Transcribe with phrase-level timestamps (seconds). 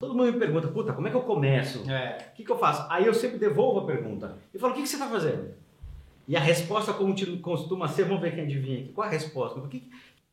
[0.00, 1.88] Todo mundo me pergunta, puta, como é que eu começo?
[1.90, 2.30] É.
[2.32, 2.86] O que, que eu faço?
[2.90, 4.34] Aí eu sempre devolvo a pergunta.
[4.52, 5.50] E falo, o que, que você está fazendo?
[6.26, 6.94] E a resposta
[7.42, 8.92] costuma ser, vamos ver quem adivinha aqui.
[8.94, 9.60] Qual é a resposta?
[9.68, 9.90] Que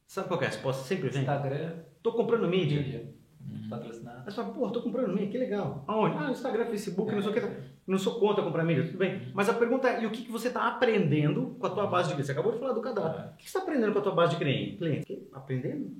[0.08, 0.84] sabe qual que é a resposta?
[0.84, 1.20] Sempre vem.
[1.22, 2.80] Instagram, Tô comprando mídia.
[2.80, 3.14] mídia.
[3.70, 4.20] Patrocinado.
[4.20, 5.84] Aí você fala, pô, tô comprando mídia, que legal.
[5.86, 6.16] Aonde?
[6.18, 7.42] Ah, Instagram, Facebook, não sei o que.
[7.86, 9.22] Não sou contra comprar mídia, tudo bem.
[9.34, 12.08] Mas a pergunta é, e o que, que você está aprendendo com a tua base
[12.08, 12.28] de clientes?
[12.28, 13.22] Você acabou de falar do cadastro.
[13.22, 13.26] É.
[13.26, 15.18] O que você está aprendendo com a tua base de cliente- clientes?
[15.34, 15.92] Aprendendo?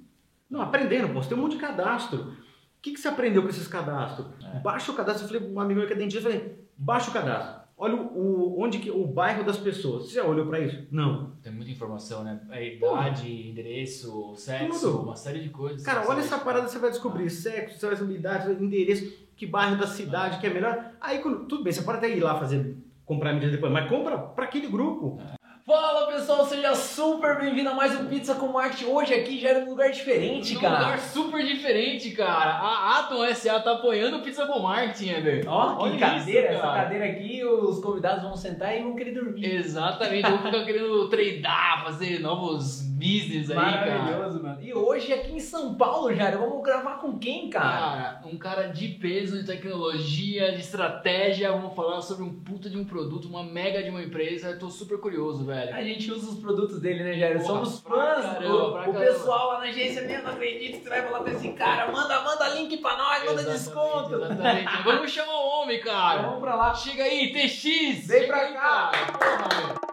[0.50, 1.22] Não, aprendendo, pô.
[1.22, 2.34] Você tem um monte de cadastro.
[2.78, 4.28] O que, que você aprendeu com esses cadastros?
[4.44, 4.60] É.
[4.60, 5.24] Baixa o cadastro.
[5.24, 7.68] Eu falei pra um amigo meu que é dentista, eu falei, baixa o cadastro.
[7.80, 10.08] Olha o, onde que, o bairro das pessoas.
[10.08, 10.88] Você já olhou para isso?
[10.90, 11.32] Não.
[11.44, 12.40] Tem muita informação, né?
[12.50, 15.04] A idade, endereço, sexo, Tudo.
[15.04, 15.84] uma série de coisas.
[15.84, 19.86] Cara, olha essa parada, você vai descobrir sexo, você vai idade, endereço, que bairro da
[19.86, 20.92] cidade que é melhor.
[21.00, 24.18] Aí, quando- tudo bem, você pode até ir lá fazer, comprar mídia depois, mas compra
[24.18, 25.20] para aquele grupo.
[25.68, 28.86] Fala pessoal, seja super bem-vindo a mais um Pizza com Marketing.
[28.86, 30.80] Hoje aqui já era um lugar diferente, Num cara.
[30.80, 32.52] lugar super diferente, cara.
[32.52, 35.44] A Atom SA tá apoiando o Pizza com Marketing, Eder.
[35.46, 39.46] Ó, que cadeira, isso, essa cadeira aqui, os convidados vão sentar e vão querer dormir.
[39.46, 44.00] Exatamente, vou ficar querendo treinar, fazer novos business aí, cara.
[44.00, 44.58] Maravilhoso, mano.
[44.62, 47.68] E hoje aqui em São Paulo, Jairo, vamos gravar com quem, cara?
[47.78, 51.52] Cara, um cara de peso, de tecnologia, de estratégia.
[51.52, 54.48] Vamos falar sobre um puta de um produto, uma mega de uma empresa.
[54.48, 55.57] Eu tô super curioso, velho.
[55.74, 57.40] A gente usa os produtos dele, né, Jairo?
[57.40, 58.26] Porra, Somos pra fãs.
[58.26, 58.56] caramba,
[58.90, 61.50] o pra pessoal lá na agência mesmo não acredita que você vai falar com esse
[61.54, 61.92] cara.
[61.92, 64.16] Manda, manda link pra nós, manda Exatamente, desconto.
[64.16, 64.84] Exatamente.
[64.84, 66.22] Vamos chamar o homem, cara.
[66.24, 66.74] Vamos pra lá.
[66.74, 68.08] Chega aí, TX!
[68.08, 68.92] Vem Chega pra aí, cá.
[68.92, 69.08] cara.
[69.14, 69.87] Porra, meu.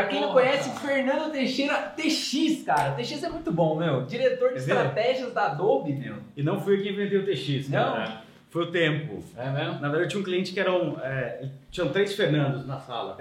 [0.00, 0.70] Pra quem não conhece.
[0.80, 2.92] Fernando Teixeira, TX, cara.
[2.92, 4.04] TX é muito bom, meu.
[4.06, 6.16] Diretor de estratégias da Adobe, meu.
[6.36, 7.92] E não fui eu que inventei o TX, Não?
[7.92, 8.22] cara.
[8.50, 9.22] Foi o tempo.
[9.36, 9.74] É mesmo?
[9.74, 10.98] Na verdade, eu tinha um cliente que eram.
[11.00, 13.16] É, tinham três Fernandos na sala.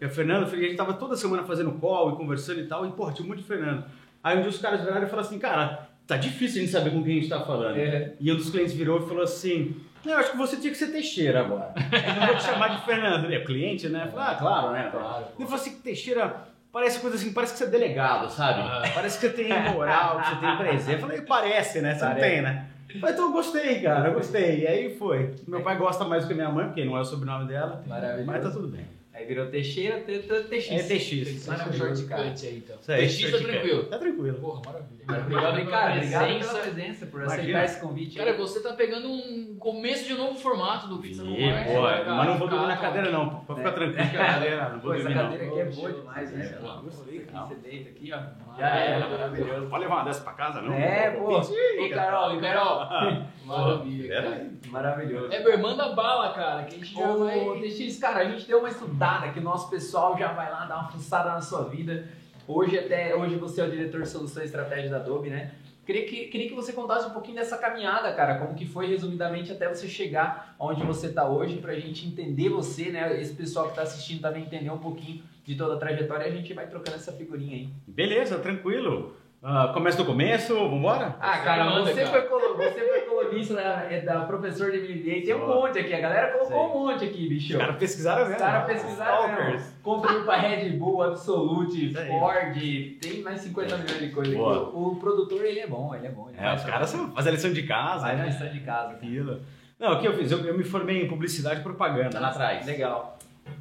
[0.00, 2.92] E o Fernando, a gente tava toda semana fazendo call e conversando e tal, e
[2.92, 3.84] porra, tinha de Fernando.
[4.22, 6.90] Aí um dia os caras viraram e falaram assim, cara, tá difícil a gente saber
[6.90, 7.76] com quem a gente tá falando.
[7.76, 8.12] É.
[8.20, 9.74] E um dos clientes virou e falou assim,
[10.04, 11.72] não, eu acho que você tinha que ser Teixeira agora.
[11.76, 13.24] Eu não vou te chamar de Fernando.
[13.24, 14.08] Ele é cliente, né?
[14.10, 14.88] Falei, ah, claro, né?
[14.90, 15.24] Claro.
[15.36, 16.36] Ele falou assim, Teixeira,
[16.72, 18.60] parece coisa assim, parece que você é delegado, sabe?
[18.60, 18.82] Ah.
[18.94, 20.92] Parece que você tem moral, que você tem presença.
[20.92, 21.94] Eu falei, parece, né?
[21.94, 22.30] Você não Parece.
[22.30, 22.66] tem, né?
[23.00, 24.60] Falei, então eu gostei, cara, eu gostei.
[24.60, 25.34] E aí foi.
[25.46, 27.82] Meu pai gosta mais do que minha mãe, porque não é o sobrenome dela.
[27.86, 28.26] Maravilhoso.
[28.26, 28.86] Mas tá tudo bem.
[29.18, 30.70] Aí virou Teixeira, T- T- TX.
[30.70, 31.46] É TX.
[31.46, 32.76] Vai no shortcut aí, então.
[32.80, 33.82] Isso aí, TX tá tranquilo.
[33.84, 34.38] Tá tranquilo.
[34.38, 34.98] Porra, maravilha.
[35.08, 35.94] Obrigado, cara.
[35.96, 37.40] Obrigado pela presença, por Imagina.
[37.42, 38.16] aceitar esse convite.
[38.18, 38.36] Cara, aí.
[38.36, 42.14] você tá pegando um começo de um novo formato do Pizza pô, né, cara?
[42.14, 44.94] mas não vou dormir na cadeira não, pode ficar tranquilo que a cadeira não vou
[44.94, 45.30] essa dormir não.
[45.30, 46.58] cadeira aqui é boa demais, né?
[46.84, 47.46] Gostei, cara.
[47.46, 48.58] Você deita aqui, ó.
[48.58, 49.66] Já era, é, maravilhoso.
[49.68, 50.74] Pode levar uma dessa pra casa, não?
[50.74, 51.38] É, pô.
[51.38, 52.86] Ô, Carol, e Carol.
[53.48, 54.50] Maravilha, cara.
[54.66, 55.32] Maravilhoso.
[55.32, 57.38] Eber, manda bala, cara, que a gente já vai...
[57.60, 60.80] TX, cara, a gente deu uma estudada que o nosso pessoal já vai lá dar
[60.80, 62.08] uma fuçada na sua vida.
[62.46, 65.52] Hoje até hoje você é o diretor de soluções e estratégia da Adobe, né?
[65.86, 69.50] Queria que, queria que você contasse um pouquinho dessa caminhada, cara, como que foi resumidamente
[69.50, 73.18] até você chegar onde você está hoje, pra gente entender você, né?
[73.18, 76.36] Esse pessoal que tá assistindo também entender um pouquinho de toda a trajetória e a
[76.36, 77.68] gente vai trocando essa figurinha aí.
[77.86, 79.16] Beleza, tranquilo.
[79.40, 81.14] Ah, começa do começo, vambora?
[81.20, 82.10] Ah, cara, manda, você, cara.
[82.10, 85.94] Foi, colo- você foi colunista da, é da professor de MBA, tem um monte aqui,
[85.94, 86.58] a galera colocou Sei.
[86.58, 87.52] um monte aqui, bicho.
[87.52, 88.44] Os caras pesquisaram Os mesmo.
[88.44, 89.66] caras pesquisaram mesmo.
[89.80, 91.94] Contribuiu pra Red Bull, Absolute.
[91.94, 92.54] Ford,
[93.00, 94.42] tem mais 50 milhões de coisas aqui.
[94.42, 96.28] O, o produtor, ele é bom, ele é bom.
[96.30, 98.26] Ele É, faz os caras fazem a lição de casa, na né?
[98.26, 98.92] lição de casa.
[98.94, 99.40] Aquilo.
[99.78, 100.32] Não, o que eu fiz?
[100.32, 102.66] Eu, eu me formei em publicidade e propaganda lá atrás.
[102.66, 103.16] Legal.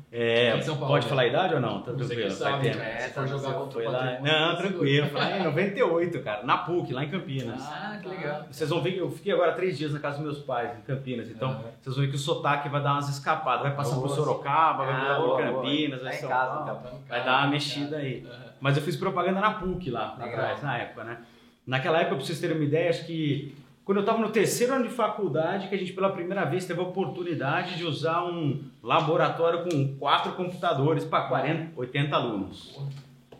[0.09, 1.09] É, São Paulo, pode né?
[1.09, 1.81] falar a idade ou não?
[1.81, 2.77] Tá tranquilo, sabe, tempo.
[2.77, 2.97] né?
[3.05, 4.19] É, tá, jogar você contra Foi o lá.
[4.21, 5.07] Não, tá tranquilo.
[5.09, 7.61] Foi lá em 98, cara, na PUC, lá em Campinas.
[7.67, 8.45] Ah, que legal.
[8.49, 10.81] Vocês vão ver que eu fiquei agora três dias na casa dos meus pais, em
[10.81, 11.29] Campinas.
[11.29, 13.63] Então, vocês vão ver que o sotaque vai dar umas escapadas.
[13.63, 14.09] Vai passar por.
[14.09, 16.03] Sorocaba, vai Ah, passar por boa, Campinas, boa.
[16.09, 16.79] vai Tá São casa, Paulo.
[16.87, 16.99] então.
[17.09, 18.25] Vai dar uma mexida aí.
[18.59, 21.17] Mas eu fiz propaganda na PUC lá, atrás, na época, né?
[21.65, 23.53] Naquela época, pra vocês terem uma ideia, acho que
[23.87, 26.77] quando eu estava no terceiro ano de faculdade, que a gente pela primeira vez teve
[26.77, 32.77] a oportunidade de usar um laboratório com quatro computadores para 40, 80 alunos.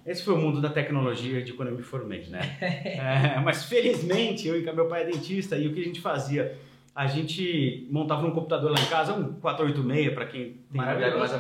[0.05, 2.39] Esse foi o mundo da tecnologia de quando eu me formei, né?
[2.61, 6.57] É, mas felizmente, eu e meu pai é dentista, e o que a gente fazia?
[6.97, 11.19] A gente montava um computador lá em casa, um 486, para quem tem Maravilhoso.
[11.19, 11.37] mais né?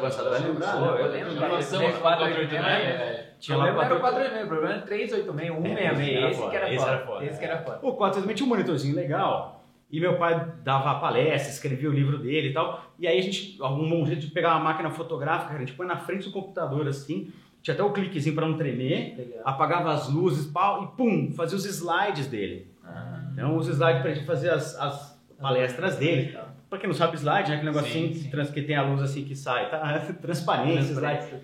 [0.99, 1.39] eu lembro.
[1.39, 3.27] Passamos Esse do 486, 486, velho.
[3.39, 3.99] Tinha Eu lá lembro era o 486.
[3.99, 6.91] 486, o problema era 386, 166, É, esse que foda, era esse foda.
[6.91, 7.79] era foda, Esse que era foda.
[7.81, 9.63] O 486 tinha um monitorzinho legal.
[9.89, 12.83] E meu pai dava palestra, escrevia o livro dele e tal.
[12.99, 15.87] E aí a gente arrumou um jeito de pegar uma máquina fotográfica, a gente põe
[15.87, 17.31] na frente do computador assim.
[17.63, 19.15] Tinha até o cliquezinho para não tremer.
[19.17, 19.41] Legal.
[19.43, 22.67] Apagava as luzes pau, e pum, fazia os slides dele.
[22.83, 26.27] Ah, Então os slides pra gente fazer as, as palestras dele.
[26.27, 26.47] legal.
[26.69, 27.55] Pra quem não sabe slide, né?
[27.55, 28.53] Aquele negocinho Sim, que, sim.
[28.53, 29.99] que tem a luz assim que sai, tá?
[30.21, 31.25] Transparência, slide.
[31.27, 31.39] Então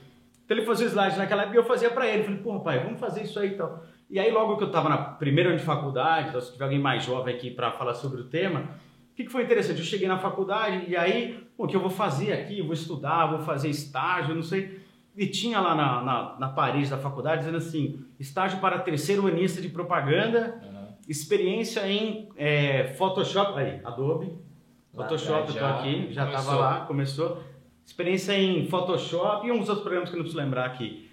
[0.46, 2.24] Então ele fazia o slide naquela época e eu fazia para ele.
[2.24, 3.84] Falei, pô, pai, vamos fazer isso aí e tal.
[4.10, 6.80] E aí, logo que eu estava na primeira ano de faculdade, então, se tiver alguém
[6.80, 8.60] mais jovem aqui para falar sobre o tema,
[9.12, 9.80] o que, que foi interessante?
[9.80, 12.60] Eu cheguei na faculdade e aí, pô, o que eu vou fazer aqui?
[12.60, 14.82] Eu vou estudar, vou fazer estágio, não sei.
[15.16, 19.62] E tinha lá na, na, na parede da faculdade dizendo assim: estágio para terceiro anista
[19.62, 20.83] de propaganda, uhum.
[21.08, 24.38] Experiência em é, Photoshop, aí, Adobe,
[24.94, 27.44] Photoshop, eu tô aqui, já estava lá, começou.
[27.86, 31.12] Experiência em Photoshop e uns outros programas que eu não preciso lembrar aqui.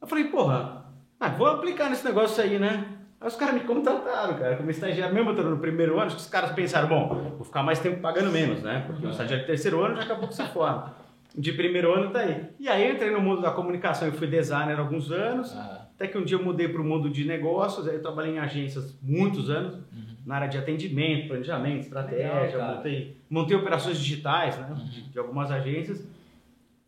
[0.00, 0.84] Eu falei, porra,
[1.18, 2.86] ah, vou aplicar nesse negócio aí, né?
[3.20, 6.52] Aí os caras me contrataram, cara, como estagiário, mesmo eu no primeiro ano, os caras
[6.52, 8.84] pensaram, bom, vou ficar mais tempo pagando menos, né?
[8.86, 10.94] Porque o estagiário de terceiro ano já acabou com essa forma.
[11.34, 12.50] De primeiro ano tá aí.
[12.60, 15.56] E aí eu entrei no mundo da comunicação, eu fui designer há alguns anos,
[16.04, 18.38] até que um dia eu mudei para o mundo de negócios, aí eu trabalhei em
[18.38, 20.16] agências muitos anos, uhum.
[20.26, 24.84] na área de atendimento, planejamento, estratégia, Legal, montei, montei operações digitais, né, uhum.
[24.84, 26.06] de, de, algumas agências.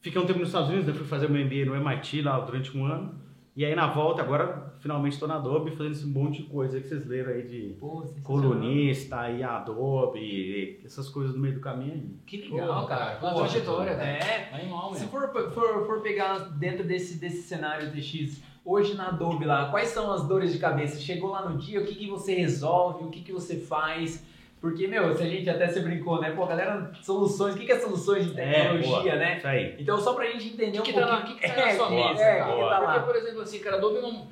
[0.01, 2.85] Fiquei um tempo nos Estados Unidos, fui fazer meu MBA no MIT lá durante um
[2.85, 3.27] ano.
[3.57, 6.87] E aí na volta, agora finalmente estou na Adobe fazendo esse monte de coisa que
[6.87, 11.95] vocês leram aí de Pô, colunista e Adobe, e essas coisas no meio do caminho
[11.95, 12.17] aí.
[12.27, 13.17] Que legal, Pô, cara.
[13.17, 14.19] Pô, trajetória, né?
[14.19, 14.55] É.
[14.55, 19.71] Animal, Se for, for, for pegar dentro desse, desse cenário DX, hoje na Adobe lá,
[19.71, 21.01] quais são as dores de cabeça?
[21.01, 24.27] Chegou lá no dia, o que, que você resolve, o que, que você faz?
[24.61, 26.31] Porque, meu, se a gente até se brincou, né?
[26.31, 29.37] Pô, galera, soluções, o que, que é soluções de é, tecnologia, é, né?
[29.37, 29.77] Isso aí.
[29.79, 31.19] Então, só pra gente entender que um pouquinho...
[31.19, 32.23] O que, que tá na sua mesa?
[32.23, 32.93] É, que tá lá?
[32.95, 34.27] Porque, por exemplo, assim, cara, Adobe não,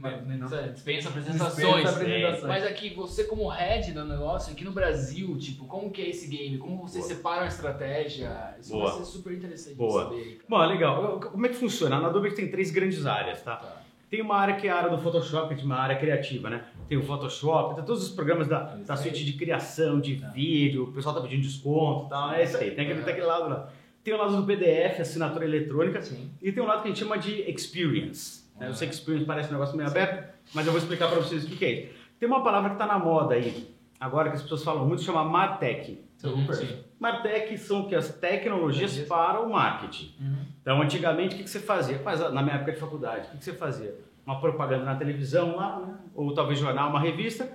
[0.00, 0.72] não.
[0.72, 1.56] dispensa apresentações.
[1.56, 2.44] Dispensa apresentações.
[2.44, 6.28] Mas aqui, você como head do negócio, aqui no Brasil, tipo, como que é esse
[6.28, 6.58] game?
[6.58, 7.08] Como você Boa.
[7.08, 8.54] separa a estratégia?
[8.60, 8.90] Isso Boa.
[8.90, 10.04] vai ser super interessante Boa.
[10.04, 10.36] saber.
[10.36, 10.44] Cara.
[10.48, 11.20] Bom, legal.
[11.20, 11.98] Como é que funciona?
[11.98, 13.56] Na Adobe tem três grandes áreas, tá?
[13.56, 13.79] tá.
[14.10, 16.64] Tem uma área que é a área do Photoshop, que é uma área criativa, né?
[16.88, 20.28] Tem o Photoshop, tem todos os programas da, da suíte de criação, de tá.
[20.30, 23.26] vídeo, o pessoal tá pedindo desconto e tal, é isso aí, tem aquele, tem aquele
[23.26, 23.68] lado lá.
[24.02, 26.28] Tem o lado do PDF, assinatura eletrônica, Sim.
[26.42, 28.44] e tem um lado que a gente chama de experience.
[28.58, 28.66] Né?
[28.66, 29.96] Eu sei que experience parece um negócio meio Sim.
[29.96, 31.94] aberto, mas eu vou explicar para vocês o que, que é isso.
[32.18, 35.22] Tem uma palavra que está na moda aí, agora que as pessoas falam muito, chama
[35.24, 36.02] Martech.
[36.16, 36.84] Super.
[36.98, 40.14] Martech são que as tecnologias para o marketing.
[40.20, 40.44] Uhum.
[40.60, 42.00] Então, antigamente, o que, que você fazia?
[42.04, 43.94] Mas, na minha época de faculdade, o que, que você fazia?
[44.30, 45.94] uma propaganda na televisão lá, né?
[46.14, 47.50] ou talvez jornal, uma revista,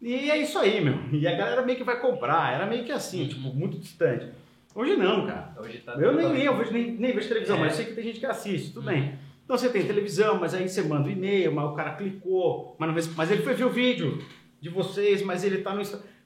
[0.00, 0.98] e é isso aí, meu.
[1.12, 4.28] E a galera meio que vai comprar, era meio que assim, tipo, muito distante.
[4.74, 5.52] Hoje não, cara.
[5.58, 7.60] Hoje tá eu nem, nem, eu vejo, nem, nem vejo televisão, é.
[7.60, 9.18] mas eu sei que tem gente que assiste, tudo bem.
[9.44, 12.88] Então você tem televisão, mas aí você manda um e-mail, mas o cara clicou, mas,
[12.88, 14.24] não, mas ele foi ver o vídeo
[14.60, 15.82] de vocês, mas ele tá no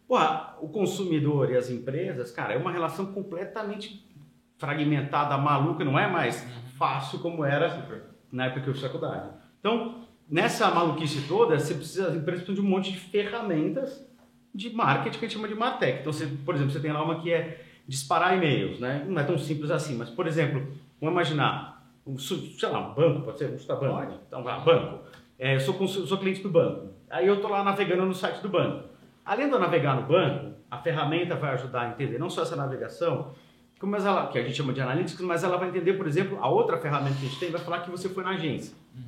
[0.07, 4.07] Porra, o consumidor e as empresas, cara, é uma relação completamente
[4.59, 6.47] fragmentada, maluca, não é mais
[6.77, 9.31] fácil como era na época que eu fiz faculdade.
[9.61, 14.07] Então, nessa maluquice toda, você precisa, as empresas precisam de um monte de ferramentas
[14.55, 16.01] de marketing que a gente chama de Martech.
[16.01, 19.05] Então, você, por exemplo, você tem lá uma que é disparar e-mails, né?
[19.09, 20.61] Não é tão simples assim, mas, por exemplo,
[21.01, 24.21] vamos imaginar, um, sei lá, um banco, pode ser, um banco.
[24.29, 25.01] Então, banco.
[25.39, 26.94] É, eu sou, sou cliente do banco.
[27.15, 28.89] Aí eu estou lá navegando no site do banco.
[29.25, 32.57] Além de eu navegar no banco, a ferramenta vai ajudar a entender não só essa
[32.57, 33.33] navegação,
[33.79, 36.49] como ela, que a gente chama de analytics, mas ela vai entender, por exemplo, a
[36.49, 38.75] outra ferramenta que a gente tem vai falar que você foi na agência.
[38.97, 39.03] Uhum.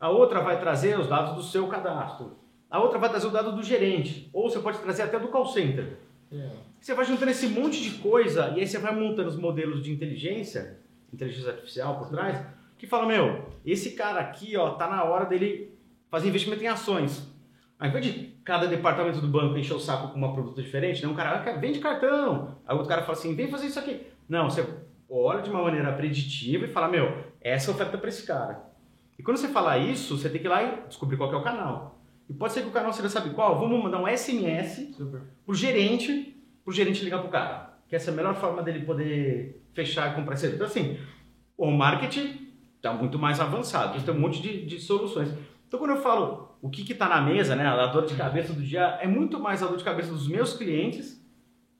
[0.00, 2.36] A outra vai trazer os dados do seu cadastro.
[2.68, 4.28] A outra vai trazer o dado do gerente.
[4.32, 5.98] Ou você pode trazer até do call center.
[6.32, 6.50] É.
[6.80, 9.92] Você vai juntando esse monte de coisa e aí você vai montando os modelos de
[9.92, 10.80] inteligência,
[11.12, 12.44] inteligência artificial por trás,
[12.76, 15.78] que fala, meu, esse cara aqui, ó, tá na hora dele
[16.10, 17.35] fazer investimento em ações.
[17.78, 18.12] Ao invés de
[18.44, 21.08] cada departamento do banco encher o saco com uma produto diferente, né?
[21.08, 24.06] um cara ah, vende cartão, aí outro cara fala assim, vem fazer isso aqui.
[24.28, 24.66] Não, você
[25.08, 28.64] olha de uma maneira preditiva e fala, meu, essa é oferta para esse cara.
[29.18, 31.42] E quando você falar isso, você tem que ir lá e descobrir qual é o
[31.42, 32.00] canal.
[32.28, 33.58] E pode ser que o canal você já sabe qual.
[33.58, 35.22] Vamos mandar um SMS Super.
[35.44, 37.74] pro gerente, pro gerente ligar pro cara.
[37.88, 40.98] Que essa é a melhor forma dele poder fechar e comprar esse Então, assim,
[41.56, 44.02] o marketing está muito mais avançado.
[44.02, 45.32] Tem um monte de, de soluções.
[45.66, 48.62] Então, quando eu falo o que está na mesa, né, a dor de cabeça do
[48.62, 51.24] dia, é muito mais a dor de cabeça dos meus clientes,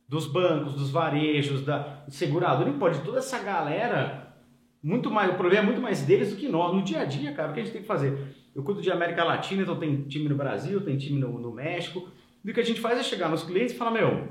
[0.08, 4.34] dos bancos, dos varejos, da seguradora, pode toda essa galera
[4.82, 6.72] muito mais, o problema é muito mais deles do que nós.
[6.72, 8.34] No dia a dia, cara, o que a gente tem que fazer?
[8.54, 12.08] Eu cuido de América Latina, então tem time no Brasil, tem time no, no México.
[12.44, 14.28] E o que a gente faz é chegar nos clientes e falar, meu,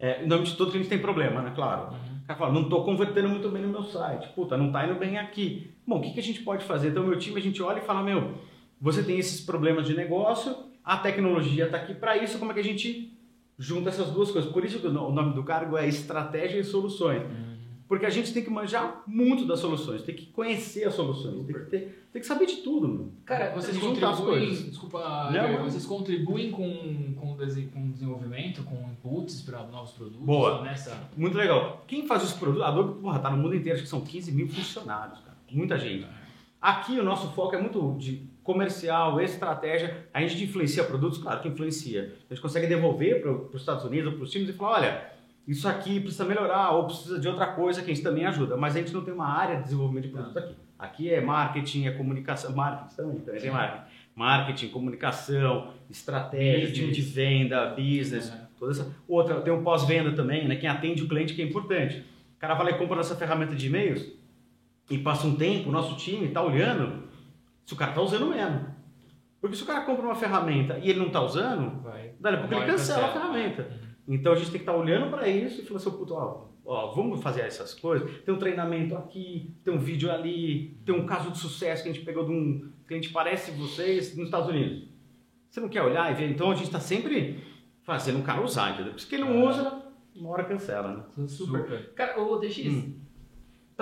[0.00, 1.52] é, de todo gente tem problema, né?
[1.54, 1.92] Claro.
[1.92, 2.18] Uhum.
[2.24, 4.28] O cara fala, não estou convertendo muito bem no meu site.
[4.34, 5.72] Puta, não está indo bem aqui.
[5.86, 6.88] Bom, o que, que a gente pode fazer?
[6.88, 8.34] Então, meu time, a gente olha e fala, meu,
[8.82, 12.60] você tem esses problemas de negócio, a tecnologia está aqui para isso, como é que
[12.60, 13.16] a gente
[13.56, 14.50] junta essas duas coisas?
[14.50, 17.22] Por isso que o nome do cargo é Estratégia e Soluções.
[17.22, 17.52] Uhum.
[17.86, 21.54] Porque a gente tem que manjar muito das soluções, tem que conhecer as soluções, tem
[21.54, 23.12] que, ter, tem que saber de tudo, mano.
[23.24, 29.90] Cara, vocês contribuem, desculpa, não, vocês contribuem com, com, com desenvolvimento, com inputs para novos
[29.90, 30.24] produtos?
[30.24, 30.98] Boa, nessa...
[31.16, 31.84] muito legal.
[31.86, 34.32] Quem faz os produtos, a Adobe, porra, tá no mundo inteiro, acho que são 15
[34.32, 35.36] mil funcionários, cara.
[35.52, 36.06] muita gente.
[36.62, 40.06] Aqui o nosso foco é muito de comercial, estratégia.
[40.12, 42.14] A gente influencia produtos, claro que influencia.
[42.28, 45.12] A gente consegue devolver para os Estados Unidos, para os times e falar, olha,
[45.46, 48.56] isso aqui precisa melhorar ou precisa de outra coisa que a gente também ajuda.
[48.56, 50.54] Mas a gente não tem uma área de desenvolvimento de produtos aqui.
[50.78, 53.84] Aqui é marketing, é comunicação, marketing também, também tem marketing.
[54.14, 56.74] Marketing, comunicação, estratégia, business.
[56.74, 58.94] time de venda, business, toda essa.
[59.08, 60.56] Outra, tem um pós-venda também, né?
[60.56, 62.04] Quem atende o cliente que é importante.
[62.36, 64.06] O cara vai lá e compra nossa ferramenta de e-mails
[64.90, 67.04] e passa um tempo, o nosso time está olhando
[67.64, 68.66] se o cara está usando mesmo.
[69.40, 72.14] Porque se o cara compra uma ferramenta e ele não está usando, vai.
[72.20, 73.62] dali a pouco ele cancela a ferramenta.
[73.62, 74.14] Uhum.
[74.14, 76.48] Então a gente tem que estar tá olhando para isso e falar assim, puto, ó,
[76.64, 78.20] ó, vamos fazer essas coisas.
[78.20, 81.92] Tem um treinamento aqui, tem um vídeo ali, tem um caso de sucesso que a
[81.92, 84.88] gente pegou de um cliente parece vocês nos Estados Unidos.
[85.50, 86.30] Você não quer olhar e ver?
[86.30, 87.42] Então a gente está sempre
[87.82, 88.92] fazendo o cara usar, entendeu?
[88.92, 89.82] Porque quem não usa,
[90.14, 91.26] uma hora cancela, né?
[91.26, 91.62] Super.
[91.62, 91.94] Super.
[91.94, 92.94] Cara, ô DX, hum.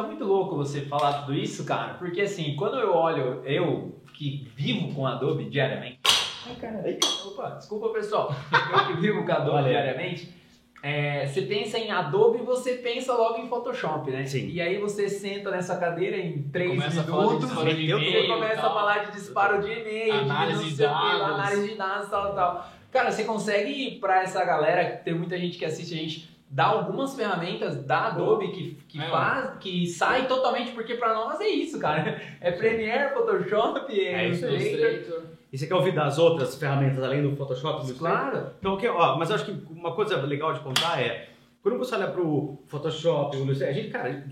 [0.02, 4.48] Tá muito louco você falar tudo isso, cara, porque assim, quando eu olho, eu que
[4.54, 6.00] vivo com Adobe diariamente.
[6.46, 6.84] Ai, cara,
[7.26, 8.34] opa, desculpa pessoal.
[8.72, 10.40] Eu que vivo com Adobe diariamente
[10.82, 14.24] é, você pensa em Adobe, você pensa logo em Photoshop, né?
[14.24, 14.48] Sim.
[14.48, 19.60] E aí você senta nessa cadeira em 3 minutos e começa a falar de disparo
[19.60, 22.70] de e-mail, análise de, de dados, análise de dados, tal, tal.
[22.90, 27.14] Cara, você consegue para essa galera, tem muita gente que assiste a gente, dar algumas
[27.14, 31.78] ferramentas da Adobe que, que é, faz, que sai totalmente, porque para nós é isso,
[31.78, 32.20] cara.
[32.40, 35.22] É Premiere, Photoshop, é, é Illustrator.
[35.52, 37.86] E você quer ouvir das outras ferramentas além do Photoshop?
[37.86, 38.50] Do claro.
[38.58, 41.28] Então, okay, ó, mas eu acho que uma coisa legal de contar é,
[41.62, 44.26] quando você olha para o Photoshop, o Illustrator, a gente, cara,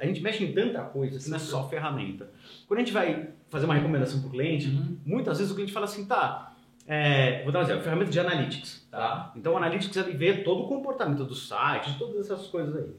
[0.00, 2.30] a gente mexe em tanta coisa, assim, não é só ferramenta.
[2.66, 4.98] Quando a gente vai fazer uma recomendação para o cliente, uhum.
[5.06, 6.51] muitas vezes o cliente fala assim, tá,
[6.86, 9.32] é, vou dar um exemplo, ferramenta de analytics, tá?
[9.36, 12.90] Então o analytics ele vê todo o comportamento do site, todas essas coisas aí.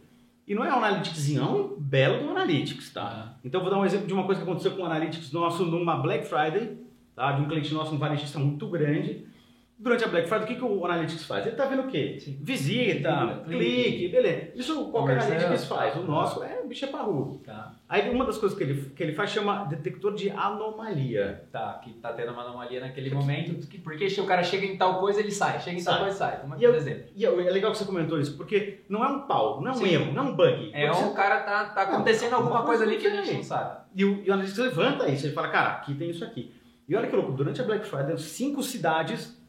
[0.48, 3.36] E não é um analytics, é um belo do analytics, tá?
[3.44, 5.96] Então vou dar um exemplo de uma coisa que aconteceu com o analytics nosso numa
[5.98, 6.78] Black Friday,
[7.16, 7.32] tá?
[7.34, 9.26] de um cliente nosso, um varejista muito grande.
[9.84, 11.46] Durante a Black Friday, o que, que o Analytics faz?
[11.46, 12.18] Ele está vendo o quê?
[12.18, 12.40] Sim.
[12.42, 14.52] Visita, clique, beleza.
[14.56, 15.94] Isso qualquer Analytics faz.
[15.98, 17.40] O nosso é o bicho é parrudo.
[17.40, 17.74] Tá.
[17.90, 21.44] Aí uma das coisas que ele, que ele faz chama detector de anomalia.
[21.52, 23.68] Tá, que tá tendo uma anomalia naquele momento.
[23.68, 25.60] Que, porque se o cara chega em tal coisa, ele sai.
[25.60, 25.96] Chega em sai.
[25.96, 26.40] tal coisa, sai.
[26.40, 27.04] Como e, exemplo.
[27.14, 29.78] E é legal que você comentou isso, porque não é um pau, não é um
[29.78, 29.94] Sim.
[29.94, 30.72] erro, não é um bug.
[30.74, 31.14] É um você...
[31.14, 33.82] cara tá, tá acontecendo não, alguma coisa, coisa ali que a gente não sabe.
[33.94, 36.56] E o, e o Analytics levanta isso, ele fala, cara, aqui tem isso aqui.
[36.88, 39.43] E olha que louco, durante a Black Friday, cinco cidades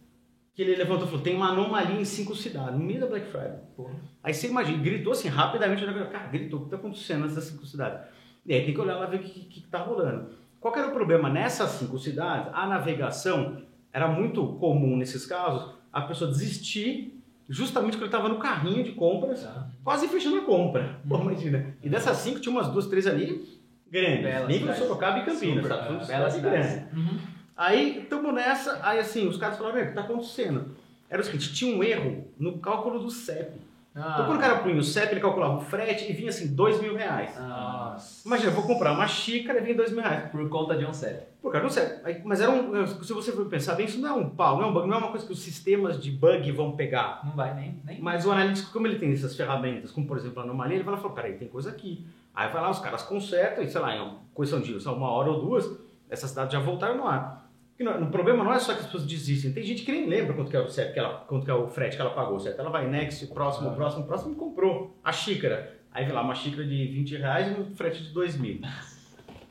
[0.55, 3.27] que ele levantou e falou: tem uma anomalia em cinco cidades, no meio da Black
[3.27, 3.59] Friday.
[3.77, 3.95] Porra.
[4.23, 8.01] Aí você imagina, gritou assim rapidamente, cara, gritou, o que está acontecendo nessas cinco cidades?
[8.47, 10.31] E aí tem que olhar lá ver o que está rolando.
[10.61, 11.29] Qual era o problema?
[11.29, 17.15] Nessas cinco cidades, a navegação era muito comum nesses casos, a pessoa desistir
[17.49, 19.67] justamente quando ele estava no carrinho de compras, ah.
[19.83, 21.01] quase fechando a compra.
[21.07, 21.77] Pô, imagina.
[21.83, 23.47] E dessas cinco, tinha umas duas, três ali
[23.91, 24.49] grandes.
[24.49, 26.31] Nível Sorocaba e Campinas, Super, tá?
[26.31, 26.87] Cidade.
[26.95, 27.19] Uhum.
[27.57, 30.75] Aí, estamos nessa, aí assim, os caras falaram, o que está acontecendo?
[31.09, 33.53] Era o seguinte, tinha um erro no cálculo do CEP.
[33.95, 34.15] Ah.
[34.15, 36.81] Então, quando o cara punha o CEP, ele calculava o frete e vinha assim, dois
[36.81, 37.39] mil reais.
[37.39, 38.27] Nossa.
[38.27, 40.31] Imagina, eu vou comprar uma xícara e vinha dois mil reais.
[40.31, 41.23] Por conta de um CEP.
[41.41, 42.01] Por causa de um CEP.
[42.05, 44.65] Aí, mas era um, se você for pensar bem, isso não é um pau, não
[44.65, 47.21] é um bug, não é uma coisa que os sistemas de bug vão pegar.
[47.25, 47.81] Não vai nem.
[47.85, 48.01] nem.
[48.01, 50.95] Mas o analista, como ele tem essas ferramentas, como por exemplo a anomalia, ele vai
[50.95, 52.05] lá e fala, peraí, tem coisa aqui.
[52.35, 55.31] Aí vai lá, os caras consertam e sei lá, em questão de só uma hora
[55.31, 55.71] ou duas,
[56.11, 57.44] essas cidades já voltaram no ar.
[57.81, 59.53] O problema não é só que as pessoas desistem.
[59.53, 61.67] Tem gente que nem lembra quanto que é o que ela, quanto que é o
[61.67, 62.61] frete que ela pagou, certo?
[62.61, 63.73] Ela vai next, próximo, ah.
[63.73, 65.77] próximo, próximo e comprou a xícara.
[65.93, 68.61] Aí vem lá uma xícara de 20 reais e um frete de 2 mil.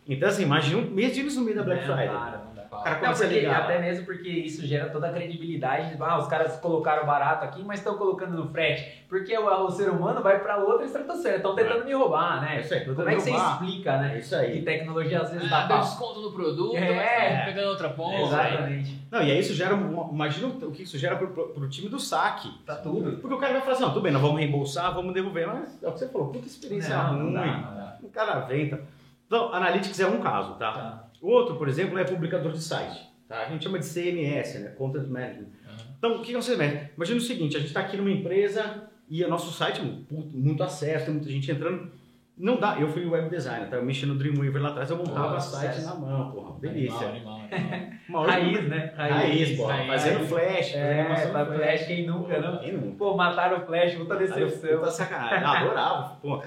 [0.07, 2.52] Então assim, imagina um mês de no meio da Black Friday.
[2.81, 3.63] Cara começa não, porque, a ligar.
[3.63, 5.95] Até mesmo porque isso gera toda a credibilidade.
[5.99, 9.03] Ah, os caras colocaram barato aqui, mas estão colocando no frete.
[9.07, 11.37] Porque o, o ser humano vai para outra estratosfera.
[11.37, 11.85] Estão tentando é.
[11.85, 12.61] me roubar, né?
[12.61, 14.19] Isso aí, Como é que você explica, né?
[14.19, 14.53] Isso aí.
[14.53, 17.45] Que tecnologia às vezes ah, dá desconto no produto, é.
[17.45, 18.21] pegando outra ponta.
[18.21, 19.03] Exatamente.
[19.11, 21.99] Não, e aí isso gera, imagina o que isso gera pro, pro, pro time do
[21.99, 22.49] saque.
[22.65, 23.17] Tá tudo.
[23.17, 25.47] Porque o cara vai falar assim, não, tudo bem, nós vamos reembolsar, vamos devolver.
[25.47, 27.23] Mas é o que você falou, puta experiência não, ruim.
[27.25, 27.97] Não dá, não dá.
[28.01, 28.79] O cara vem, tá.
[29.27, 30.71] Então, Analytics é um caso, tá?
[30.71, 31.03] tá.
[31.23, 33.09] Outro, por exemplo, é publicador de site.
[33.29, 33.43] Tá?
[33.43, 34.69] A gente chama de CMS, né?
[34.71, 35.45] Content Management.
[35.45, 35.93] Uhum.
[35.97, 36.89] Então, o que é o CMS?
[36.97, 41.05] Imagina o seguinte, a gente está aqui numa empresa e o nosso site, muito acesso,
[41.05, 41.91] tem muita gente entrando.
[42.35, 43.75] Não dá, eu fui web designer, tá?
[43.77, 47.07] eu mexi no Dreamweaver lá atrás, eu montava site na mão, porra, delícia.
[47.07, 48.93] Animal, animal, Raiz, né?
[48.97, 50.29] Raiz, Raiz porra, raiz, fazendo raiz.
[50.29, 52.57] flash, é, fazendo flash, quem nunca, não?
[52.57, 52.97] Quem nunca?
[52.97, 54.79] Pô, mataram o flash, puta decepção.
[54.79, 56.41] Puta sacanagem, adorava, pô.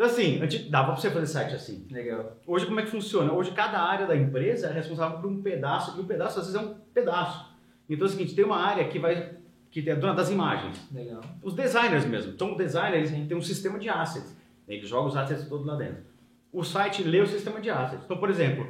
[0.00, 0.40] Então, assim,
[0.70, 1.86] dava para você fazer site assim.
[1.90, 2.38] Legal.
[2.46, 3.34] Hoje, como é que funciona?
[3.34, 6.46] Hoje, cada área da empresa é responsável por um pedaço, e o um pedaço, às
[6.46, 7.54] vezes, é um pedaço.
[7.86, 9.36] Então, é o seguinte, tem uma área que vai
[9.70, 10.88] que é dona das imagens.
[10.90, 11.20] Legal.
[11.42, 12.32] Os designers mesmo.
[12.32, 14.34] Então, o designer, eles têm um sistema de assets.
[14.66, 16.02] Ele joga os assets todos lá dentro.
[16.50, 18.02] o site lê o sistema de assets.
[18.02, 18.66] Então, por exemplo,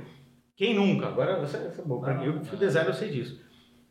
[0.57, 3.41] quem nunca, agora essa, essa é bom, não, eu fui designer, eu sei disso.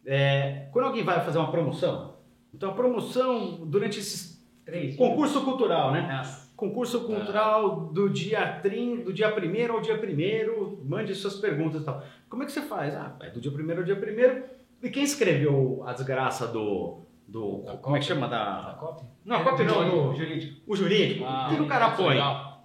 [0.06, 2.16] É, quando alguém vai fazer uma promoção,
[2.54, 6.02] então a promoção durante esses Três concurso cultural, né?
[6.02, 6.49] Nossa.
[6.60, 11.86] Concurso cultural do dia 30, do dia 1 ao dia 1 mande suas perguntas e
[11.86, 12.04] tal.
[12.28, 12.94] Como é que você faz?
[12.96, 17.06] Ah, é do dia 1 ao dia 1 E quem escreveu a desgraça do.
[17.26, 18.28] do da como é que chama?
[18.28, 19.06] Da, da copy?
[19.24, 20.62] Não, a copy não, o jurídico.
[20.68, 21.24] O jurídico.
[21.26, 22.18] Ah, o que o cara põe?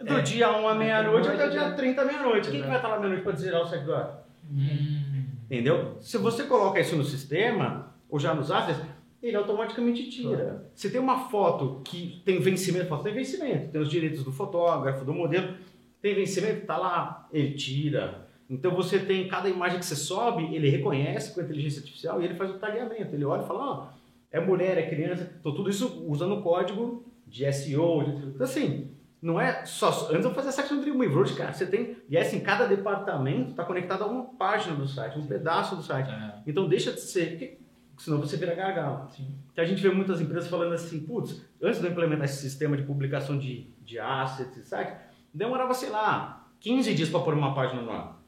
[0.05, 0.23] Do é.
[0.23, 2.51] dia 1 à meia-noite até o dia 30 à meia-noite.
[2.51, 4.27] Quem que vai estar lá meia-noite para zerar o ar?
[4.51, 5.25] Hum.
[5.49, 5.99] Entendeu?
[6.01, 8.83] Se você coloca isso no sistema, ou já nos assets,
[9.25, 10.71] ele automaticamente tira.
[10.75, 15.05] Você tem uma foto que tem vencimento, foto tem vencimento, tem os direitos do fotógrafo,
[15.05, 15.55] do modelo,
[16.03, 18.29] tem vencimento, tá lá, ele tira.
[18.51, 22.27] Então você tem cada imagem que você sobe, ele reconhece com a inteligência artificial e
[22.27, 23.15] ele faz o tagueamento.
[23.15, 23.95] Ele olha e fala, ó, oh,
[24.31, 25.33] é mulher, é criança.
[25.41, 28.03] Então tudo isso usando o código de SEO.
[28.03, 28.91] Então assim,
[29.23, 30.11] não é só.
[30.11, 31.97] Antes eu fazia site no Dreamweaver, cara, você tem.
[32.11, 35.83] E é assim, cada departamento está conectado a uma página do site, um pedaço do
[35.83, 36.11] site.
[36.11, 36.43] É.
[36.47, 37.59] Então deixa de ser
[37.99, 39.09] senão você vira gargalo.
[39.11, 39.35] Sim.
[39.53, 42.77] Então a gente vê muitas empresas falando assim, putz, antes de eu implementar esse sistema
[42.77, 44.97] de publicação de, de assets e site,
[45.33, 48.21] demorava, sei lá, 15 dias para pôr uma página no ar.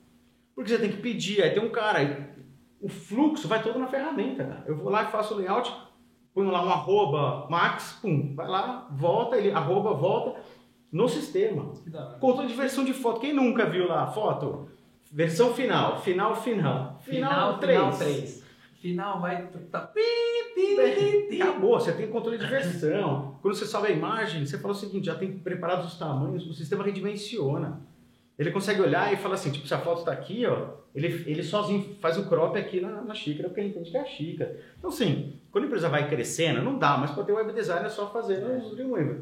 [0.54, 2.26] Porque você tem que pedir, aí tem um cara, aí,
[2.80, 4.64] o fluxo vai todo na ferramenta, cara.
[4.66, 5.73] Eu vou lá e faço o layout,
[6.32, 10.40] ponho lá um arroba max, pum, vai lá, volta, ele arroba, volta
[10.92, 11.73] no sistema.
[12.20, 13.20] Controle de versão de foto.
[13.20, 14.68] Quem nunca viu lá foto?
[15.12, 16.99] Versão final, final, final.
[17.02, 17.78] Final, final 3.
[17.78, 18.45] Final 3
[18.86, 19.46] final vai.
[19.70, 19.92] Tá,
[21.42, 23.38] Acabou, você tem controle de versão.
[23.42, 26.54] Quando você salva a imagem, você fala o seguinte: já tem preparados os tamanhos, o
[26.54, 27.80] sistema redimensiona.
[28.38, 31.42] Ele consegue olhar e fala assim: tipo, se a foto está aqui, ó, ele, ele
[31.42, 34.60] sozinho faz o crop aqui na, na xícara, porque ele entende que é a xícara.
[34.78, 37.88] Então, assim, quando a empresa vai crescendo, não dá, mas para ter web design é
[37.88, 39.20] só fazer no Dreamweaver.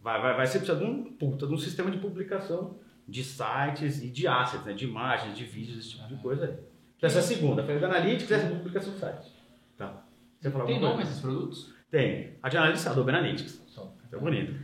[0.00, 2.76] Vai, vai, vai, você precisa de um, puta, de um sistema de publicação
[3.06, 6.44] de sites e de assets, né, de imagens, de vídeos, esse tipo de coisa.
[6.44, 6.71] Então,
[7.06, 7.62] essa é a segunda.
[7.64, 9.32] Foi a de Analytics essa é a publicação do site.
[9.76, 10.04] Tá.
[10.40, 11.72] Você Tem nome esses produtos?
[11.90, 12.34] Tem.
[12.42, 13.62] A de Analytics é Adobe Analytics.
[14.10, 14.54] Tá bonito.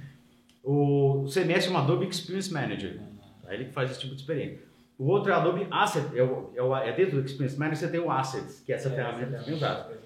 [0.62, 3.00] O CMS é uma Adobe Experience Manager.
[3.46, 4.68] É ele que faz esse tipo de experiência.
[4.98, 7.88] O outro é Adobe Asset, é, o, é, o, é dentro do Experience Manager você
[7.88, 9.98] tem o Assets, que é essa é, ferramenta que é usada.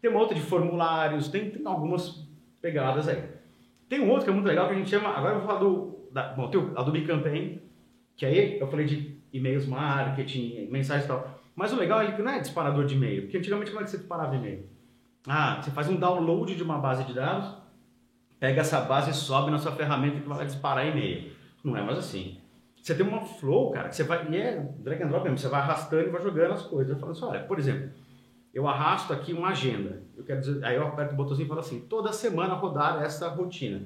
[0.00, 2.26] Tem uma outra de formulários, tem, tem algumas
[2.60, 3.22] pegadas aí.
[3.88, 5.60] Tem um outro que é muito legal que a gente chama, agora eu vou falar
[5.60, 7.60] do, da, bom, tem o Adobe Campaign,
[8.16, 11.37] que aí eu falei de e-mails marketing, mensagens e tal.
[11.58, 13.90] Mas o legal é que não é disparador de e-mail, porque antigamente como é que
[13.90, 14.64] você disparava e-mail?
[15.26, 17.52] Ah, você faz um download de uma base de dados,
[18.38, 21.32] pega essa base e sobe na sua ferramenta que vai disparar e-mail.
[21.64, 22.38] Não é mais assim.
[22.80, 24.24] Você tem uma flow, cara, que você vai.
[24.30, 26.94] E é drag and drop mesmo, você vai arrastando e vai jogando as coisas.
[26.94, 27.90] Eu falo assim, olha, por exemplo,
[28.54, 30.00] eu arrasto aqui uma agenda.
[30.16, 33.28] Eu quero dizer, aí eu aperto o botãozinho e falo assim, toda semana rodar essa
[33.30, 33.82] rotina.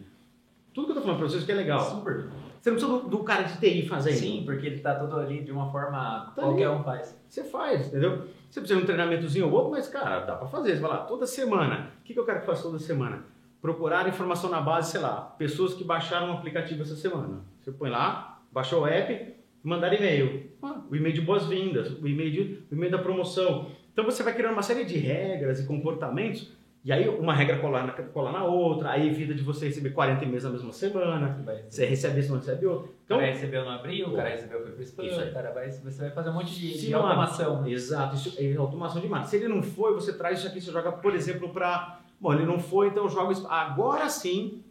[0.74, 1.80] Tudo que eu tô falando pra vocês que é legal.
[1.80, 2.28] Super.
[2.62, 5.42] Você não precisa do, do cara de TI fazer Sim, porque ele tá todo ali
[5.42, 6.76] de uma forma tá qualquer ali.
[6.76, 7.20] um faz.
[7.28, 8.28] Você faz, entendeu?
[8.48, 10.76] Você precisa de um treinamentozinho ou outro, mas, cara, dá para fazer.
[10.76, 11.90] Você vai lá, toda semana.
[12.00, 13.24] O que, que eu quero que faça toda semana?
[13.60, 17.40] Procurar informação na base, sei lá, pessoas que baixaram um aplicativo essa semana.
[17.60, 20.52] Você põe lá, baixou o app, mandar e-mail.
[20.62, 23.72] Ah, o e-mail de boas-vindas, o e-mail, o e-mail da promoção.
[23.92, 26.52] Então você vai criando uma série de regras e comportamentos
[26.84, 30.24] e aí uma regra colar na, colar na outra, aí evita de você receber 40
[30.24, 32.92] e-mails na mesma semana, você recebe isso, não recebe outro.
[33.04, 36.00] Então, o cara recebeu, não abriu, o cara recebeu, foi pro spam, cara vai, você
[36.00, 37.66] vai fazer um monte de, de automação.
[37.68, 39.30] exato, isso é automação de massa.
[39.30, 42.00] Se ele não foi, você traz isso aqui, você joga, por exemplo, para...
[42.20, 43.46] Bom, ele não foi, então eu jogo isso...
[43.48, 44.62] Agora sim,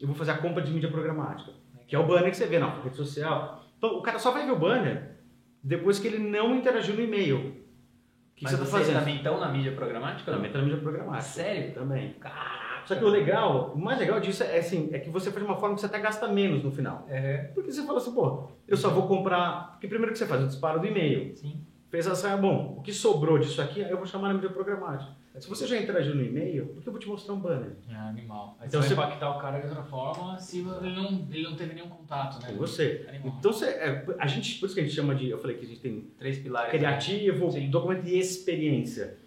[0.00, 1.52] eu vou fazer a compra de mídia programática,
[1.88, 3.64] que é o banner que você vê na rede social.
[3.76, 5.16] Então, o cara só vai ver o banner
[5.62, 7.55] depois que ele não interagiu no e-mail
[8.36, 8.98] que, Mas você está fazendo?
[8.98, 10.30] também estão na mídia programática?
[10.30, 11.22] Também está na mídia programática.
[11.22, 11.72] Sério?
[11.72, 12.12] Também.
[12.20, 12.66] Caraca.
[12.84, 15.50] Só que o legal, o mais legal disso é, assim, é que você faz de
[15.50, 17.06] uma forma que você até gasta menos no final.
[17.08, 17.50] É.
[17.54, 19.70] Porque você fala assim, pô, eu só vou comprar.
[19.72, 21.34] Porque primeiro que você faz, o disparo do e-mail.
[21.34, 21.66] Sim.
[21.90, 25.12] Fez assim, ah, bom, o que sobrou disso aqui, eu vou chamar na mídia programática.
[25.38, 27.72] Se você já interagiu no e-mail, por que eu vou te mostrar um banner?
[27.90, 28.56] É animal.
[28.58, 31.54] Aí então você vai impactar o cara de outra forma se ele não, ele não
[31.54, 32.54] teve nenhum contato, né?
[32.56, 33.04] Você.
[33.06, 33.36] Animal.
[33.38, 35.66] Então você, é, a gente, por isso que a gente chama de, eu falei que
[35.66, 36.70] a gente tem três pilares.
[36.70, 37.68] Criativo, né?
[37.68, 39.18] documento e experiência.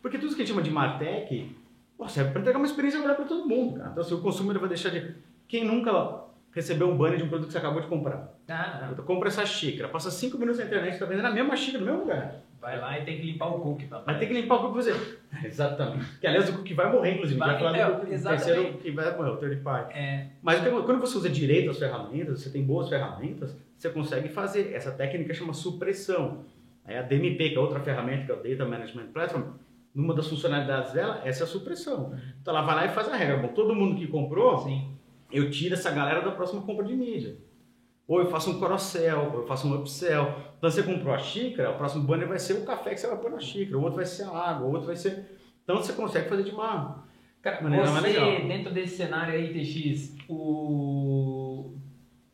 [0.00, 1.56] Porque tudo que a gente chama de Martech,
[1.98, 3.90] nossa, é para entregar uma experiência melhor para todo mundo, cara.
[3.90, 5.16] Então assim, o consumidor vai deixar de...
[5.48, 6.25] Quem nunca
[6.56, 8.34] recebeu um banner de um produto que você acabou de comprar?
[8.48, 9.04] Ah, não.
[9.04, 12.00] Compra essa xícara, passa cinco minutos na internet, está vendendo a mesma xícara no mesmo
[12.00, 12.34] lugar.
[12.58, 14.06] Vai lá e tem que limpar o cookie também.
[14.06, 15.18] Vai ter que limpar o cookie você.
[15.44, 16.18] Exatamente.
[16.18, 17.38] Que aliás o cookie vai morrer, inclusive.
[17.38, 19.98] Vai, vai falar do terceiro que vai morrer, o third party.
[19.98, 20.28] É.
[20.42, 24.72] Mas quando você usa direito as ferramentas, você tem boas ferramentas, você consegue fazer.
[24.72, 26.38] Essa técnica chama supressão.
[26.86, 29.42] Aí a DMP, que é outra ferramenta, que é o Data Management Platform,
[29.94, 32.18] numa das funcionalidades dela, essa é a supressão.
[32.40, 33.36] Então ela vai lá e faz a regra.
[33.36, 34.95] Bom, todo mundo que comprou, Sim.
[35.30, 37.36] Eu tiro essa galera da próxima compra de mídia.
[38.08, 40.34] ou eu faço um cross-sell, ou eu faço um upsell.
[40.58, 43.16] Então você comprou a xícara, o próximo banner vai ser o café que você vai
[43.16, 45.38] pôr na xícara, o outro vai ser a água, o outro vai ser.
[45.64, 47.04] Então você consegue fazer de uma
[47.42, 48.48] Cara, maneira você, mais legal.
[48.48, 51.74] dentro desse cenário aí, TX, o,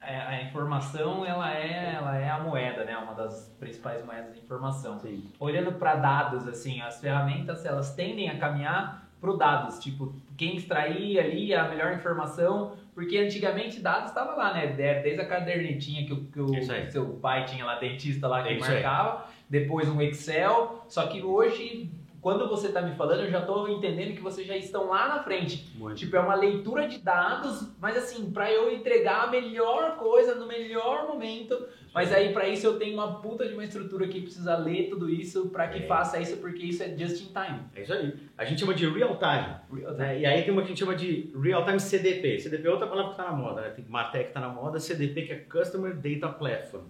[0.01, 2.97] a, é, a, informação ela é, ela é a moeda, né?
[2.97, 4.99] Uma das principais moedas de informação.
[5.01, 5.25] Sim.
[5.39, 11.21] Olhando para dados, assim, as ferramentas elas tendem a caminhar para dados, tipo, quem extrair
[11.21, 14.67] ali a melhor informação porque antigamente dados estava lá, né?
[14.67, 18.59] Desde a cadernetinha que, o, que o seu pai tinha lá, dentista lá, que é
[18.59, 19.27] marcava.
[19.49, 20.85] Depois um Excel.
[20.89, 24.57] Só que hoje quando você está me falando, eu já estou entendendo que vocês já
[24.57, 25.73] estão lá na frente.
[25.75, 25.97] Muito.
[25.97, 30.47] Tipo, é uma leitura de dados, mas assim, para eu entregar a melhor coisa no
[30.47, 31.67] melhor momento.
[31.95, 35.11] Mas aí, para isso, eu tenho uma puta de uma estrutura que precisa ler tudo
[35.11, 35.87] isso para que é.
[35.87, 37.61] faça isso, porque isso é just in time.
[37.77, 38.15] É isso aí.
[38.39, 39.81] A gente chama de real time.
[39.81, 40.07] Real time.
[40.07, 42.39] É, e aí tem uma que a gente chama de real time CDP.
[42.39, 43.69] CDP é outra palavra que está na moda, né?
[43.71, 46.85] Tem Martech que está na moda, CDP que é Customer Data Platform.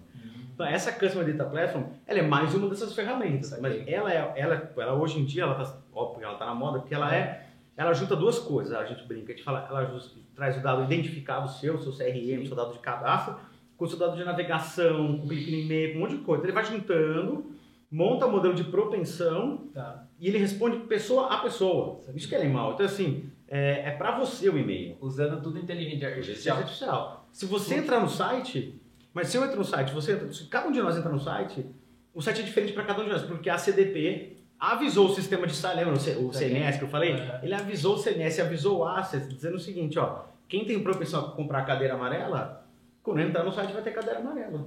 [0.53, 3.59] Então, essa Customer Data Platform, ela é mais uma dessas ferramentas.
[3.59, 6.79] Mas ela, é, ela, ela hoje em dia, ela tá, óbvio, ela está na moda,
[6.79, 8.73] porque ela é, ela junta duas coisas.
[8.73, 9.99] A gente brinca, a gente fala, ela
[10.35, 13.35] traz o dado identificado seu, seu CRM, seu dado de cadastro,
[13.83, 16.45] com o seu dado de navegação, com clique no e-mail, com um monte de coisa.
[16.45, 17.51] Ele vai juntando,
[17.91, 20.07] monta um modelo de propensão tá.
[20.17, 21.99] e ele responde pessoa a pessoa.
[22.15, 22.73] Isso que é animal.
[22.73, 24.95] Então, assim, é, é para você o e-mail.
[25.01, 26.57] Usando tudo inteligente artificial.
[26.59, 27.27] artificial.
[27.33, 28.79] Se você entrar no site,
[29.13, 31.65] mas se eu entro no site, você, se cada um de nós entra no site,
[32.13, 35.45] o site é diferente para cada um de nós, porque a CDP avisou o sistema
[35.45, 37.15] de site, lembra o CNS que eu falei?
[37.41, 41.31] Ele avisou o CNS, avisou o Access, dizendo o seguinte, ó, quem tem propensão a
[41.31, 42.62] comprar cadeira amarela,
[43.03, 44.65] quando entrar no site vai ter cadeira amarela.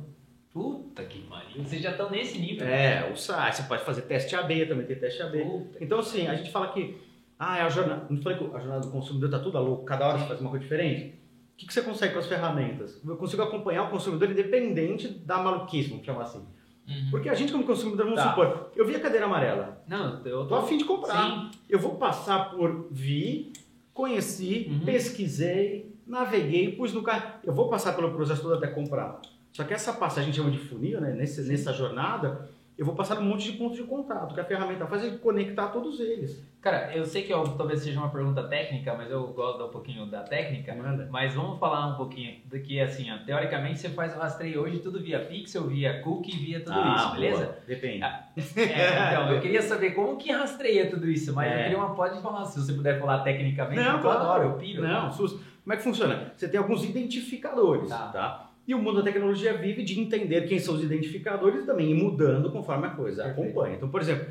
[0.53, 1.65] Puta que pariu.
[1.65, 2.67] Vocês já estão nesse nível.
[2.67, 5.43] É, o site, você pode fazer teste AB, também tem teste AB.
[5.43, 6.99] Puta então, assim, a gente fala que,
[7.39, 10.07] ah, é a jornada, não falei que a jornada do consumidor tá tudo louco, cada
[10.07, 11.15] hora você faz uma coisa diferente?
[11.55, 13.03] O que, que você consegue com as ferramentas?
[13.03, 16.47] Eu consigo acompanhar o consumidor independente da maluquice, vamos chamar assim.
[16.87, 17.11] Uhum.
[17.11, 18.29] Porque a gente, como consumidor, vamos tá.
[18.29, 19.83] supor, eu vi a cadeira amarela.
[19.89, 21.51] Não, eu tô, tô afim de comprar.
[21.51, 21.51] Sim.
[21.69, 23.53] Eu vou passar por vi,
[23.93, 24.81] conheci, uhum.
[24.85, 27.41] pesquisei, naveguei, pus no carro.
[27.43, 29.21] Eu vou passar pelo processo todo até comprar.
[29.53, 31.13] Só que essa passagem a gente chama de funil, né?
[31.13, 34.87] Nesse, nessa jornada, eu vou passar um monte de pontos de contato que a ferramenta
[34.87, 36.47] faz é conectar todos eles.
[36.61, 40.05] Cara, eu sei que eu, talvez seja uma pergunta técnica, mas eu gosto um pouquinho
[40.05, 40.75] da técnica.
[40.75, 41.09] Manda.
[41.11, 44.81] Mas vamos falar um pouquinho do que, assim, ó, teoricamente você faz o rastreio hoje
[44.81, 47.45] tudo via pixel, via cookie, via tudo ah, isso, beleza?
[47.45, 47.59] Boa.
[47.67, 48.03] Depende.
[48.03, 51.55] Ah, é, então, eu queria saber como que rastreia tudo isso, mas é.
[51.55, 54.83] eu queria uma pode falar, se você puder falar tecnicamente, não, eu adoro, eu piro.
[54.83, 55.41] Não, sus.
[55.67, 56.33] Como é que funciona?
[56.37, 58.07] Você tem alguns identificadores, tá?
[58.13, 58.51] tá?
[58.69, 61.95] E o mundo da tecnologia vive de entender quem são os identificadores e também ir
[62.01, 63.49] mudando conforme a coisa Perfeito.
[63.49, 63.75] acompanha.
[63.75, 64.29] Então, por exemplo,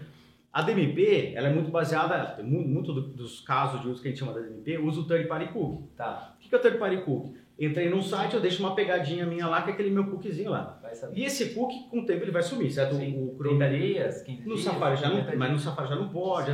[0.53, 4.31] a DMP, ela é muito baseada, muito dos casos de uso que a gente chama
[4.31, 5.83] da DMP, usa o third party cookie.
[5.97, 6.35] Tá.
[6.37, 7.35] O que é o third party cookie?
[7.59, 10.81] Entrei num site, eu deixo uma pegadinha minha lá, que é aquele meu cookiezinho lá.
[11.13, 12.95] E esse cookie, com o tempo, ele vai sumir, certo?
[12.95, 13.13] Sim.
[13.17, 14.61] O Chrome, 30 dias, 15 no dias.
[14.61, 16.51] Safari já não, mas no Safari já não pode.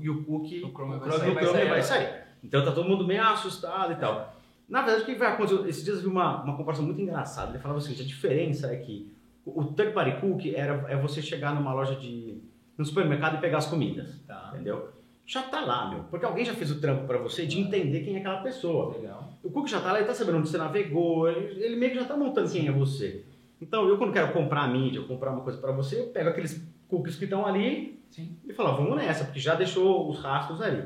[0.00, 2.31] E o cookie, o Chrome, vai, sair, vai, sair, vai sair.
[2.42, 4.34] Então tá todo mundo meio assustado e tal.
[4.68, 5.68] Na verdade, o que vai acontecer?
[5.68, 7.50] Esses dias eu vi uma, uma comparação muito engraçada.
[7.50, 9.12] Ele falava assim: a diferença é que
[9.44, 12.40] o third party cookie era, é você chegar numa loja de.
[12.76, 14.18] no supermercado e pegar as comidas.
[14.26, 14.50] Tá.
[14.54, 14.90] Entendeu?
[15.26, 16.04] Já tá lá, meu.
[16.04, 18.96] Porque alguém já fez o trampo para você de entender quem é aquela pessoa.
[18.96, 19.32] Legal.
[19.42, 21.98] O cookie já tá lá, ele tá sabendo onde você navegou, ele, ele meio que
[21.98, 23.24] já tá montando quem é você.
[23.60, 26.66] Então, eu quando quero comprar a mídia, comprar uma coisa para você, eu pego aqueles
[26.88, 28.36] cookies que estão ali Sim.
[28.44, 30.84] e falo, vamos nessa, porque já deixou os rastros ali.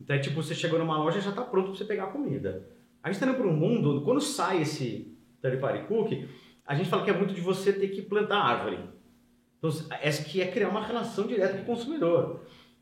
[0.00, 2.68] Então é tipo, você chegou numa loja já tá pronto para você pegar a comida.
[3.02, 6.28] A gente está indo para um mundo, quando sai esse third cookie,
[6.66, 8.78] a gente fala que é muito de você ter que plantar árvore.
[9.58, 12.40] Então, essa que é criar uma relação direta com o consumidor.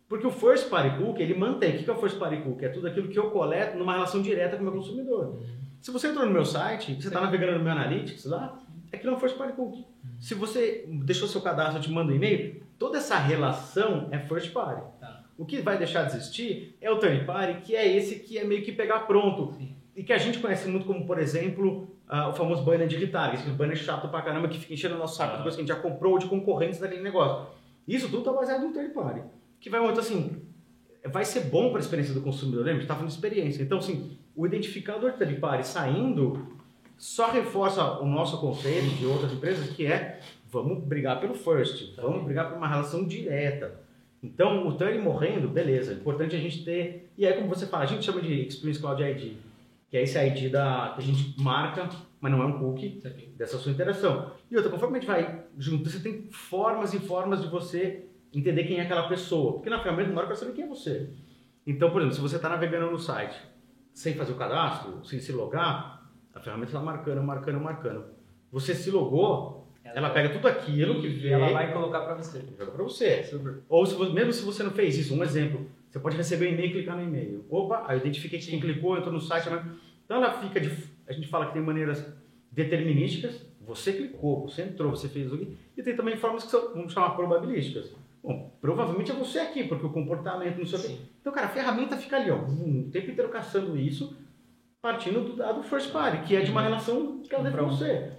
[0.09, 1.77] Porque o first party cookie, ele mantém.
[1.77, 2.64] O que é o first party cookie?
[2.64, 5.42] É tudo aquilo que eu coleto numa relação direta com o meu consumidor.
[5.81, 8.61] Se você entrou no meu site, você está navegando no meu Analytics lá,
[8.92, 9.85] aquilo é um first party cookie.
[10.20, 14.53] Se você deixou seu cadastro, eu te mando um e-mail, toda essa relação é first
[14.53, 14.83] party.
[15.01, 15.12] Tá.
[15.37, 18.45] O que vai deixar de existir é o third party, que é esse que é
[18.45, 19.53] meio que pegar pronto.
[19.55, 22.97] Sim e que a gente conhece muito como, por exemplo, uh, o famoso banner de
[22.97, 25.62] retarget, aquele banner chato pra caramba que fica enchendo o nosso saco de coisa que
[25.62, 27.47] a gente já comprou ou de concorrentes daquele negócio.
[27.87, 29.23] Isso tudo está baseado no third party.
[29.61, 30.42] Que vai muito assim,
[31.05, 32.73] vai ser bom para a experiência do consumidor, lembra?
[32.73, 33.62] A gente está falando de experiência.
[33.62, 36.57] Então, assim, o identificador third party saindo
[36.97, 42.25] só reforça o nosso conceito de outras empresas que é vamos brigar pelo first, vamos
[42.25, 43.82] brigar por uma relação direta.
[44.22, 47.11] Então, o third morrendo, beleza, é importante a gente ter.
[47.18, 49.37] E aí, como você fala, a gente chama de Experience Cloud ID
[49.92, 51.87] que é esse ID da, que a gente marca,
[52.18, 53.02] mas não é um cookie
[53.37, 54.32] dessa sua interação.
[54.50, 58.64] E outra, conforme a gente vai junto, você tem formas e formas de você entender
[58.64, 59.52] quem é aquela pessoa.
[59.52, 61.11] Porque na ferramenta não para saber quem é você.
[61.66, 63.38] Então, por exemplo, se você está navegando no site
[63.92, 68.04] sem fazer o cadastro, sem se logar, a ferramenta está marcando, marcando, marcando.
[68.50, 71.31] Você se logou, ela, ela pega tudo aquilo que vê.
[71.31, 72.42] ela vai colocar para você.
[72.59, 73.22] Joga para você.
[73.24, 73.59] Super.
[73.68, 76.70] Ou se, mesmo se você não fez isso, um exemplo, você pode receber um e-mail
[76.70, 77.44] e clicar no e-mail.
[77.50, 79.48] Opa, aí eu identifiquei quem clicou, entrou no site.
[80.05, 80.72] Então ela fica de.
[81.07, 82.05] A gente fala que tem maneiras
[82.50, 83.46] determinísticas.
[83.66, 85.37] Você clicou, você entrou, você fez o
[85.76, 87.94] E tem também formas que são, vamos chamar probabilísticas.
[88.22, 90.96] Bom, provavelmente é você aqui, porque o comportamento não sei o quê.
[91.20, 94.16] Então, cara, a ferramenta fica ali, ó, o tempo inteiro caçando isso,
[94.81, 98.12] partindo do dado first party, que é de uma relação que ela deve você.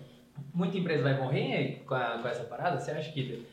[0.54, 2.80] Muita empresa vai morrer com, a, com essa parada?
[2.80, 3.46] Você acha que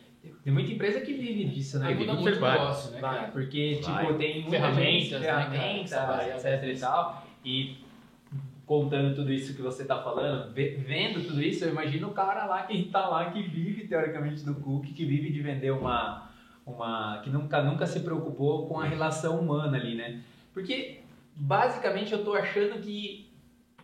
[0.45, 1.95] tem muita empresa que vive disso, né?
[1.95, 3.01] Muda muito negócio, né?
[3.01, 4.05] Vai, porque, vai.
[4.05, 7.27] tipo, tem muita ferramentas, ferramentas, né, etc e tal.
[7.45, 7.77] E
[8.67, 12.63] contando tudo isso que você está falando, vendo tudo isso, eu imagino o cara lá
[12.63, 16.31] que está lá, que vive, teoricamente, do cookie, que vive de vender uma
[16.67, 20.23] uma que nunca nunca se preocupou com a relação humana ali, né?
[20.53, 21.01] Porque
[21.35, 23.29] basicamente eu tô achando que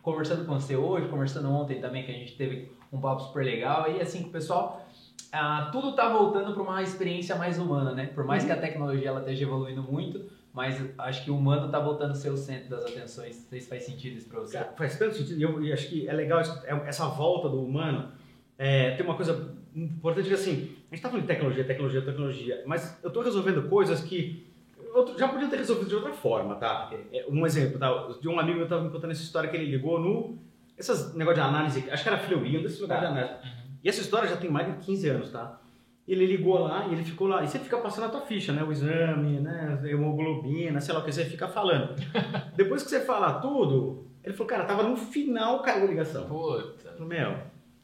[0.01, 3.85] conversando com você hoje, conversando ontem também que a gente teve um papo super legal
[3.85, 4.87] aí assim que o pessoal
[5.31, 8.07] ah, tudo tá voltando para uma experiência mais humana, né?
[8.07, 8.49] Por mais uhum.
[8.49, 12.15] que a tecnologia ela esteja evoluindo muito, mas acho que o humano tá voltando a
[12.15, 13.37] ser o centro das atenções.
[13.41, 14.57] Não sei se faz sentido isso para você.
[14.57, 15.39] Cara, faz tanto sentido.
[15.39, 18.11] E eu, eu, acho que é legal é, essa volta do humano.
[18.57, 22.63] É, tem uma coisa importante que assim, a gente está falando de tecnologia, tecnologia, tecnologia,
[22.65, 24.47] mas eu estou resolvendo coisas que
[24.79, 26.89] eu já podia ter resolvido de outra forma, tá?
[27.13, 28.07] É, um exemplo, tá?
[28.19, 30.39] De um amigo meu estava me contando essa história que ele ligou no...
[30.77, 33.13] Essas negócio de análise, acho que era Fleury, um desses lugares tá.
[33.13, 33.43] de análise.
[33.43, 33.67] Uhum.
[33.83, 35.59] E essa história já tem mais de 15 anos, tá?
[36.07, 37.43] Ele ligou lá e ele ficou lá.
[37.43, 38.63] E você fica passando a tua ficha, né?
[38.63, 39.79] O exame, né?
[39.83, 41.95] Hemoglobina, sei lá o que, você fica falando.
[42.55, 46.25] Depois que você fala tudo, ele falou, cara, tava no final, caiu a ligação.
[46.27, 46.95] Puta.
[46.99, 47.37] Meu,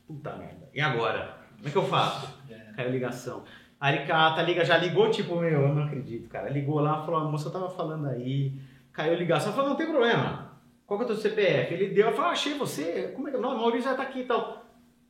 [0.07, 0.69] puta merda.
[0.73, 1.37] E agora?
[1.57, 2.33] Como é que eu faço?
[2.49, 2.73] É.
[2.75, 3.43] Caiu ligação.
[3.79, 6.49] Aí ele cata, liga, já ligou, tipo, meu, eu não acredito, cara.
[6.49, 8.57] Ligou lá, falou, a moça tava falando aí,
[8.93, 10.52] caiu ligação, falou, não tem problema.
[10.97, 11.73] Qual que é o teu CPF?
[11.73, 13.37] Ele deu, eu falei, ah, achei você, como é que...
[13.37, 14.65] Não, Maurício já tá aqui e tal.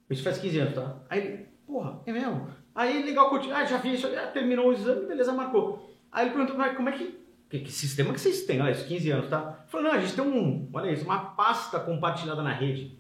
[0.10, 0.96] Isso faz 15 anos, tá?
[1.10, 2.48] Aí ele, porra, é mesmo?
[2.74, 5.98] Aí legal, ah, já vi isso, já terminou o exame, beleza, marcou.
[6.12, 7.24] Aí ele perguntou, mas como é que...
[7.50, 8.62] Que, que sistema que vocês têm?
[8.62, 9.60] Olha, isso, 15 anos, tá?
[9.60, 12.98] Ele falou, não, a gente tem um, olha isso, uma pasta compartilhada na rede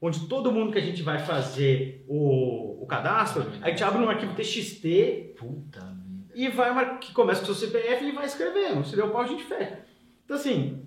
[0.00, 4.10] onde todo mundo que a gente vai fazer o, o cadastro, a gente abre um
[4.10, 5.94] arquivo TXT Puta
[6.34, 8.84] e vai, que começa com o seu CPF e vai escrevendo.
[8.84, 9.78] Se der o pau, a gente fecha.
[10.24, 10.84] Então, assim,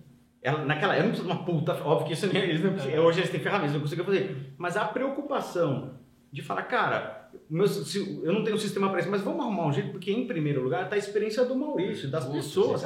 [0.48, 2.98] ela, naquela época, não precisa de uma puta, óbvio que isso nem, eles não precisam,
[2.98, 3.02] é.
[3.02, 4.54] hoje eles têm ferramentas, não conseguem fazer.
[4.58, 5.96] Mas a preocupação
[6.32, 9.68] de falar, cara, meu, se, eu não tenho um sistema para isso, mas vamos arrumar
[9.68, 12.82] um jeito, porque em primeiro lugar está a experiência do Maurício, das pessoas.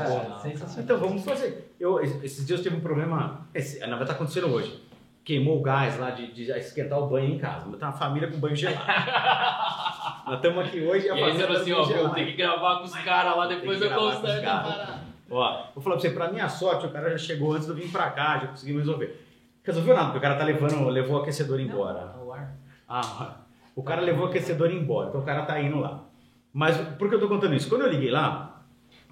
[0.77, 1.71] Então vamos fazer.
[1.79, 4.81] Eu, esses dias eu tive um problema, esse, na verdade está acontecendo hoje
[5.23, 7.65] queimou o gás lá de, de esquentar o banho em casa.
[7.65, 8.83] Tenho uma família com banho gelado.
[10.25, 11.15] Nós estamos aqui hoje e a.
[11.15, 15.10] E assim, ó, vou ter que gravar com os caras lá, depois eu parada.
[15.31, 17.75] Ó, vou falar pra você, pra minha sorte, o cara já chegou antes de eu
[17.75, 19.25] vir pra cá, já conseguimos resolver.
[19.63, 22.13] Resolveu nada, porque o cara tá levando, levou o aquecedor embora.
[22.17, 22.57] Não, o ar.
[22.87, 23.37] Ah,
[23.73, 26.03] o cara levou o aquecedor embora, então o cara tá indo lá.
[26.51, 27.69] Mas por que eu tô contando isso?
[27.69, 28.61] Quando eu liguei lá,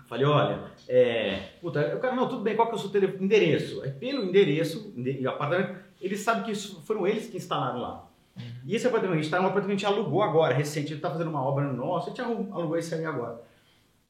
[0.08, 1.39] falei, olha, é.
[1.62, 3.23] Puta, o cara, não, tudo bem, qual que é o seu telefone?
[3.23, 3.82] endereço?
[3.82, 8.05] Aí pelo endereço, e apartamento, eles sabem que isso, foram eles que instalaram lá.
[8.36, 8.43] Uhum.
[8.65, 10.97] E esse apartamento, a gente está num apartamento que a gente alugou agora, recente, gente
[10.97, 13.41] está fazendo uma obra nossa, a gente alugou esse aí agora.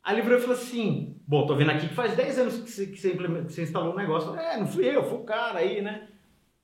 [0.10, 2.72] Aí ele virou e falou assim: Bom, tô vendo aqui que faz 10 anos que
[2.72, 4.36] você, que você, que você instalou um negócio.
[4.36, 6.08] É, não fui eu, foi o cara aí, né?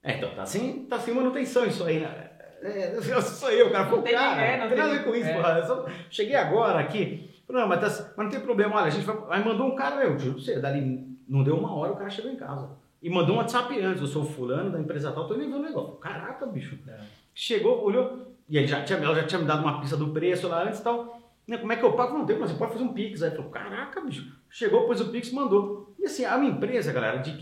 [0.01, 2.31] É, então tá sem, tá sem manutenção isso aí, né?
[2.63, 4.31] É, sou eu, cara, foi o cara.
[4.31, 5.33] Ninguém, não tem nada a ver com isso, é.
[5.35, 5.63] porra.
[5.63, 7.29] Só, cheguei agora aqui.
[7.47, 9.15] Não, mas, tá, mas não tem problema, olha, a gente vai.
[9.29, 12.31] Aí mandou um cara, eu juro você, dali não deu uma hora, o cara chegou
[12.31, 12.67] em casa.
[12.99, 15.63] E mandou um WhatsApp antes, eu sou fulano da empresa tal, tô nem vendo o
[15.67, 15.93] negócio.
[15.97, 16.79] Caraca, bicho.
[16.87, 16.97] É.
[17.35, 20.47] Chegou, olhou, e aí já tinha, ela já tinha me dado uma pista do preço
[20.47, 21.24] lá antes e tal.
[21.47, 22.17] Né, como é que eu pago?
[22.17, 23.21] Não tem, mas você pode fazer um Pix.
[23.21, 24.31] Aí falou, caraca, bicho.
[24.49, 25.93] Chegou, pôs o Pix mandou.
[25.99, 27.37] E assim, é uma empresa, galera, de,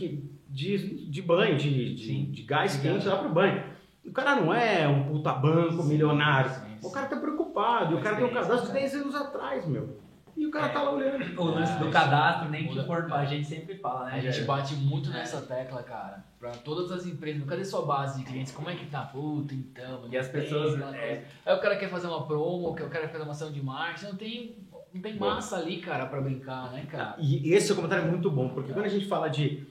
[0.49, 3.63] de, de banho, de, de, de gás quente lá pro banho.
[4.05, 6.49] O cara não é um puta banco milionário.
[6.49, 6.87] Sim, sim.
[6.87, 7.95] O cara tá preocupado.
[7.95, 9.97] O cara tem um cadastro de 10 anos atrás, meu.
[10.35, 11.41] E o cara tá lá olhando.
[11.41, 14.17] O lance do cadastro, nem que for, a gente sempre fala, né?
[14.17, 15.13] A gente bate muito é.
[15.13, 16.23] nessa tecla, cara.
[16.39, 18.51] Pra todas as empresas, cadê sua base de clientes?
[18.51, 19.01] Como é que tá?
[19.01, 20.07] Puta, então.
[20.11, 20.79] E as pessoas.
[20.93, 21.23] É.
[21.45, 24.05] Aí o cara quer fazer uma promo, o cara quer fazer uma ação de marketing,
[24.05, 24.57] não tem,
[24.93, 27.15] não tem massa ali, cara, pra brincar, né, cara?
[27.19, 29.65] E esse comentário é muito bom, porque quando a gente fala de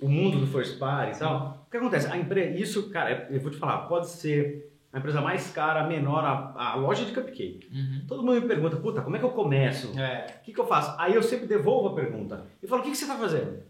[0.00, 2.08] o mundo do first party e tal, o que acontece?
[2.08, 6.22] A empresa, isso, cara, eu vou te falar, pode ser a empresa mais cara, menor,
[6.22, 7.66] a, a loja de cupcake.
[7.72, 8.04] Uhum.
[8.06, 9.92] Todo mundo me pergunta, puta, como é que eu começo?
[9.92, 10.40] O é.
[10.44, 10.94] que, que eu faço?
[10.98, 13.62] Aí eu sempre devolvo a pergunta e falo, o que, que você está fazendo?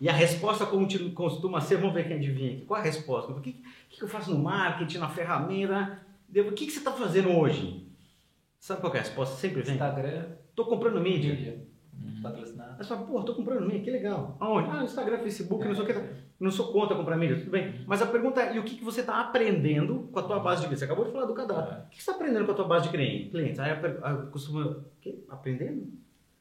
[0.00, 0.66] E a resposta
[1.14, 3.32] costuma ser, vamos ver quem adivinha aqui, qual a resposta?
[3.32, 3.52] O que,
[3.88, 6.00] que, que eu faço no marketing, na ferramenta?
[6.30, 7.86] O que, que você está fazendo hoje?
[8.58, 9.36] Sabe qual é a resposta?
[9.36, 9.74] Sempre vem.
[9.74, 10.26] Instagram.
[10.50, 11.34] Estou comprando mídia.
[11.34, 11.66] mídia.
[12.02, 12.22] Uhum.
[12.22, 12.70] Patrocinado.
[12.72, 14.36] Aí você fala, pô, tô comprando mídia, que legal.
[14.40, 14.70] Aonde?
[14.70, 15.68] Ah, no Instagram, Facebook, é.
[15.68, 16.26] não sei o que.
[16.38, 17.82] Não sou contra comprar mídia, tudo bem.
[17.86, 20.60] Mas a pergunta é, e o que, que você está aprendendo com a tua base
[20.60, 20.80] de clientes?
[20.80, 21.74] Você acabou de falar do cadastro.
[21.74, 21.78] É.
[21.78, 22.90] O que você está aprendendo com a tua base de
[23.30, 23.58] clientes?
[23.58, 24.84] Aí eu costumo...
[25.30, 25.92] Aprendendo?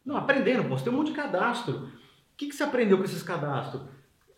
[0.05, 0.77] Não, aprendendo, pô.
[0.77, 1.77] Você tem um monte de cadastro.
[1.77, 3.83] O que, que você aprendeu com esses cadastros?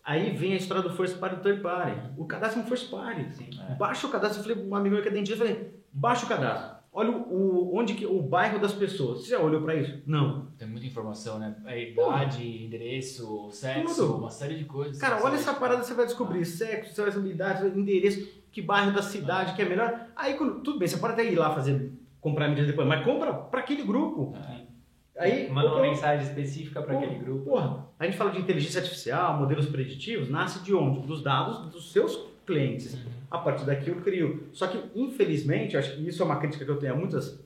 [0.04, 2.00] Aí vem a história do first party e do third party.
[2.16, 3.34] O cadastro é um first party.
[3.34, 3.74] Sim, é.
[3.74, 4.40] Baixa o cadastro.
[4.40, 6.77] Eu falei um amigo meu que é dentista, eu falei, baixa o cadastro.
[6.98, 9.20] Olha o, onde que, o bairro das pessoas.
[9.20, 10.02] Você já olhou para isso?
[10.04, 10.46] Não.
[10.58, 11.54] Tem muita informação, né?
[11.64, 14.18] A idade, endereço, sexo, Tudo.
[14.18, 14.98] uma série de coisas.
[14.98, 19.54] Cara, olha essa parada, você vai descobrir sexo, sexo, idade, endereço, que bairro da cidade
[19.54, 20.08] que é melhor.
[20.16, 23.60] Aí, tudo bem, você pode até ir lá fazer, comprar mídia depois, mas compra para
[23.60, 24.34] aquele grupo.
[24.34, 25.22] É.
[25.22, 27.44] Aí, Manda uma mensagem específica para aquele grupo.
[27.44, 31.06] Porra, a gente fala de inteligência artificial, modelos preditivos, nasce de onde?
[31.06, 32.94] Dos dados dos seus clientes.
[32.94, 33.17] Uhum.
[33.30, 34.48] A partir daqui eu crio.
[34.52, 37.38] Só que, infelizmente, acho que isso é uma crítica que eu tenho a muitas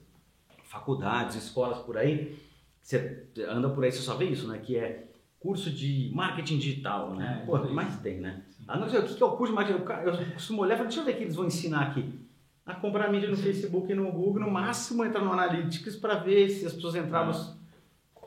[0.64, 2.38] faculdades, escolas por aí.
[2.80, 4.58] Você anda por aí, você só vê isso, né?
[4.58, 5.08] Que é
[5.40, 7.40] curso de marketing digital, né?
[7.42, 8.42] É, Pô, mais tem, né?
[8.66, 9.80] Ah, não sei, o que é o curso de marketing?
[10.04, 12.22] Eu costumo olhar e falar, deixa eu ver o que eles vão ensinar aqui
[12.64, 16.48] a comprar mídia no Facebook e no Google, no máximo entrar no Analytics para ver
[16.48, 17.62] se as pessoas entravam ah.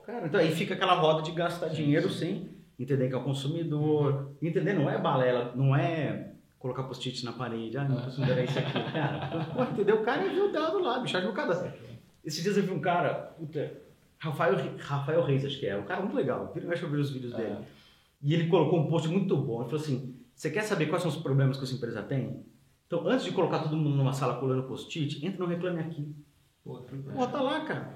[0.06, 2.48] Cara, então aí fica aquela roda de gastar dinheiro sem
[2.80, 4.36] entender que é o consumidor.
[4.40, 6.35] Entender não é balela, não é
[6.66, 7.78] colocar post-it na parede.
[7.78, 8.74] Ah, não considera isso aqui.
[8.92, 10.02] Cara, pô, entendeu?
[10.02, 11.74] O cara viu o dado lá, bicho, viu cada.
[12.24, 13.72] Esses dias eu vi um cara, puta,
[14.18, 16.52] Rafael, Rafael Reis, acho que é, um cara muito legal.
[16.56, 17.52] Vira e eu ver os vídeos dele.
[17.52, 17.58] É.
[18.24, 19.62] E ele colocou um post muito bom.
[19.62, 22.44] Ele falou assim: você quer saber quais são os problemas que essa empresa tem?
[22.88, 26.16] Então, antes de colocar todo mundo numa sala colando post-it, entra no Reclame Aqui.
[26.66, 27.94] Bota lá, cara.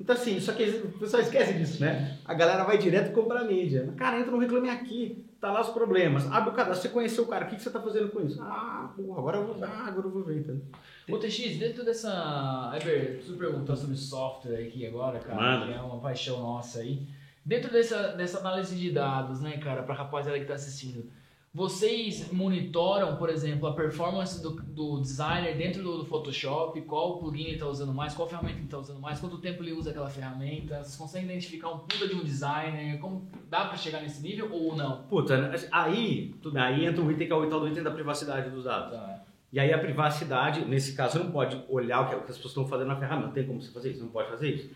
[0.00, 2.18] Então, assim, só que o pessoal esquece disso, né?
[2.24, 3.92] A galera vai direto comprar mídia.
[3.96, 6.30] Cara, entra no Reclame Aqui, tá lá os problemas.
[6.30, 8.40] Abre o cadastro, você conheceu o cara, o que, que você tá fazendo com isso?
[8.42, 10.60] Ah, porra, agora eu vou, ah, agora eu vou ver, então.
[11.08, 12.72] Ô, TX, dentro dessa...
[12.80, 15.66] Eber, preciso perguntar sobre software aqui agora, cara, Mano.
[15.66, 17.06] que é uma paixão nossa aí.
[17.44, 21.10] Dentro dessa, dessa análise de dados, né, cara, pra rapaziada que tá assistindo,
[21.52, 27.42] vocês monitoram, por exemplo, a performance do, do designer dentro do, do, Photoshop, qual plugin
[27.42, 30.08] ele está usando mais, qual ferramenta ele está usando mais, quanto tempo ele usa aquela
[30.08, 34.48] ferramenta, vocês conseguem identificar um puta de um designer, como dá para chegar nesse nível
[34.52, 35.02] ou não?
[35.02, 37.90] Puta, aí, tudo bem, aí entra um item que é o tal do item da
[37.90, 38.92] privacidade dos dados.
[38.92, 39.24] Tá.
[39.52, 42.68] E aí a privacidade, nesse caso, você não pode olhar o que as pessoas estão
[42.68, 44.70] fazendo na ferramenta, não tem como você fazer isso, não pode fazer isso.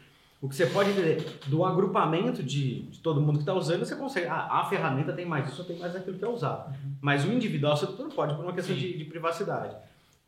[0.44, 3.96] O que você pode entender do agrupamento de, de todo mundo que está usando, você
[3.96, 4.26] consegue.
[4.26, 6.68] Ah, a ferramenta tem mais isso, tem mais aquilo que é usado.
[6.68, 6.92] Uhum.
[7.00, 9.74] Mas o individual você não pode por uma questão de, de, privacidade.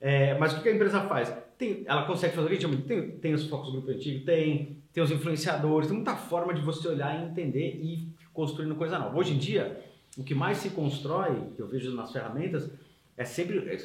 [0.00, 1.30] É, mas o que a empresa faz?
[1.58, 5.10] Tem, ela consegue fazer o que tem, tem os focos grupo antigo, tem, tem os
[5.10, 9.18] influenciadores, tem muita forma de você olhar e entender e construindo coisa nova.
[9.18, 9.84] Hoje em dia,
[10.16, 12.70] o que mais se constrói, que eu vejo nas ferramentas,
[13.18, 13.58] é sempre.
[13.68, 13.76] É,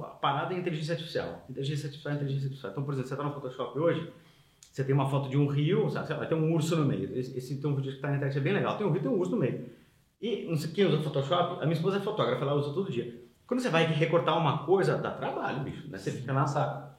[0.00, 1.46] a parada é inteligência artificial.
[1.48, 2.72] Inteligência artificial, inteligência artificial.
[2.72, 4.12] Então, por exemplo, você está no Photoshop hoje
[4.78, 6.14] você tem uma foto de um rio, sabe?
[6.14, 7.12] Vai ter um urso no meio.
[7.18, 8.78] Esse, esse tem um vídeo que está na internet, é bem legal.
[8.78, 9.66] Tem um rio, tem um urso no meio.
[10.22, 13.22] E não sei quem usa Photoshop, a minha esposa é fotógrafa, ela usa todo dia.
[13.44, 15.88] Quando você vai recortar uma coisa, dá trabalho, bicho.
[15.88, 15.98] Né?
[15.98, 16.92] Você fica sabe?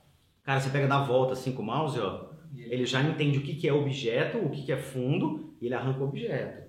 [0.44, 2.32] Cara, você pega da volta assim com o mouse, ó.
[2.54, 5.76] Ele já entende o que, que é objeto, o que, que é fundo, e ele
[5.76, 6.68] arranca o objeto.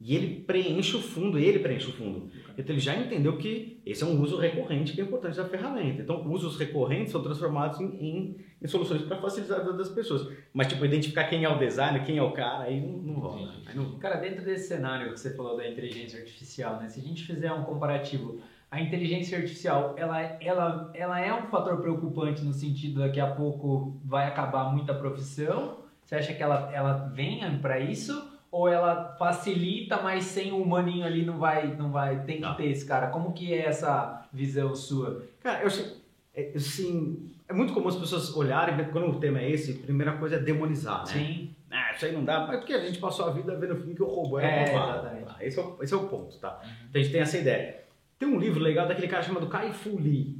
[0.00, 2.30] E ele preenche o fundo, ele preenche o fundo.
[2.58, 6.02] Então ele já entendeu que esse é um uso recorrente que é importante da ferramenta.
[6.02, 10.28] Então usos recorrentes são transformados em, em, em soluções para facilitar a vida das pessoas.
[10.52, 13.54] Mas tipo, identificar quem é o designer, quem é o cara, aí não, não rola.
[13.64, 13.96] Aí não...
[13.98, 16.88] Cara, dentro desse cenário que você falou da inteligência artificial, né?
[16.88, 21.80] se a gente fizer um comparativo, a inteligência artificial ela, ela, ela é um fator
[21.80, 25.78] preocupante no sentido daqui a pouco vai acabar muita profissão?
[26.04, 28.36] Você acha que ela, ela venha para isso?
[28.50, 32.54] Ou ela facilita, mas sem o humaninho ali não vai, não vai, tem que não.
[32.54, 33.08] ter esse cara.
[33.08, 35.22] Como que é essa visão sua?
[35.40, 35.70] Cara, eu
[36.34, 40.12] é, assim, é muito comum as pessoas olharem, quando o tema é esse, a primeira
[40.16, 41.12] coisa é demonizar, né?
[41.12, 41.54] Sim.
[41.70, 44.02] Ah, isso aí não dá, mas porque a gente passou a vida vendo filme que
[44.02, 45.08] o robô era é, malvado.
[45.26, 46.60] Ah, esse, é o, esse é o ponto, tá?
[46.62, 46.70] Uhum.
[46.88, 47.82] Então a gente tem essa ideia.
[48.18, 50.38] Tem um livro legal daquele cara chamado Kai Fu Lee.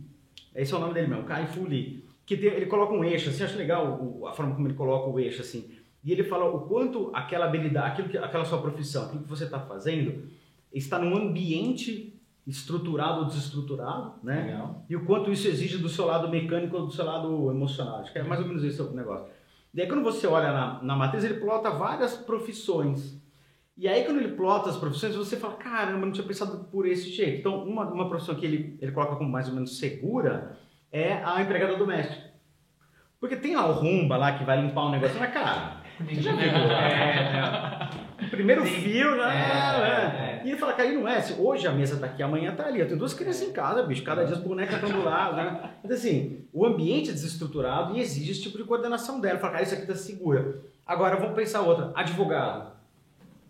[0.54, 2.04] Esse é o nome dele mesmo, Kai Fu Lee.
[2.24, 5.08] Que tem, ele coloca um eixo, assim, acho legal o, a forma como ele coloca
[5.10, 9.06] o eixo, assim e ele fala o quanto aquela habilidade, aquilo que, aquela sua profissão,
[9.06, 10.24] aquilo que você está fazendo,
[10.72, 12.14] está num ambiente
[12.46, 14.44] estruturado ou desestruturado, né?
[14.44, 14.84] Legal.
[14.88, 18.00] E o quanto isso exige do seu lado mecânico ou do seu lado emocional.
[18.00, 19.26] Acho que é mais ou menos esse o negócio.
[19.74, 23.20] E aí quando você olha na, na matriz, ele plota várias profissões.
[23.76, 27.10] E aí quando ele plota as profissões, você fala, caramba, não tinha pensado por esse
[27.10, 27.40] jeito.
[27.40, 30.56] Então, uma, uma profissão que ele, ele coloca como mais ou menos segura
[30.90, 32.28] é a empregada doméstica.
[33.20, 36.32] Porque tem lá o rumba lá que vai limpar um negócio, mas cara, você já
[36.32, 36.48] viu?
[36.48, 37.90] É,
[38.24, 38.72] o primeiro Sim.
[38.72, 39.34] fio, né?
[39.34, 40.42] É, é.
[40.44, 41.20] E ele fala, cara, não é.
[41.20, 42.80] Se hoje a mesa tá aqui, amanhã tá ali.
[42.80, 44.02] Eu tenho duas crianças em casa, bicho.
[44.02, 45.70] Cada dia as bonecas estão do lado, né?
[45.84, 49.38] Então, assim, o ambiente é desestruturado e exige esse tipo de coordenação dela.
[49.38, 50.62] Fala, cara, isso aqui tá segura.
[50.86, 51.92] Agora, vamos pensar outra.
[51.94, 52.72] Advogado.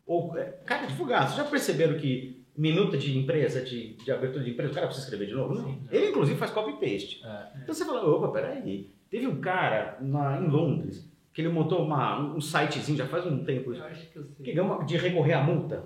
[0.06, 4.50] Ou, é, cara, advogado, vocês já perceberam que minuta de empresa, de, de abertura de
[4.50, 5.54] empresa, o cara precisa escrever de novo?
[5.54, 5.78] Não.
[5.90, 7.22] Ele, inclusive, faz copy-paste.
[7.24, 7.60] É.
[7.62, 8.90] Então você fala, opa, peraí.
[9.10, 13.44] Teve um cara na, em Londres que ele montou uma, um sitezinho já faz um
[13.44, 14.44] tempo eu acho que, eu sei.
[14.44, 15.84] que ganhou de recorrer à multa.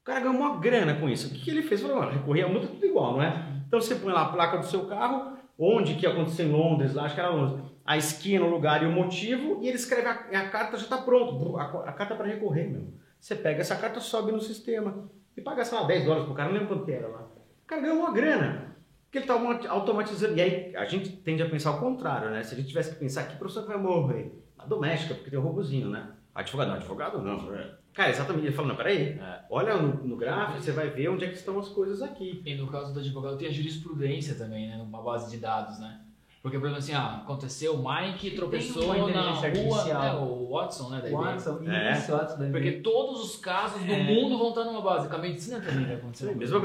[0.00, 1.26] O cara ganhou uma grana com isso.
[1.26, 1.82] O que, que ele fez?
[1.82, 3.64] Falou, recorrer à multa é tudo igual, não é?
[3.66, 7.02] Então você põe lá a placa do seu carro, onde que aconteceu em Londres, lá,
[7.02, 10.12] acho que era Londres, a esquina, o lugar e o motivo, e ele escreve a,
[10.12, 12.86] a carta, já está pronto, a, a carta para recorrer, meu.
[13.18, 16.48] Você pega essa carta, sobe no sistema e paga, sei lá, 10 dólares pro cara,
[16.48, 17.22] não lembro quanto era lá.
[17.64, 18.76] O cara ganhou uma grana,
[19.06, 20.36] porque ele está automatizando.
[20.36, 22.44] E aí a gente tende a pensar o contrário, né?
[22.44, 25.88] Se a gente tivesse que pensar que professor vai morrer, doméstica, porque tem um robozinho,
[25.88, 26.10] né?
[26.34, 27.54] Advogado, não, advogado não.
[27.54, 27.74] É.
[27.94, 28.46] Cara, exatamente.
[28.46, 29.44] Ele falou, não, peraí, é.
[29.50, 32.42] olha no, no, gráfico, você vai ver onde é que estão as coisas aqui.
[32.44, 34.76] E no caso do advogado tem a jurisprudência também, né?
[34.76, 36.00] Numa base de dados, né?
[36.42, 41.00] Porque, por exemplo, assim, ah, aconteceu, o Mike tropeçou na rua, né, o Watson, né,
[41.00, 41.98] da Watson, é.
[41.98, 44.04] isso, Watson Porque todos os casos do é.
[44.04, 46.36] mundo vão estar numa base, com a medicina também vai acontecer.
[46.36, 46.60] Mesmo,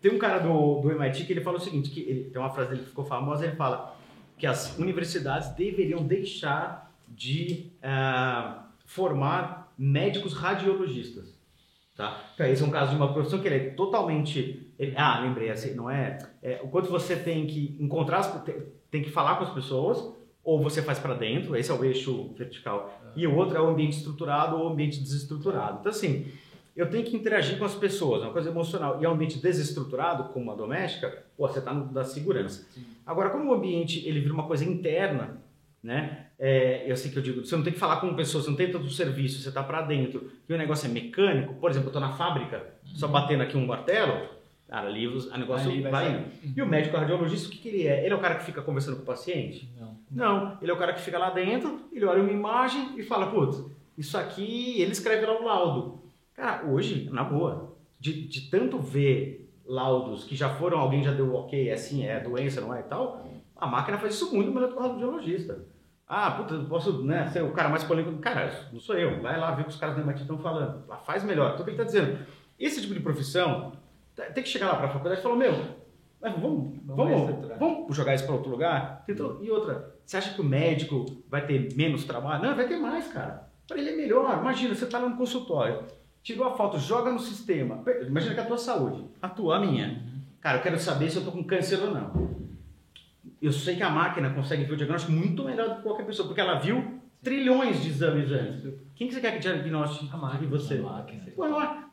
[0.00, 2.50] tem um cara do, do MIT que ele fala o seguinte, que ele, tem uma
[2.50, 3.96] frase dele que ficou famosa, ele fala
[4.38, 6.83] que as universidades deveriam deixar
[7.14, 11.34] de uh, formar médicos radiologistas.
[11.96, 12.20] Tá?
[12.34, 14.68] Então, esse é um caso de uma profissão que ele é totalmente.
[14.78, 16.60] Ele, ah, lembrei, assim, não é, é.
[16.62, 18.22] O quanto você tem que encontrar,
[18.90, 20.12] tem que falar com as pessoas,
[20.42, 23.68] ou você faz para dentro, esse é o eixo vertical, e o outro é o
[23.68, 25.78] ambiente estruturado ou o ambiente desestruturado.
[25.80, 26.26] Então, assim,
[26.76, 29.00] eu tenho que interagir com as pessoas, é uma coisa emocional.
[29.00, 32.66] E é um ambiente desestruturado, como uma doméstica, pô, você está no da segurança.
[32.72, 32.84] Sim.
[33.06, 35.40] Agora, como o ambiente ele vira uma coisa interna,
[35.84, 36.28] né?
[36.38, 38.56] É, eu sei que eu digo, você não tem que falar com pessoas, você não
[38.56, 41.90] tem tanto serviço, você está para dentro, e o negócio é mecânico, por exemplo, eu
[41.90, 42.96] estou na fábrica, uhum.
[42.96, 44.30] só batendo aqui um martelo,
[44.66, 46.24] cara, ali o negócio vai, vai indo.
[46.56, 48.02] E o médico radiologista, o que, que, ele é?
[48.02, 49.70] Ele é o cara que fica conversando com o paciente?
[49.78, 49.94] Não.
[50.10, 53.26] Não, ele é o cara que fica lá dentro, ele olha uma imagem e fala,
[53.26, 53.62] putz,
[53.96, 56.02] isso aqui, ele escreve lá o laudo.
[56.34, 61.34] Cara, hoje, na boa, de, de tanto ver laudos que já foram, alguém já deu
[61.34, 63.24] ok, é assim, é doença, não é e tal,
[63.54, 65.73] a máquina faz isso muito melhor que o radiologista.
[66.06, 68.18] Ah, puta, posso né, ser o cara mais polêmico.
[68.18, 69.20] Cara, não sou eu.
[69.22, 70.86] Vai lá ver o que os caras do MIT estão falando.
[70.86, 71.52] Lá faz melhor.
[71.52, 72.18] Então, o que ele está dizendo?
[72.58, 73.72] Esse tipo de profissão,
[74.34, 75.52] tem que chegar lá para a faculdade e falar, meu,
[76.20, 79.02] vamos, vamos, vamos jogar isso para outro lugar?
[79.08, 82.42] Então, e outra, você acha que o médico vai ter menos trabalho?
[82.42, 83.48] Não, vai ter mais, cara.
[83.66, 84.38] Para ele é melhor.
[84.38, 85.84] Imagina, você está lá no consultório,
[86.22, 87.82] tirou a foto, joga no sistema.
[88.06, 90.04] Imagina que a tua saúde, a tua, a minha.
[90.38, 92.43] Cara, eu quero saber se eu estou com câncer ou não
[93.40, 96.26] eu sei que a máquina consegue ver o diagnóstico muito melhor do que qualquer pessoa,
[96.26, 98.74] porque ela viu trilhões de exames antes.
[98.94, 100.74] Quem que você quer que diagnostique a máquina, você?
[100.74, 101.22] A máquina.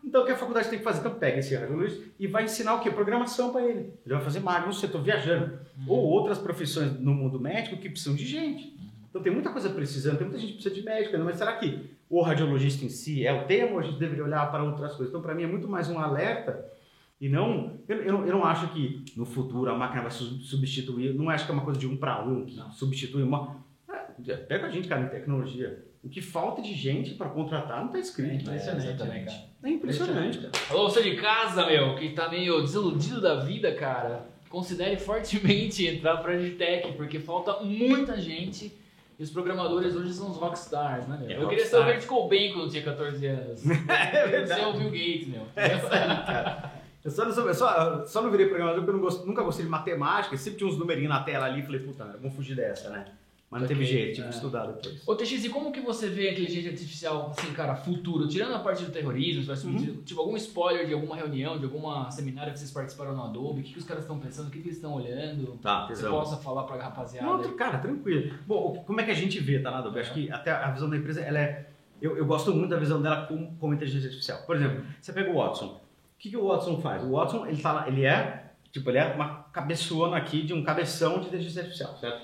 [0.03, 0.99] então o que a faculdade tem que fazer?
[0.99, 2.91] Então pega esse radiologista e vai ensinar o quê?
[2.91, 3.93] Programação para ele.
[4.05, 5.59] Ele vai fazer máquina no setor viajando.
[5.77, 5.85] Uhum.
[5.87, 8.77] Ou outras profissões no mundo médico que precisam de gente.
[9.09, 11.91] Então tem muita coisa precisando, tem muita gente que precisa de médico, mas será que
[12.09, 15.09] o radiologista em si é o tema ou a gente deveria olhar para outras coisas?
[15.09, 16.65] Então para mim é muito mais um alerta
[17.21, 21.29] e não eu, eu, eu, não acho que no futuro a máquina vai substituir, não
[21.29, 22.71] acho que é uma coisa de um para um, que não.
[22.71, 23.63] substitui uma.
[24.27, 25.85] É, pega a gente, cara, em tecnologia.
[26.03, 28.49] O que falta de gente para contratar não está escrito.
[28.49, 29.37] É impressionante também, cara.
[29.61, 30.51] É impressionante, cara.
[30.71, 36.17] Alô, você de casa, meu, que está meio desiludido da vida, cara, considere fortemente entrar
[36.17, 38.75] para a Digitech, porque falta muita gente.
[39.19, 41.29] E os programadores hoje são os rockstars, né, meu?
[41.29, 43.61] É eu queria ser o Kurt Cobain quando eu tinha 14 anos.
[43.69, 44.15] é verdade.
[44.15, 45.45] Eu queria ser o Bill Gates, meu.
[45.55, 46.80] É, cara.
[47.03, 49.65] Eu só não, eu só, só não virei programador porque eu não gosto, nunca gostei
[49.65, 50.37] de matemática.
[50.37, 53.05] Sempre tinha uns numerinhos na tela ali e falei, puta, vamos fugir dessa, né?
[53.51, 54.29] Mas não okay, teve jeito, tive é.
[54.29, 55.05] que estudar depois.
[55.05, 58.25] Ô TX, e como que você vê a inteligência artificial, assim, cara, futuro?
[58.25, 60.01] Tirando a parte do terrorismo, uhum.
[60.03, 63.63] tipo, algum spoiler de alguma reunião, de alguma seminário que vocês participaram no Adobe, o
[63.63, 65.59] que, que os caras estão pensando, o que, que eles estão olhando?
[65.61, 67.27] Tá, Você possa falar pra rapaziada.
[67.27, 68.33] Não, cara, tranquilo.
[68.47, 69.99] Bom, como é que a gente vê, tá na Adobe?
[69.99, 71.67] Acho que até a visão da empresa, ela é...
[72.01, 74.43] Eu, eu gosto muito da visão dela como, como inteligência artificial.
[74.43, 75.77] Por exemplo, você pega o Watson
[76.21, 77.03] que, que o Watson faz?
[77.03, 81.19] O Watson, ele, tá, ele é, tipo, ele é uma cabeçona aqui de um cabeção
[81.19, 82.21] de inteligência artificial, certo?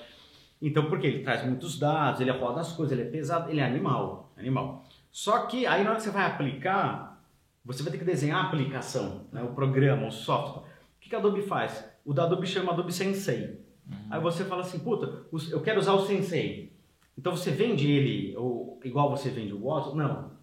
[0.62, 3.64] Então, porque ele traz muitos dados, ele roda as coisas, ele é pesado, ele é
[3.64, 4.84] animal, animal.
[5.10, 7.20] Só que aí na hora que você vai aplicar,
[7.64, 9.42] você vai ter que desenhar a aplicação, né?
[9.42, 10.62] o programa, o software.
[10.62, 11.84] O que, que a Adobe faz?
[12.04, 13.60] O da Adobe chama Adobe Sensei.
[13.86, 13.96] Uhum.
[14.10, 16.72] Aí você fala assim, puta, eu quero usar o Sensei.
[17.16, 19.96] Então você vende ele, ou igual você vende o Watson?
[19.96, 20.37] Não.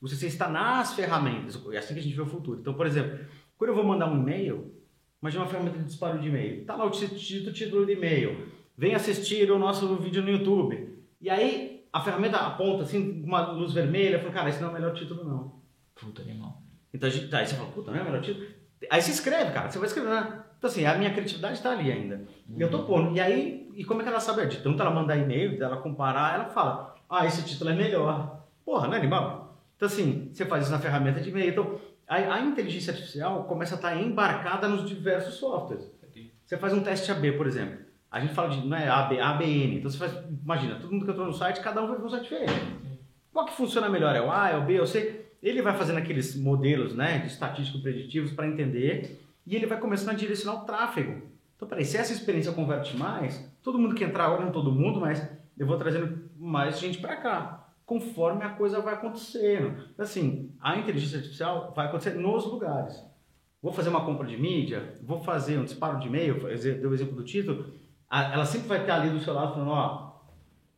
[0.00, 1.60] Você está nas ferramentas.
[1.72, 2.60] É assim que a gente vê o futuro.
[2.60, 3.18] Então, por exemplo,
[3.58, 4.74] quando eu vou mandar um e-mail,
[5.20, 6.62] imagina uma ferramenta de disparo de e-mail.
[6.62, 8.48] Está lá o título, título de e-mail.
[8.76, 10.98] Vem assistir o nosso vídeo no YouTube.
[11.20, 14.16] E aí a ferramenta aponta assim, uma luz vermelha.
[14.16, 15.60] Eu falo, cara, esse não é o melhor título, não.
[15.94, 16.62] Puta animal.
[16.94, 18.46] Então a gente, aí você fala, puta, não é o melhor título?
[18.90, 19.70] Aí você escreve, cara.
[19.70, 20.42] Você vai escrever, né?
[20.58, 22.26] Então assim, a minha criatividade está ali ainda.
[22.48, 22.56] Uhum.
[22.58, 22.86] E eu tô uhum.
[22.86, 23.16] pondo.
[23.16, 24.46] E aí, e como é que ela sabe?
[24.46, 28.46] De tanto ela mandar e-mail, dela comparar, ela fala, ah, esse título é melhor.
[28.64, 29.39] Porra, não é animal?
[29.80, 31.52] Então, assim, você faz isso na ferramenta de e-mail.
[31.52, 35.90] Então, a, a inteligência artificial começa a estar embarcada nos diversos softwares.
[36.44, 37.78] Você faz um teste AB, por exemplo.
[38.10, 39.78] A gente fala de não é AB, ABN.
[39.78, 40.12] Então você faz,
[40.44, 42.60] imagina, todo mundo que entrou no site, cada um vai ver um site diferente.
[43.32, 44.14] Qual que funciona melhor?
[44.14, 45.26] É o A, é o B, é o C?
[45.42, 50.10] Ele vai fazendo aqueles modelos né, de estatísticos preditivos para entender e ele vai começando
[50.10, 51.22] a direcionar o tráfego.
[51.56, 55.00] Então, peraí, se essa experiência converte mais, todo mundo que entrar, agora não todo mundo,
[55.00, 55.26] mas
[55.56, 57.59] eu vou trazendo mais gente para cá,
[57.90, 59.82] conforme a coisa vai acontecendo.
[59.98, 63.04] Assim, a inteligência artificial vai acontecer nos lugares.
[63.60, 66.38] Vou fazer uma compra de mídia, vou fazer um disparo de e-mail,
[66.80, 67.74] deu o exemplo do título,
[68.08, 70.20] ela sempre vai ter ali do seu lado falando, ó,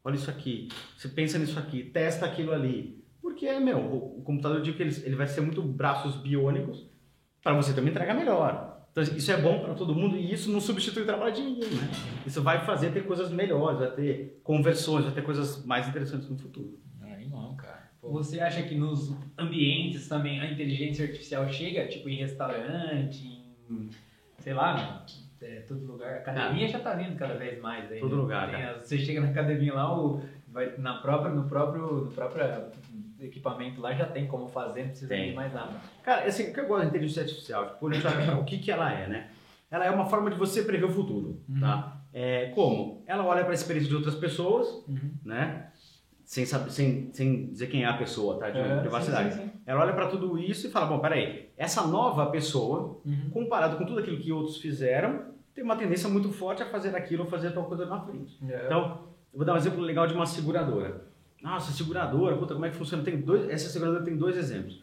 [0.02, 3.04] olha isso aqui, você pensa nisso aqui, testa aquilo ali.
[3.20, 6.88] Porque, meu, o, computador, digo que ele, ele vai ser muito braços biônicos
[7.42, 8.86] para você também entregar melhor.
[8.90, 11.68] Então, isso é bom para todo mundo e isso não substitui o trabalho de ninguém,
[11.68, 11.90] né?
[12.26, 16.38] Isso vai fazer ter coisas melhores, vai ter conversões, vai ter coisas mais interessantes no
[16.38, 16.80] futuro.
[17.32, 17.90] Não, cara.
[18.02, 23.24] Você acha que nos ambientes também a inteligência artificial chega, tipo em restaurante,
[23.70, 23.90] em,
[24.38, 25.06] sei lá,
[25.40, 26.14] é, todo lugar.
[26.14, 28.00] A academia ah, já tá vindo cada vez mais aí.
[28.00, 28.22] Todo né?
[28.22, 32.44] lugar, Tem, Você chega na academia lá, o, vai, na própria, no próprio, no próprio
[33.20, 35.30] equipamento lá já tem como fazer, não precisa tem.
[35.30, 35.80] de mais nada.
[36.02, 37.86] Cara, assim, o que eu gosto da inteligência artificial, tipo,
[38.40, 39.30] o que, que ela é, né?
[39.70, 41.60] Ela é uma forma de você prever o futuro, uhum.
[41.60, 42.02] tá?
[42.12, 43.02] É, como?
[43.06, 45.14] Ela olha para a experiência de outras pessoas, uhum.
[45.24, 45.71] né?
[46.32, 48.48] Sem, saber, sem, sem dizer quem é a pessoa, tá?
[48.48, 49.34] De é, privacidade.
[49.34, 49.52] Sim, sim, sim.
[49.66, 53.28] Ela olha para tudo isso e fala, bom, peraí, essa nova pessoa, uhum.
[53.30, 57.24] comparado com tudo aquilo que outros fizeram, tem uma tendência muito forte a fazer aquilo
[57.24, 58.38] ou fazer tal coisa na frente.
[58.50, 58.64] É.
[58.64, 61.04] Então, eu vou dar um exemplo legal de uma seguradora.
[61.42, 63.04] Nossa, seguradora, puta, como é que funciona?
[63.04, 64.82] Tem dois, essa seguradora tem dois exemplos.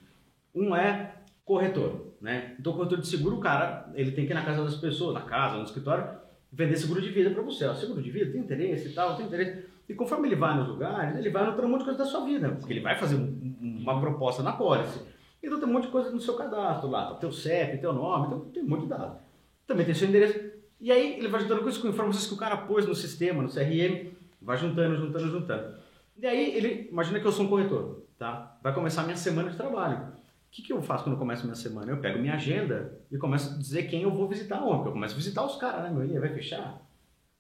[0.54, 2.54] Um é corretor, né?
[2.60, 5.22] Então, corretor de seguro, o cara, ele tem que ir na casa das pessoas, na
[5.22, 6.10] casa, no escritório,
[6.54, 7.66] vender seguro de vida para você.
[7.66, 9.68] Ó, seguro de vida tem interesse e tal, tem interesse.
[9.90, 12.24] E conforme ele vai nos lugares, ele vai anotando um monte de coisa da sua
[12.24, 15.02] vida, porque ele vai fazer um, uma proposta na pólice.
[15.42, 18.40] Então tem um monte de coisa no seu cadastro lá, teu CEP, teu nome, então
[18.52, 19.18] tem um monte de dados.
[19.66, 20.40] Também tem seu endereço.
[20.80, 23.50] E aí ele vai juntando coisas com informações que o cara pôs no sistema, no
[23.50, 25.76] CRM, vai juntando, juntando, juntando.
[26.16, 28.60] E aí ele, imagina que eu sou um corretor, tá?
[28.62, 29.98] Vai começar a minha semana de trabalho.
[29.98, 31.92] O que, que eu faço quando eu começo minha semana?
[31.92, 34.88] Eu pego minha agenda e começo a dizer quem eu vou visitar onde.
[34.88, 35.90] Eu começo a visitar os caras, né?
[35.90, 36.82] Meu ia vai fechar.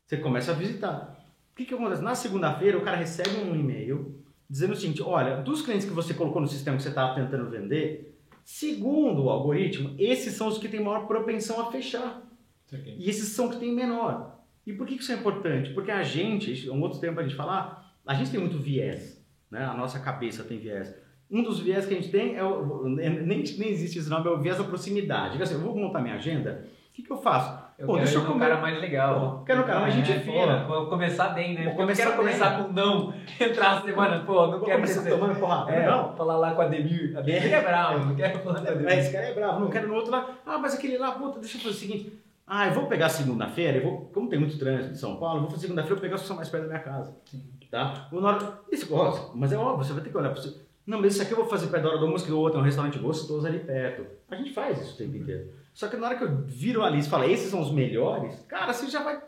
[0.06, 1.19] Você começa a visitar.
[1.60, 2.02] O que, que acontece?
[2.02, 6.14] Na segunda-feira o cara recebe um e-mail dizendo o seguinte: olha, dos clientes que você
[6.14, 10.70] colocou no sistema que você estava tentando vender, segundo o algoritmo, esses são os que
[10.70, 12.26] têm maior propensão a fechar.
[12.72, 12.96] Okay.
[12.98, 14.40] E esses são os que têm menor.
[14.66, 15.72] E por que isso é importante?
[15.74, 19.22] Porque a gente, um outro tempo para a gente falar, a gente tem muito viés,
[19.52, 19.66] né?
[19.66, 20.96] A nossa cabeça tem viés.
[21.30, 24.32] Um dos viés que a gente tem é o, nem, nem existe esse nome, é
[24.32, 25.44] o viés da proximidade.
[25.44, 27.59] Assim, eu vou montar minha agenda, o que, que eu faço?
[27.80, 28.36] Eu pô, deixa eu comer.
[28.36, 29.38] um cara mais legal.
[29.38, 30.66] Pô, quero um cara mais gente é, fina.
[30.66, 31.64] Vou começar bem, né?
[31.64, 32.34] Vou começar eu quero bem.
[32.34, 33.14] começar com não.
[33.40, 35.72] Entrar a semana, pô, não vou quero começar tomando porra.
[35.72, 36.14] É, não.
[36.14, 37.18] falar lá com a Demir.
[37.18, 38.90] A Demir é bravo, não quero falar com a Demir.
[38.90, 40.30] É, esse cara é bravo, não quero no outro lá.
[40.46, 42.14] Ah, mas aquele lá, puta, deixa eu fazer o seguinte.
[42.46, 45.42] Ah, eu vou pegar segunda-feira, eu vou, como tem muito trânsito em São Paulo, eu
[45.42, 47.16] vou fazer segunda-feira, eu vou pegar sessão mais perto da minha casa.
[47.26, 48.08] Sim tá?
[48.12, 50.56] Ou na hora, isso gosta, mas é óbvio, você vai ter que olhar para você.
[50.90, 52.58] Não, mas isso aqui eu vou fazer perto da hora do almoço, que o outro
[52.58, 54.08] é um restaurante gostoso ali perto.
[54.28, 55.52] A gente faz isso o tempo inteiro.
[55.72, 58.44] Só que na hora que eu viro a lista e falo, esses são os melhores,
[58.48, 59.22] cara, você já vai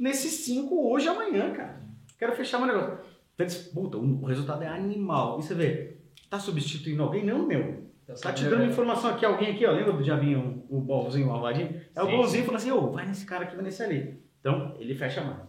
[0.00, 1.82] nesses cinco hoje e amanhã, cara.
[2.18, 2.98] Quero fechar meu negócio.
[3.34, 5.38] Então, puta, o resultado é animal.
[5.38, 5.98] E você vê,
[6.30, 7.26] tá substituindo alguém?
[7.26, 7.92] Não, meu.
[8.06, 11.30] Tá, tá te dando informação aqui, alguém aqui, ó, lembra do diabinho, o bonzinho, o
[11.30, 11.78] malvadinho?
[11.94, 14.18] É o bonzinho falando assim, ô, vai nesse cara aqui, vai nesse ali.
[14.40, 15.40] Então, ele fecha mais.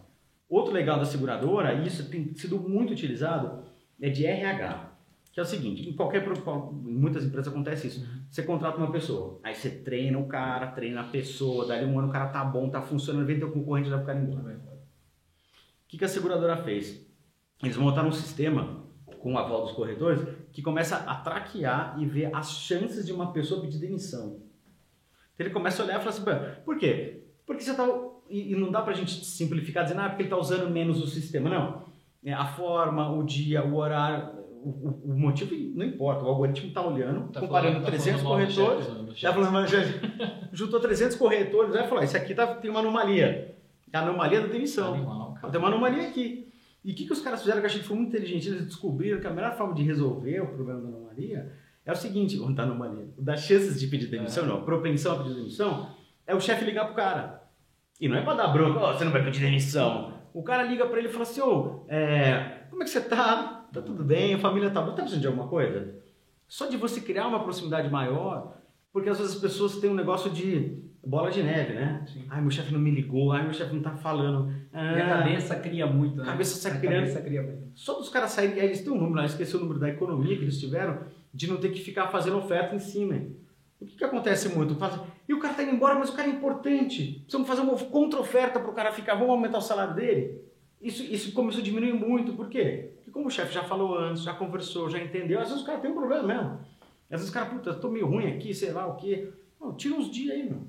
[0.46, 3.64] Outro legal da seguradora, e isso tem sido muito utilizado,
[3.98, 4.93] é de RH.
[5.34, 8.08] Que é o seguinte, em qualquer em muitas empresas acontece isso.
[8.30, 12.06] Você contrata uma pessoa, aí você treina o cara, treina a pessoa, dali um ano
[12.06, 14.54] o cara tá bom, tá funcionando, vem teu concorrente já ficar embora.
[14.54, 17.04] O que, que a seguradora fez?
[17.60, 18.84] Eles montaram um sistema
[19.18, 20.20] com o aval dos corretores
[20.52, 24.40] que começa a traquear e ver as chances de uma pessoa pedir demissão.
[25.34, 27.24] Então ele começa a olhar e fala assim, por quê?
[27.44, 27.72] Porque você
[28.30, 31.02] e, e não dá para a gente simplificar dizendo, ah, porque ele está usando menos
[31.02, 31.50] o sistema.
[31.50, 31.82] Não.
[32.24, 36.24] É, a forma, o dia, o horário, o, o, motivo não importa.
[36.24, 38.86] O algoritmo está olhando, tá comparando falando, 300 tá corretores.
[39.14, 39.66] Está falando,
[40.52, 43.54] juntou 300 corretores, vai falar, esse aqui tá, tem uma anomalia.
[43.92, 44.94] É a anomalia da demissão.
[44.94, 46.48] Animal, tem uma anomalia aqui.
[46.84, 48.48] E o que, que os caras fizeram que a gente foi muito inteligente?
[48.48, 51.52] Eles descobriram que a melhor forma de resolver o problema da anomalia
[51.84, 54.46] é o seguinte, da anomalia, das chances de pedir demissão, é.
[54.46, 55.94] não, propensão a pedir demissão,
[56.26, 57.42] é o chefe ligar pro cara.
[58.00, 60.14] E não é para dar bronca, oh, você não vai pedir demissão.
[60.32, 63.00] O cara liga para ele e fala assim, ô, oh, é, como é que você
[63.00, 63.63] tá?
[63.74, 64.34] Tá tudo bem?
[64.34, 64.94] A família tá boa?
[64.94, 65.96] Tá precisando de alguma coisa?
[66.46, 68.56] Só de você criar uma proximidade maior,
[68.92, 72.04] porque às vezes as pessoas têm um negócio de bola de neve, né?
[72.06, 72.24] Sim.
[72.30, 74.54] Ai, meu chefe não me ligou, ai, meu chefe não tá falando.
[74.72, 76.22] Ah, e a cabeça cria muito, né?
[76.22, 77.00] A cabeça sai criando.
[77.00, 77.64] cabeça cria muito.
[77.74, 80.42] Só dos caras saírem, eles têm um número lá, esqueci o número da economia que
[80.42, 81.00] eles tiveram,
[81.32, 83.16] de não ter que ficar fazendo oferta em cima.
[83.80, 84.76] O que, que acontece muito?
[85.28, 87.20] E o cara tá indo embora, mas o cara é importante.
[87.22, 90.40] Precisamos fazer uma contra-oferta para o cara ficar, vamos aumentar o salário dele?
[90.84, 92.92] Isso, isso começou a diminuir muito, por quê?
[92.96, 95.78] Porque como o chefe já falou antes, já conversou, já entendeu, às vezes o cara
[95.78, 96.60] tem um problema mesmo.
[97.10, 99.32] Às vezes o cara, puta, tô meio ruim aqui, sei lá o quê.
[99.58, 100.66] Não, tira uns dias aí, meu.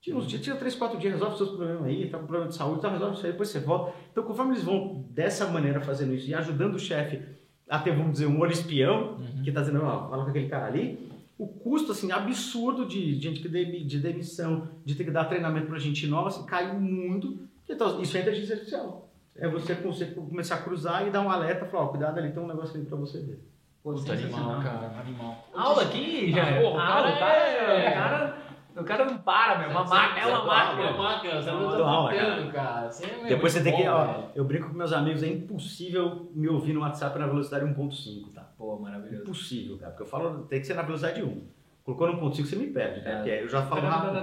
[0.00, 2.56] Tira uns dias, tira três, quatro dias, resolve seus problemas aí, tá com problema de
[2.56, 3.94] saúde, tá, resolve isso aí, depois você volta.
[4.10, 7.22] Então, conforme eles vão dessa maneira fazendo isso e ajudando o chefe
[7.68, 9.42] a ter, vamos dizer, um olho espião, uhum.
[9.44, 13.40] que tá dizendo, ó, fala com aquele cara ali, o custo, assim, absurdo de gente
[13.40, 17.38] que de demissão, de ter que dar treinamento para gente nova, assim, caiu muito.
[17.68, 19.13] Então, isso é inteligência artificial.
[19.36, 22.42] É você, você começar a cruzar e dar um alerta, falar, ó, cuidado ali, tem
[22.42, 23.44] um negócio ali para você ver.
[23.82, 25.48] Pô, animal, cara, animal.
[25.52, 26.42] Aula aqui, já.
[26.42, 27.90] Ah, porra, Aula, o cara, é...
[27.90, 28.44] o cara
[28.76, 29.70] o cara não para, meu.
[29.70, 30.82] Uma máquina, é uma máquina.
[30.82, 31.42] É uma máquina.
[31.42, 32.50] Você não tá aula, cara.
[32.50, 32.90] cara.
[32.90, 33.86] Você é Depois você tem que.
[33.86, 38.32] Ó, eu brinco com meus amigos, é impossível me ouvir no WhatsApp na velocidade 1.5,
[38.34, 38.42] tá?
[38.58, 39.22] Pô, maravilhoso.
[39.22, 39.92] Impossível, cara.
[39.92, 41.46] Porque eu falo, tem que ser na velocidade 1.
[41.84, 43.16] Colocou no 1.5 você me perde, né?
[43.16, 44.14] Porque eu já falo rápido.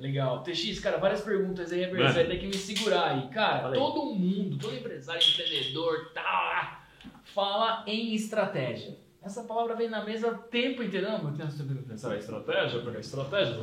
[0.00, 0.42] Legal.
[0.42, 3.28] TX, cara, várias perguntas aí, você vai ter que me segurar aí.
[3.28, 6.84] Cara, todo mundo, todo empresário, empreendedor, tá,
[7.22, 8.96] fala em estratégia.
[9.22, 11.06] Essa palavra vem na mesa o tempo inteiro.
[11.08, 13.54] Não, mas tem que pensar em estratégia, pegar estratégia.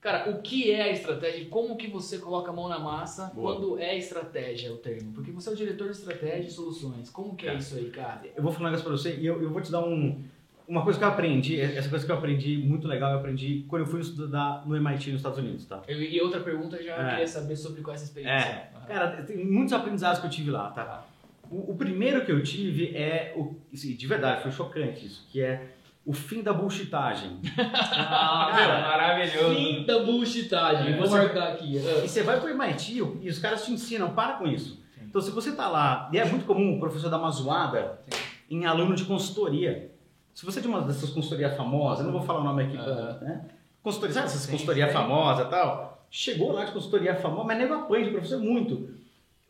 [0.00, 3.26] Cara, o que é a estratégia e como que você coloca a mão na massa
[3.34, 3.54] Boa.
[3.54, 5.12] quando é estratégia o termo?
[5.12, 7.10] Porque você é o diretor de estratégia e soluções.
[7.10, 8.22] Como que é isso aí, cara?
[8.34, 10.24] Eu vou falar um negócio pra você e eu, eu vou te dar um,
[10.70, 13.82] uma coisa que eu aprendi, essa coisa que eu aprendi muito legal, eu aprendi quando
[13.82, 15.82] eu fui estudar no MIT nos Estados Unidos, tá?
[15.88, 17.10] Eu, e outra pergunta, já é.
[17.10, 18.46] queria saber sobre qual é essa experiência.
[18.46, 18.70] É.
[18.76, 18.86] Uhum.
[18.86, 20.84] Cara, tem muitos aprendizados que eu tive lá, tá?
[20.84, 21.04] tá.
[21.50, 25.72] O, o, primeiro que eu tive é, o, de verdade, foi chocante isso, que é
[26.06, 27.40] o fim da bullshitagem.
[27.58, 29.56] ah, cara, maravilhoso.
[29.56, 30.96] Fim da bullshitagem.
[30.96, 31.78] Vou marcar aqui.
[31.78, 34.80] E você vai pro MIT e os caras te ensinam, para com isso.
[34.94, 35.06] Sim.
[35.08, 38.20] Então, se você tá lá, e é muito comum o professor dar uma zoada Sim.
[38.58, 39.90] em aluno de consultoria.
[40.34, 42.76] Se você é de uma dessas consultorias famosas, eu não vou falar o nome aqui,
[42.76, 43.44] uh né?
[43.82, 46.06] Consultoria, sabe essas consultorias famosas e tal?
[46.10, 49.00] Chegou lá de consultoria famosa, mas nego apanha de professor muito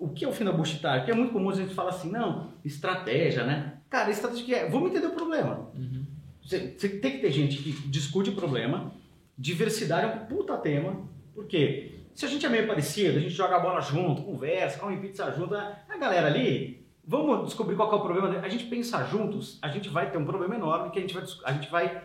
[0.00, 1.00] o que é o fim da bullshitagem?
[1.00, 3.74] Porque é muito comum a gente falar assim, não, estratégia, né?
[3.90, 5.68] Cara, estratégia é, vamos entender o problema.
[5.76, 6.06] Uhum.
[6.42, 8.92] Você, você, tem que ter gente que discute o problema,
[9.36, 13.56] diversidade é um puta tema, porque se a gente é meio parecido, a gente joga
[13.56, 18.00] a bola junto, conversa, come pizza junto, a galera ali, vamos descobrir qual é o
[18.00, 21.12] problema, a gente pensar juntos, a gente vai ter um problema enorme que a gente
[21.12, 22.04] vai, a gente vai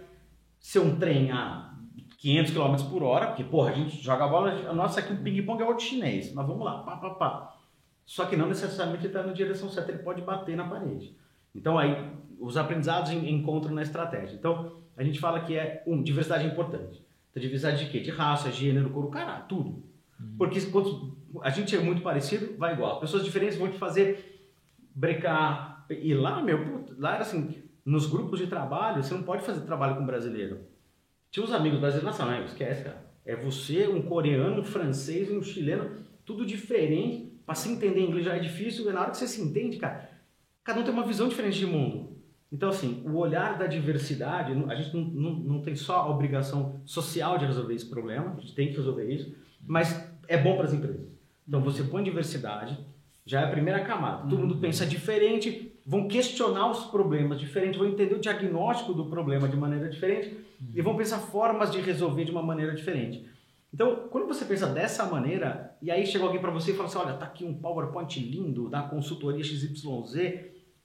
[0.59, 1.75] ser um trem a
[2.17, 5.61] 500 km por hora, porque, porra, a gente joga a bola, nossa, aqui o ping-pong
[5.61, 7.55] é outro chinês, mas vamos lá, pá, pá, pá.
[8.03, 11.15] Só que não necessariamente ele está na direção certa, ele pode bater na parede.
[11.53, 11.95] Então aí
[12.39, 14.35] os aprendizados encontram na estratégia.
[14.35, 17.05] Então a gente fala que é um diversidade é importante.
[17.29, 17.99] Então, diversidade de quê?
[17.99, 19.83] De raça, gênero, cor, cara, tudo.
[20.19, 20.35] Uhum.
[20.37, 22.99] Porque quando a gente é muito parecido, vai igual.
[22.99, 24.34] Pessoas diferentes vão te fazer
[24.95, 25.85] brecar.
[25.89, 29.95] E lá, meu, lá era assim, nos grupos de trabalho, você não pode fazer trabalho
[29.95, 30.61] com brasileiro.
[31.29, 33.05] Tinha uns amigos brasileiros, não, esquece, cara.
[33.25, 35.91] É você, um coreano, um francês um chileno,
[36.23, 39.41] tudo diferente para se entender inglês já é difícil, e na hora que você se
[39.41, 40.09] entende, cara,
[40.63, 42.15] cada um tem uma visão diferente de mundo.
[42.51, 46.81] Então, assim, o olhar da diversidade, a gente não, não, não tem só a obrigação
[46.85, 49.35] social de resolver esse problema, a gente tem que resolver isso,
[49.67, 51.05] mas é bom para as empresas.
[51.47, 52.77] Então, você põe diversidade,
[53.25, 54.29] já é a primeira camada.
[54.29, 59.47] Todo mundo pensa diferente, vão questionar os problemas diferentes, vão entender o diagnóstico do problema
[59.47, 60.37] de maneira diferente
[60.73, 63.25] e vão pensar formas de resolver de uma maneira diferente.
[63.73, 66.97] Então, quando você pensa dessa maneira, e aí chega alguém para você e fala assim:
[66.97, 69.73] olha, tá aqui um PowerPoint lindo da consultoria XYZ,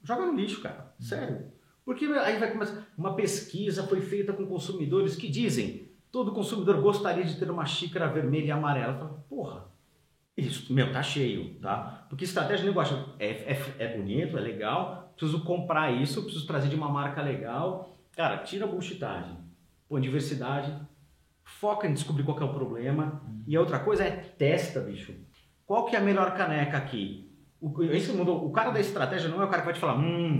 [0.02, 0.92] joga no lixo, cara.
[0.98, 1.06] Uhum.
[1.06, 1.52] Sério.
[1.84, 2.86] Porque aí vai começar.
[2.98, 8.08] Uma pesquisa foi feita com consumidores que dizem: todo consumidor gostaria de ter uma xícara
[8.08, 8.94] vermelha e amarela.
[8.94, 9.69] Fala, porra,
[10.40, 12.06] isso, meu, tá cheio, tá?
[12.08, 16.68] Porque estratégia de negócio é, é, é bonito, é legal, preciso comprar isso, preciso trazer
[16.68, 17.96] de uma marca legal.
[18.16, 19.36] Cara, tira a bullshitagem,
[19.88, 20.74] põe diversidade,
[21.44, 23.22] foca em descobrir qual é o problema.
[23.46, 25.14] E a outra coisa é testa, bicho.
[25.66, 27.30] Qual que é a melhor caneca aqui?
[27.60, 28.46] O, esse mudou.
[28.46, 30.38] O cara da estratégia não é o cara que vai te falar, hum,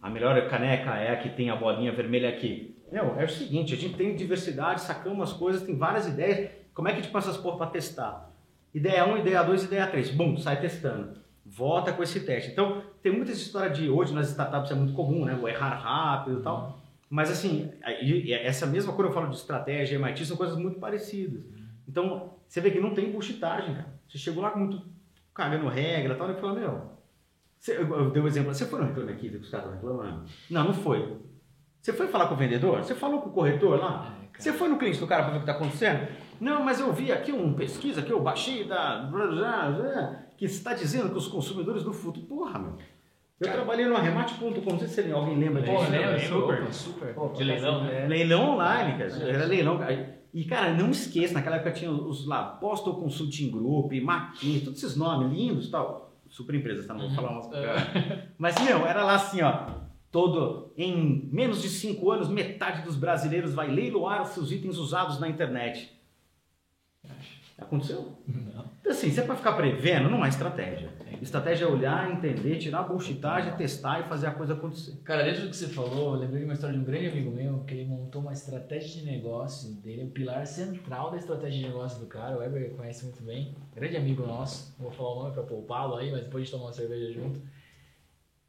[0.00, 2.76] a melhor caneca é a que tem a bolinha vermelha aqui.
[2.90, 6.50] Meu, é o seguinte, a gente tem diversidade, sacamos as coisas, tem várias ideias.
[6.72, 8.27] Como é que a gente passa as porra para testar?
[8.74, 10.10] Ideia 1, ideia 2, ideia 3.
[10.10, 11.18] Bum, sai testando.
[11.44, 12.50] Volta com esse teste.
[12.50, 15.38] Então, tem muita história de hoje nas startups é muito comum, né?
[15.40, 16.78] O errar rápido e tal.
[17.08, 17.70] Mas assim,
[18.42, 21.42] essa mesma coisa eu falo de estratégia, MIT, são coisas muito parecidas.
[21.88, 23.98] Então, você vê que não tem bullshitagem, cara.
[24.06, 24.82] Você chegou lá com muito
[25.32, 26.82] cagando regra e tal, e falou, meu,
[27.58, 30.24] você, eu dei um exemplo, você foi no reclame aqui que os caras estão reclamando?
[30.50, 31.16] Não, não foi.
[31.80, 32.78] Você foi falar com o vendedor?
[32.78, 34.14] Você falou com o corretor lá?
[34.22, 36.08] É, você foi no cliente do cara para ver o que está acontecendo?
[36.40, 39.10] Não, mas eu vi aqui uma pesquisa que eu baixei da.
[40.36, 42.26] que está dizendo que os consumidores do futuro.
[42.26, 42.74] Porra, meu.
[43.40, 45.74] Eu Cara, trabalhei no arremate.com, não sei se alguém lembra disso.
[45.74, 47.14] Pô, lembra, super, super.
[47.14, 48.06] Pô, de leilão, né?
[48.08, 49.10] Leilão online, cara.
[49.22, 49.78] Era leilão.
[50.34, 54.96] E, cara, não esqueça, naquela época tinha os lá, Postal Consulting Group, McKinsey, todos esses
[54.96, 56.12] nomes lindos e tal.
[56.28, 56.94] Super empresas, tá?
[56.94, 57.46] Não vou falar umas.
[57.46, 58.22] Uhum.
[58.36, 59.66] Mas, meu, era lá assim, ó.
[60.10, 65.28] Todo, em menos de cinco anos, metade dos brasileiros vai leiloar seus itens usados na
[65.28, 65.97] internet.
[67.58, 68.16] Aconteceu?
[68.26, 68.70] Não.
[68.80, 70.90] Então, assim, se é para ficar prevendo, não é estratégia.
[71.20, 74.96] Estratégia é olhar, entender, tirar a bullshitagem, testar e fazer a coisa acontecer.
[75.02, 77.30] Cara, dentro do que você falou, eu lembrei de uma história de um grande amigo
[77.32, 81.66] meu, que ele montou uma estratégia de negócio dele, o pilar central da estratégia de
[81.66, 85.22] negócio do cara, o Weber conhece muito bem, grande amigo nosso, não vou falar o
[85.24, 87.42] nome para poupá-lo aí, mas depois de tomar uma cerveja junto,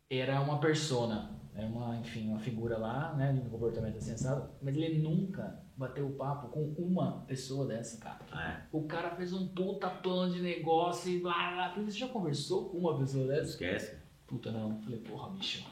[0.07, 4.75] era uma persona, era uma, enfim, uma figura lá, né, de um comportamento sensado, mas
[4.75, 8.19] ele nunca bateu o papo com uma pessoa dessa, cara.
[8.31, 8.63] Ah, é.
[8.69, 11.73] O cara fez um puta plano de negócio e blá blá.
[11.85, 13.51] Você já conversou com uma pessoa dessa?
[13.51, 13.97] Esquece.
[14.27, 14.79] Puta, não.
[14.81, 15.65] Falei, porra, bicho.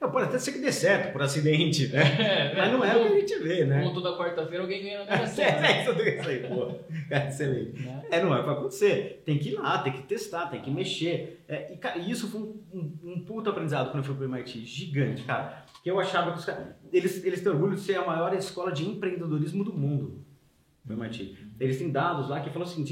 [0.00, 2.02] Não, pode até ser que dê certo por acidente, né?
[2.20, 3.82] É, Mas não é o que a gente vê, né?
[3.82, 5.58] Como toda quarta-feira alguém ganha na cena.
[5.66, 6.72] É, isso aí, pô.
[7.08, 7.82] Cara, excelente.
[7.82, 8.04] Né?
[8.10, 9.22] É, não é pra acontecer.
[9.24, 11.42] Tem que ir lá, tem que testar, tem que mexer.
[11.48, 14.64] É, e, cara, isso foi um, um, um puta aprendizado quando eu fui pro MIT.
[14.64, 15.64] Gigante, cara.
[15.86, 16.74] Que eu achava que os caras.
[16.92, 20.20] Eles, eles têm orgulho de ser a maior escola de empreendedorismo do mundo.
[20.84, 21.52] O MIT.
[21.60, 22.84] Eles têm dados lá que falam assim: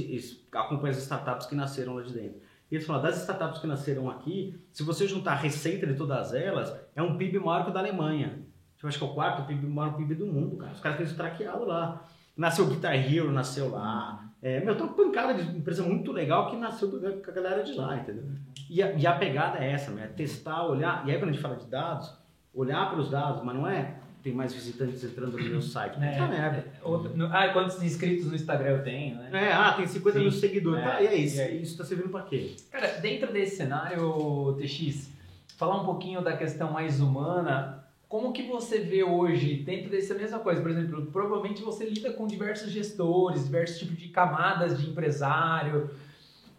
[0.53, 2.39] acompanham as startups que nasceram lá de dentro.
[2.71, 6.33] E eles falam, das startups que nasceram aqui, se você juntar a receita de todas
[6.33, 8.47] elas, é um PIB maior que o da Alemanha.
[8.81, 10.71] Eu acho que é o quarto PIB, maior PIB do mundo, cara.
[10.71, 12.07] Os caras têm isso traqueado lá.
[12.37, 14.25] Nasceu Guitar Hero, nasceu lá.
[14.41, 17.65] É, meu, tem uma pancada de empresa muito legal que nasceu do, com a galera
[17.65, 18.25] de lá, entendeu?
[18.71, 20.07] E a, e a pegada é essa, né?
[20.07, 21.05] Testar, olhar.
[21.09, 22.23] E aí quando a gente fala de dados,
[22.55, 23.95] olhar para os dados, mas não é
[24.25, 26.03] tem mais visitantes entrando no meu site.
[26.03, 26.65] É, Puta merda.
[26.83, 29.29] É, no, ah, quantos inscritos no Instagram eu tenho, né?
[29.35, 30.83] É, ah, tem 50 mil seguidores.
[30.83, 31.41] É, tá, e é isso.
[31.43, 31.51] É.
[31.51, 32.57] Isso está servindo para quê?
[32.71, 35.11] Cara, dentro desse cenário, TX,
[35.59, 37.85] falar um pouquinho da questão mais humana.
[38.09, 42.27] Como que você vê hoje, dentro dessa mesma coisa, por exemplo, provavelmente você lida com
[42.27, 45.91] diversos gestores, diversos tipos de camadas de empresário.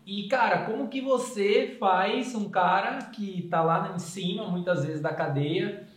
[0.05, 5.01] E, cara, como que você faz um cara que está lá em cima, muitas vezes,
[5.01, 5.87] da cadeia,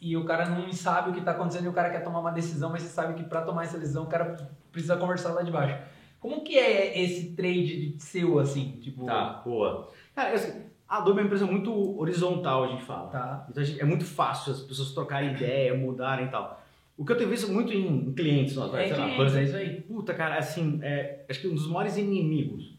[0.00, 2.30] e o cara não sabe o que está acontecendo e o cara quer tomar uma
[2.30, 4.36] decisão, mas você sabe que para tomar essa decisão o cara
[4.70, 5.76] precisa conversar lá de baixo.
[6.20, 8.78] Como que é esse trade seu, assim?
[8.80, 9.04] Tipo...
[9.04, 9.90] Tá, boa.
[10.14, 13.08] Cara, assim, a Adobe é uma empresa muito horizontal, a gente fala.
[13.08, 13.46] Tá.
[13.50, 16.62] Então gente, é muito fácil as pessoas trocarem ideia, mudarem e tal.
[16.96, 19.80] O que eu tenho visto muito em, clientes, ó, é, clientes, lá, é isso aí.
[19.82, 22.75] Puta, cara, assim, é, acho que um dos maiores inimigos,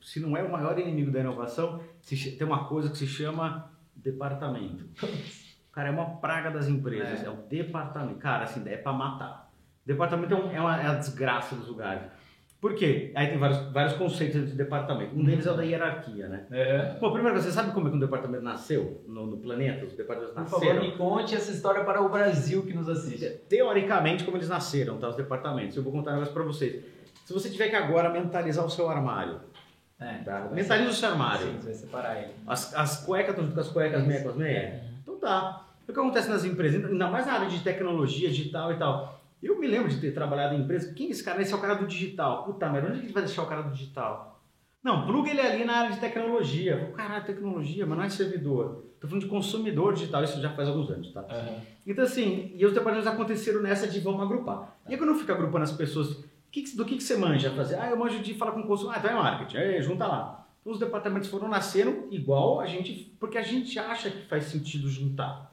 [0.00, 3.70] se não é o maior inimigo da inovação, se, tem uma coisa que se chama
[3.94, 4.84] departamento.
[5.72, 7.22] Cara, é uma praga das empresas.
[7.22, 8.18] É, é o departamento.
[8.18, 9.50] Cara, assim, é para matar.
[9.86, 12.02] Departamento é, um, é, uma, é a desgraça dos lugares.
[12.60, 13.10] Por quê?
[13.14, 15.16] Aí tem vários, vários conceitos de departamento.
[15.16, 16.46] Um deles é o da hierarquia, né?
[16.50, 16.98] É.
[17.00, 19.86] Bom, primeiro, você sabe como é que um departamento nasceu no, no planeta?
[19.86, 20.60] Os departamentos Por nasceram?
[20.60, 23.26] Por favor, me conte essa história para o Brasil que nos assiste.
[23.48, 25.08] Teoricamente, como eles nasceram, tá?
[25.08, 25.74] Os departamentos.
[25.74, 26.84] Eu vou contar um negócio para vocês.
[27.24, 29.40] Se você tiver que agora mentalizar o seu armário,
[30.00, 30.48] é, tá?
[30.50, 31.46] mentaliza o seu armário.
[31.46, 32.32] Sim, você vai separar ele.
[32.46, 34.64] As, as cuecas estão junto com as cuecas, meia com as meias?
[34.64, 34.84] É.
[35.02, 35.66] Então tá.
[35.82, 39.20] O que acontece nas empresas, ainda mais na área de tecnologia, digital e tal.
[39.42, 40.92] Eu me lembro de ter trabalhado em empresa.
[40.94, 41.42] Quem é esse cara?
[41.42, 42.44] Esse é o cara do digital.
[42.44, 44.40] Puta, mas onde a gente vai deixar o cara do digital?
[44.82, 46.92] Não, pluga ele ali na área de tecnologia.
[46.96, 48.86] Caralho, tecnologia, mas não é servidor.
[48.98, 51.20] Tô falando de consumidor digital, isso já faz alguns anos, tá?
[51.22, 51.60] Uhum.
[51.86, 54.78] Então, assim, e os departamentos aconteceram nessa de vamos agrupar.
[54.88, 56.24] E aí quando eu fico agrupando as pessoas,
[56.76, 57.76] do que, que você manja fazer?
[57.76, 58.96] Ah, eu manjo de falar com o consumidor.
[58.96, 59.56] Ah, então é marketing.
[59.56, 60.46] Aí, junta lá.
[60.60, 64.88] Então, os departamentos foram nascendo igual a gente, porque a gente acha que faz sentido
[64.88, 65.50] juntar.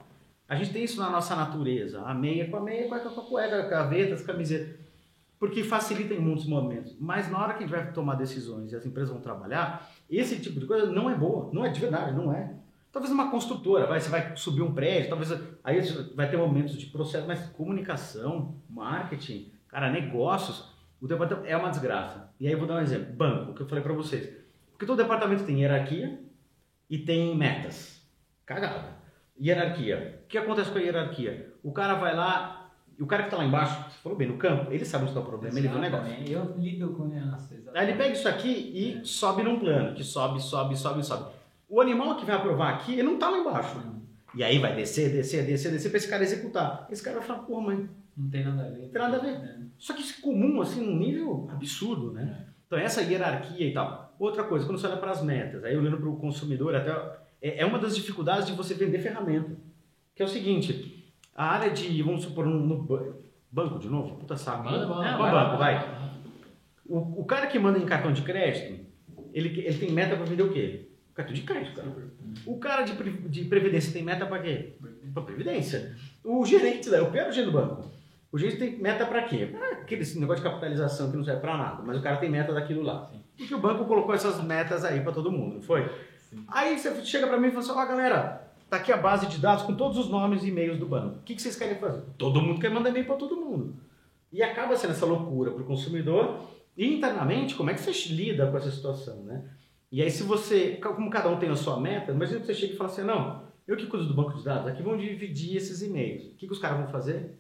[0.50, 2.02] A gente tem isso na nossa natureza.
[2.02, 4.80] A meia com a meia, cueca com a cueca, gavetas, camiseta.
[5.39, 6.95] Porque facilita em muitos momentos.
[7.00, 10.39] Mas na hora que a gente vai tomar decisões e as empresas vão trabalhar, esse
[10.39, 11.50] tipo de coisa não é boa.
[11.54, 12.56] Não é de verdade, não é.
[12.91, 15.32] Talvez uma construtora, vai, você vai subir um prédio, talvez
[15.64, 15.82] aí
[16.16, 22.34] vai ter momentos de processo, mas comunicação, marketing, cara, negócios, o departamento é uma desgraça.
[22.39, 23.14] E aí eu vou dar um exemplo.
[23.14, 24.30] Banco, que eu falei para vocês.
[24.72, 26.20] Porque todo departamento tem hierarquia
[26.89, 28.02] e tem metas.
[28.45, 28.98] Cagada.
[29.39, 30.22] Hierarquia.
[30.24, 31.54] O que acontece com a hierarquia?
[31.64, 34.72] O cara vai lá, o cara que está lá embaixo, você falou bem, no campo,
[34.72, 36.14] ele sabe onde está o problema, ele vê o negócio.
[36.28, 37.70] Eu lido com isso.
[37.74, 39.04] Aí ele pega isso aqui e é.
[39.04, 41.32] sobe num plano, que sobe, sobe, sobe, sobe.
[41.70, 43.82] O animal que vai aprovar aqui, ele não está lá embaixo.
[44.34, 46.88] E aí vai descer, descer, descer, descer para esse cara executar.
[46.89, 47.89] Esse cara vai falar, pô, mãe.
[48.18, 48.82] Não tem nada a ver.
[48.82, 49.30] Não tem nada a ver.
[49.30, 49.57] É.
[49.78, 52.38] Só que isso é comum, assim, num nível absurdo, né?
[52.41, 52.47] É.
[52.65, 54.15] Então, essa hierarquia e tal.
[54.20, 56.91] Outra coisa, quando você olha para as metas, aí olhando para o consumidor, até
[57.41, 59.55] é, é uma das dificuldades de você vender ferramenta.
[60.15, 63.15] Que é o seguinte, a área de, vamos supor, no,
[63.51, 64.63] banco de novo, puta saco.
[64.63, 66.11] Manda, manda, banco, vai.
[66.86, 68.86] O, o cara que manda em cartão de crédito,
[69.32, 70.89] ele, ele tem meta para vender o quê?
[71.13, 71.93] Cartão de crédito, cara.
[72.45, 72.93] O cara de,
[73.30, 74.76] de previdência tem meta para quê?
[75.13, 75.95] Para previdência.
[76.24, 77.97] O gerente, quero o gerente do banco.
[78.32, 79.56] O gerente tem meta para quê?
[79.82, 82.82] Aquele negócio de capitalização que não serve para nada, mas o cara tem meta daquilo
[82.82, 83.08] lá.
[83.12, 83.24] Sim.
[83.38, 85.90] Porque o banco colocou essas metas aí para todo mundo, não foi?
[86.18, 86.44] Sim.
[86.50, 89.38] Aí você chega para mim e fala assim: ó, galera, tá aqui a base de
[89.38, 91.20] dados com todos os nomes e e-mails do banco.
[91.20, 92.02] O que, que vocês querem fazer?
[92.18, 93.76] Todo mundo quer mandar e-mail para todo mundo.
[94.32, 96.42] E acaba sendo essa loucura para o consumidor.
[96.76, 99.46] E internamente, como é que você lida com essa situação, né?
[99.92, 102.74] E aí, se você, como cada um tem a sua meta, imagina que você chega
[102.74, 105.82] e fala assim: não, eu que cuido do banco de dados, aqui vão dividir esses
[105.82, 106.26] e-mails.
[106.26, 107.40] O que, que os caras vão fazer?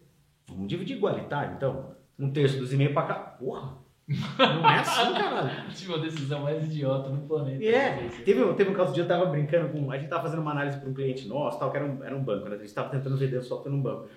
[0.49, 1.95] Vamos dividir igualitário, então.
[2.17, 3.13] Um terço dos e-mails para cá.
[3.13, 3.77] Porra!
[4.07, 5.51] Não é assim, caralho.
[5.75, 7.63] Tive uma decisão mais idiota no planeta.
[7.63, 9.91] É, teve, teve um caso de eu tava brincando com.
[9.91, 12.15] A gente tava fazendo uma análise para um cliente nosso, tal, que era um, era
[12.15, 12.55] um banco, né?
[12.55, 14.07] A gente tava tentando vender o software num banco.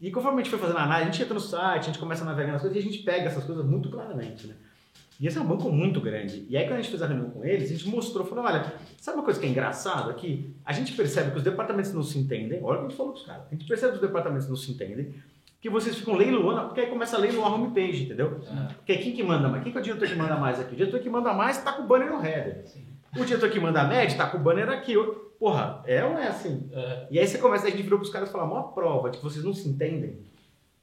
[0.00, 1.98] E conforme a gente foi fazendo a análise, a gente entra no site, a gente
[1.98, 4.54] começa a navegar nas coisas e a gente pega essas coisas muito claramente, né?
[5.20, 6.44] E esse é um banco muito grande.
[6.48, 8.72] E aí, quando a gente fez a reunião com eles, a gente mostrou, falou: olha,
[8.98, 10.56] sabe uma coisa que é engraçado aqui?
[10.64, 12.60] A gente percebe que os departamentos não se entendem.
[12.62, 13.46] Olha o que a gente falou com os caras.
[13.46, 15.14] A gente percebe que os departamentos não se entendem,
[15.64, 18.38] que vocês ficam leiloando, porque aí começa a leiloar a homepage, entendeu?
[18.46, 18.74] É.
[18.74, 19.62] Porque quem que manda mais?
[19.62, 20.74] Quem que é o diretor que manda mais aqui?
[20.74, 22.66] O diretor que manda mais está com o banner no header.
[22.66, 22.86] Sim.
[23.16, 24.92] O diretor que manda média está com o banner aqui.
[25.38, 26.68] Porra, é ou não é assim?
[26.70, 27.06] É.
[27.10, 29.08] E aí você começa, a gente virou para os caras e falou: a maior prova
[29.08, 30.18] de que vocês não se entendem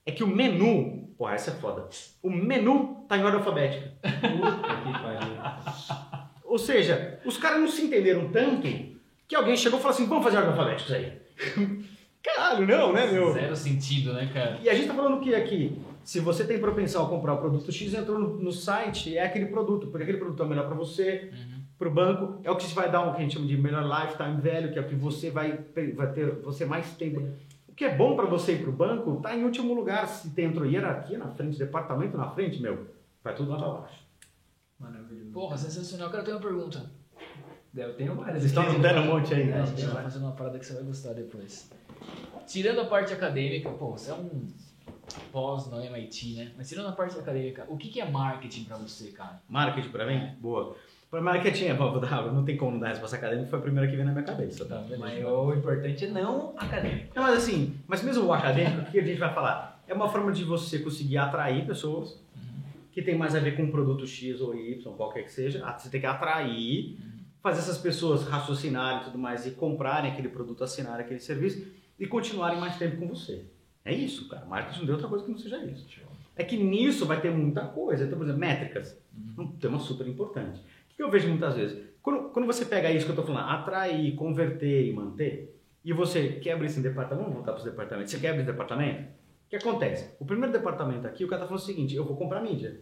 [0.04, 1.88] é que o menu, porra, essa é foda.
[2.24, 3.88] O menu tá em ordem alfabética.
[4.02, 6.34] Puta que pariu.
[6.44, 8.68] Ou seja, os caras não se entenderam tanto
[9.28, 11.86] que alguém chegou e falou assim: vamos fazer ordem alfabética isso aí.
[12.36, 13.34] Caralho, não, né, meu?
[13.34, 14.60] Zero sentido, né, cara?
[14.62, 15.82] E a gente tá falando o que aqui?
[16.04, 19.46] Se você tem propensão a comprar o produto X, entrou no, no site, é aquele
[19.46, 21.62] produto, porque aquele produto é melhor para você, uhum.
[21.78, 23.84] para o banco, é o que vai dar o que a gente chama de melhor
[23.84, 25.60] lifetime value, que é o que você vai,
[25.96, 27.22] vai ter você mais tempo
[27.72, 30.06] o que é bom para você ir para o banco está em último lugar.
[30.06, 32.86] Se tem entrou hierarquia na frente, departamento na frente, meu,
[33.24, 34.06] vai tudo lá para baixo.
[34.78, 35.32] Maravilhoso.
[35.32, 36.10] Porra, sensacional.
[36.10, 36.92] Cara, eu tenho uma pergunta.
[37.74, 38.44] Eu tenho várias.
[38.44, 39.50] Vocês estão dando um monte aí.
[39.50, 41.72] É, a gente vai fazer uma parada que você vai gostar depois.
[42.52, 44.46] Tirando a parte acadêmica, pô, você é um
[45.32, 46.52] pós no MIT, né?
[46.58, 49.42] Mas tirando a parte acadêmica, o que, que é marketing para você, cara?
[49.48, 50.16] Marketing para mim?
[50.16, 50.36] É.
[50.38, 50.76] Boa.
[51.10, 53.96] Para marketing, é, vou dar, não tem como dar resposta acadêmica, foi a primeira que
[53.96, 54.84] veio na minha cabeça, tá?
[55.00, 57.14] Mas o importante é não acadêmico.
[57.16, 59.82] Não, mas assim, mas mesmo o acadêmico, o que a gente vai falar?
[59.88, 62.62] É uma forma de você conseguir atrair pessoas uhum.
[62.92, 65.66] que tem mais a ver com o produto X ou Y, qualquer que seja.
[65.78, 67.12] Você tem que atrair, uhum.
[67.42, 72.08] fazer essas pessoas raciocinarem e tudo mais e comprarem aquele produto, assinarem aquele serviço e
[72.08, 73.46] continuarem mais tempo com você.
[73.86, 74.46] É isso, cara.
[74.46, 75.88] Marketing não tem outra coisa que não seja isso.
[76.36, 78.04] É que nisso vai ter muita coisa.
[78.04, 79.00] Então, por exemplo, métricas.
[79.16, 79.46] Uhum.
[79.46, 80.62] Um tema super importante
[81.02, 81.84] que eu vejo muitas vezes?
[82.02, 86.34] Quando, quando você pega isso que eu estou falando, atrair, converter e manter, e você
[86.34, 90.16] quebra esse departamento, vamos voltar para os departamentos, você quebra esse departamento, o que acontece?
[90.20, 92.82] O primeiro departamento aqui, o cara está falando o seguinte, eu vou comprar mídia.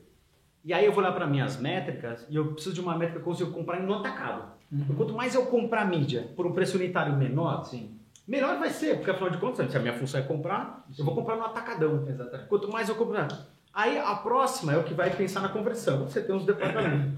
[0.66, 3.30] E aí eu vou lá para minhas métricas e eu preciso de uma métrica que
[3.30, 4.52] eu consigo comprar no atacado.
[4.70, 4.96] Uhum.
[4.98, 7.98] Quanto mais eu comprar mídia por um preço unitário menor, Sim.
[8.30, 11.16] Melhor vai ser, porque afinal de contas, se a minha função é comprar, eu vou
[11.16, 12.08] comprar no atacadão.
[12.08, 12.48] Exatamente.
[12.48, 13.28] Quanto mais eu comprar.
[13.74, 16.08] Aí a próxima é o que vai pensar na conversão.
[16.08, 17.18] Você tem uns departamentos.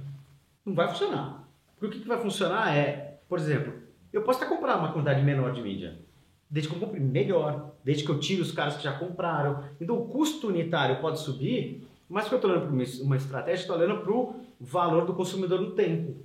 [0.65, 1.43] Não vai funcionar.
[1.77, 3.73] Porque o que, que vai funcionar é, por exemplo,
[4.13, 5.99] eu posso até comprar uma quantidade menor de mídia,
[6.49, 9.65] desde que eu compre melhor, desde que eu tire os caras que já compraram.
[9.81, 13.75] Então o custo unitário pode subir, mas que eu estou olhando para uma estratégia, estou
[13.75, 16.15] olhando para o valor do consumidor no tempo.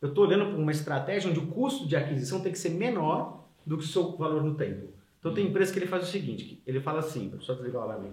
[0.00, 3.39] Eu estou olhando para uma estratégia onde o custo de aquisição tem que ser menor
[3.70, 4.88] do que o seu valor no tempo.
[5.20, 8.10] Então tem empresa que ele faz o seguinte, ele fala assim, só desligar o alarme,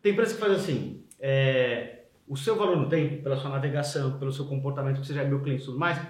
[0.00, 4.30] tem empresa que faz assim, é, o seu valor no tempo, pela sua navegação, pelo
[4.30, 6.00] seu comportamento, que você já é meu cliente e tudo mais,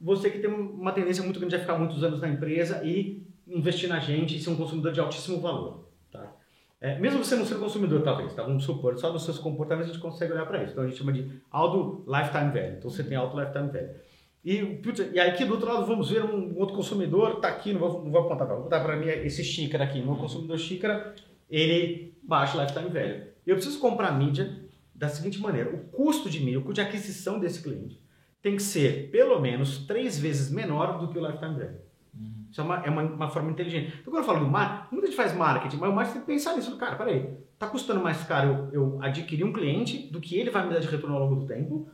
[0.00, 3.88] você que tem uma tendência muito grande a ficar muitos anos na empresa e investir
[3.88, 5.88] na gente e ser um consumidor de altíssimo valor.
[6.12, 6.32] Tá?
[6.80, 8.44] É, mesmo você não ser consumidor, talvez, tá?
[8.44, 10.74] vamos supor, só dos seus comportamentos a gente consegue olhar para isso.
[10.74, 12.76] Então a gente chama de alto lifetime value.
[12.78, 14.07] Então você tem alto lifetime value.
[14.44, 17.72] E, putz, e aí aqui do outro lado vamos ver um outro consumidor, está aqui,
[17.72, 20.00] não vou, não vou apontar, vou botar para mim esse xícara aqui.
[20.00, 21.14] Meu consumidor xícara,
[21.50, 23.26] ele baixa lifetime value.
[23.46, 24.64] Eu preciso comprar mídia
[24.94, 28.00] da seguinte maneira: o custo de mídia, o custo de aquisição desse cliente
[28.40, 31.88] tem que ser pelo menos três vezes menor do que o lifetime value.
[32.14, 32.46] Uhum.
[32.50, 33.98] Isso é, uma, é uma, uma, forma inteligente.
[34.00, 36.32] Então, quando eu falo do marketing, muita gente faz marketing, mas o marketing tem que
[36.32, 36.76] pensar nisso.
[36.76, 40.66] Cara, peraí, tá custando mais caro eu, eu adquirir um cliente do que ele vai
[40.66, 41.88] me dar de retorno ao longo do tempo?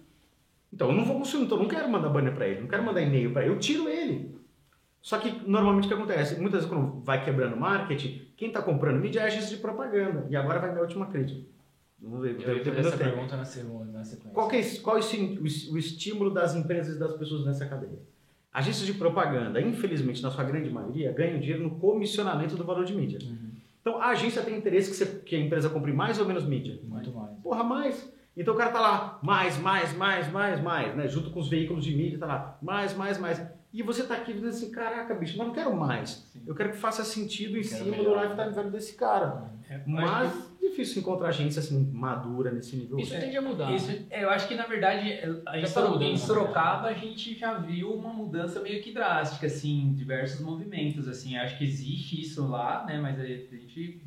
[0.75, 2.83] Então, eu não vou consumir, então eu não quero mandar banner para ele, não quero
[2.83, 4.35] mandar e-mail para ele, eu tiro ele.
[5.01, 6.35] Só que normalmente o que acontece?
[6.35, 10.27] Muitas vezes quando vai quebrando marketing, quem está comprando mídia é agência de propaganda.
[10.29, 11.41] E agora vai minha última crítica.
[12.01, 12.41] Vamos ver.
[12.41, 14.33] Eu ia essa pergunta na, segunda, na sequência.
[14.33, 17.99] Qual, é, qual é o, o estímulo das empresas e das pessoas nessa cadeia?
[18.53, 22.95] Agências de propaganda, infelizmente, na sua grande maioria, ganham dinheiro no comissionamento do valor de
[22.95, 23.19] mídia.
[23.23, 23.51] Uhum.
[23.81, 26.79] Então, a agência tem interesse que, você, que, a empresa compre mais ou menos mídia?
[26.83, 27.31] Muito mais.
[27.43, 28.14] Porra, mais.
[28.37, 31.07] Então o cara tá lá, mais, mais, mais, mais, mais, né?
[31.09, 33.41] Junto com os veículos de mídia, tá lá, mais, mais, mais.
[33.73, 36.29] E você tá aqui dizendo assim, caraca, bicho, mas não quero mais.
[36.33, 36.43] Sim.
[36.47, 38.19] Eu quero que faça sentido em cima melhor.
[38.19, 39.51] do lifetime value desse cara.
[39.69, 40.69] É, mas que...
[40.69, 42.99] difícil encontrar agência assim, madura nesse nível.
[42.99, 43.73] Isso tende a mudar.
[43.73, 45.09] Isso, é, eu acho que, na verdade,
[45.55, 50.41] em, Sor em Sorocaba a gente já viu uma mudança meio que drástica, assim, diversos
[50.41, 51.37] movimentos, assim.
[51.37, 53.01] Acho que existe isso lá, né?
[53.01, 54.03] Mas a gente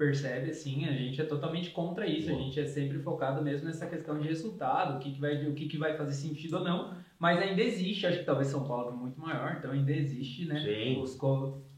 [0.00, 2.30] percebe assim, a gente é totalmente contra isso.
[2.30, 5.52] A gente é sempre focado mesmo nessa questão de resultado, o que, que vai, o
[5.52, 6.94] que, que vai fazer sentido ou não.
[7.18, 10.58] Mas ainda existe, acho que talvez São Paulo é muito maior, então ainda existe, né?
[10.58, 11.02] Sim.
[11.02, 11.18] Os,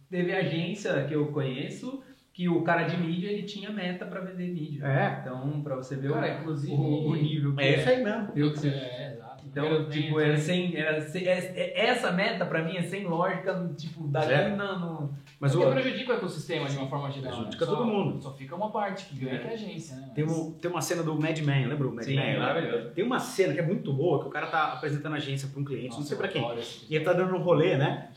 [0.08, 2.00] teve agência que eu conheço
[2.32, 4.86] que o cara de mídia ele tinha meta para vender mídia.
[4.86, 5.18] É.
[5.20, 7.66] Então, para você ver cara, o, inclusive, o, o nível que é.
[7.66, 8.32] É isso aí mesmo.
[8.36, 9.11] Eu, é,
[9.52, 13.70] Então, tipo, era sem, era sem, é, é, essa meta pra mim é sem lógica,
[13.76, 14.48] tipo, daqui é.
[14.48, 15.14] no, no...
[15.38, 15.72] Mas Porque o...
[15.72, 17.32] prejudica o ecossistema de uma forma geral.
[17.32, 18.22] Prejudica todo mundo.
[18.22, 19.38] Só fica uma parte que ganha é.
[19.40, 20.04] que é a agência, né?
[20.06, 20.14] Mas...
[20.14, 22.38] Tem, um, tem uma cena do Mad Men, lembra o Mad Sim, Men?
[22.38, 22.90] maravilhoso.
[22.94, 25.60] Tem uma cena que é muito boa, que o cara tá apresentando a agência pra
[25.60, 26.42] um cliente, Nossa, não sei pra quem.
[26.88, 28.08] E ele tá dando um rolê, né?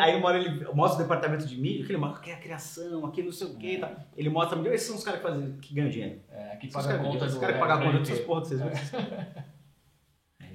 [0.00, 2.38] Aí uma hora ele mostra o departamento de mídia, que ele mostra que é a
[2.38, 3.92] criação, aqui não sei o que, tá?
[4.16, 6.18] Ele mostra, esses são os caras que, fazem, que ganham dinheiro.
[6.32, 7.26] É, que pagam conta.
[7.26, 8.74] Os caras que pagam a conta dessas porra, vocês viram?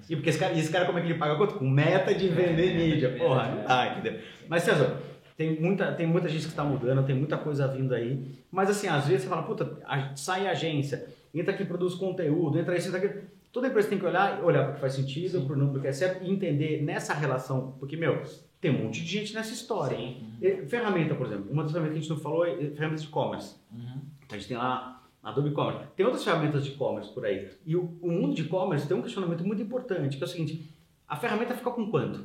[0.10, 1.56] E porque esse cara, esse cara como é que ele paga quanto?
[1.56, 3.08] Com meta de vender é, mídia.
[3.08, 4.20] É, Porra, não dá, entendeu?
[4.48, 5.00] Mas César,
[5.38, 8.26] tem muita, tem muita gente que está mudando, tem muita coisa vindo aí.
[8.52, 9.80] Mas assim, às vezes você fala, puta,
[10.16, 13.20] sai agência, entra aqui produz conteúdo, entra isso, entra aqui.
[13.52, 16.24] Toda empresa tem que olhar, olhar porque faz sentido, para o número que é certo
[16.24, 17.74] e entender nessa relação.
[17.80, 18.22] Porque, meu,
[18.60, 19.98] tem um monte de gente nessa história.
[19.98, 20.66] Sim.
[20.68, 23.56] Ferramenta, por exemplo, uma das ferramentas que a gente não falou é ferramentas de e-commerce.
[23.72, 24.02] Uhum.
[24.26, 25.88] Então a gente tem lá Adobe Commerce.
[25.96, 27.50] Tem outras ferramentas de e-commerce por aí.
[27.66, 30.72] E o, o mundo de e-commerce tem um questionamento muito importante, que é o seguinte,
[31.08, 32.24] a ferramenta fica com quanto?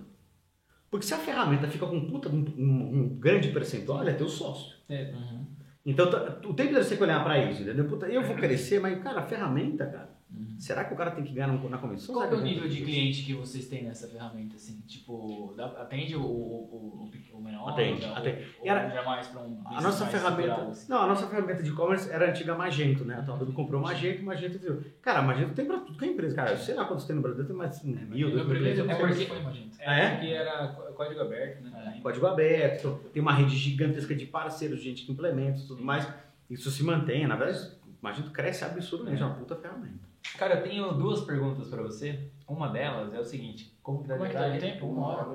[0.90, 4.28] Porque se a ferramenta fica com um, puta, um, um, um grande percentual, é teu
[4.28, 4.76] sócio.
[4.86, 5.12] É.
[5.14, 5.46] Uhum.
[5.86, 6.07] Então,
[6.44, 7.86] o tempo de você olhar para isso, entendeu?
[7.86, 10.57] Puta, eu vou crescer, mas, cara, a ferramenta, cara, Uhum.
[10.59, 12.14] Será que o cara tem que ganhar na comissão?
[12.14, 14.57] Qual é o nível de cliente que vocês têm nessa ferramenta?
[14.57, 14.81] Assim?
[14.87, 17.70] Tipo, atende o, o, o, o menor?
[17.70, 18.47] Atende, ou, atende.
[18.61, 20.91] Ou era, jamais para um a nossa ferramenta, assim?
[20.91, 23.16] Não, a nossa ferramenta de e-commerce era a antiga Magento, né?
[23.16, 24.85] A Talvez comprou Magento e Magento viu.
[25.03, 26.37] Cara, Magento tem para tudo que é empresa.
[26.37, 28.91] Cara, eu sei lá quantos tem no Brasil, tem mais é, mil, dois mil.
[28.91, 29.76] É porque foi Magento.
[29.81, 30.11] É, ah, é?
[30.11, 31.95] porque era código aberto, né?
[31.97, 32.01] É.
[32.01, 36.07] Código aberto, tem uma rede gigantesca de parceiros, gente que implementa e tudo mais.
[36.49, 40.09] Isso se mantém, na verdade, Magento cresce absurdamente, é uma puta ferramenta.
[40.39, 42.31] Cara, eu tenho duas perguntas para você.
[42.49, 44.87] Uma delas é o seguinte: como que tá, como é que tá o tempo?
[44.87, 45.26] Uma hora.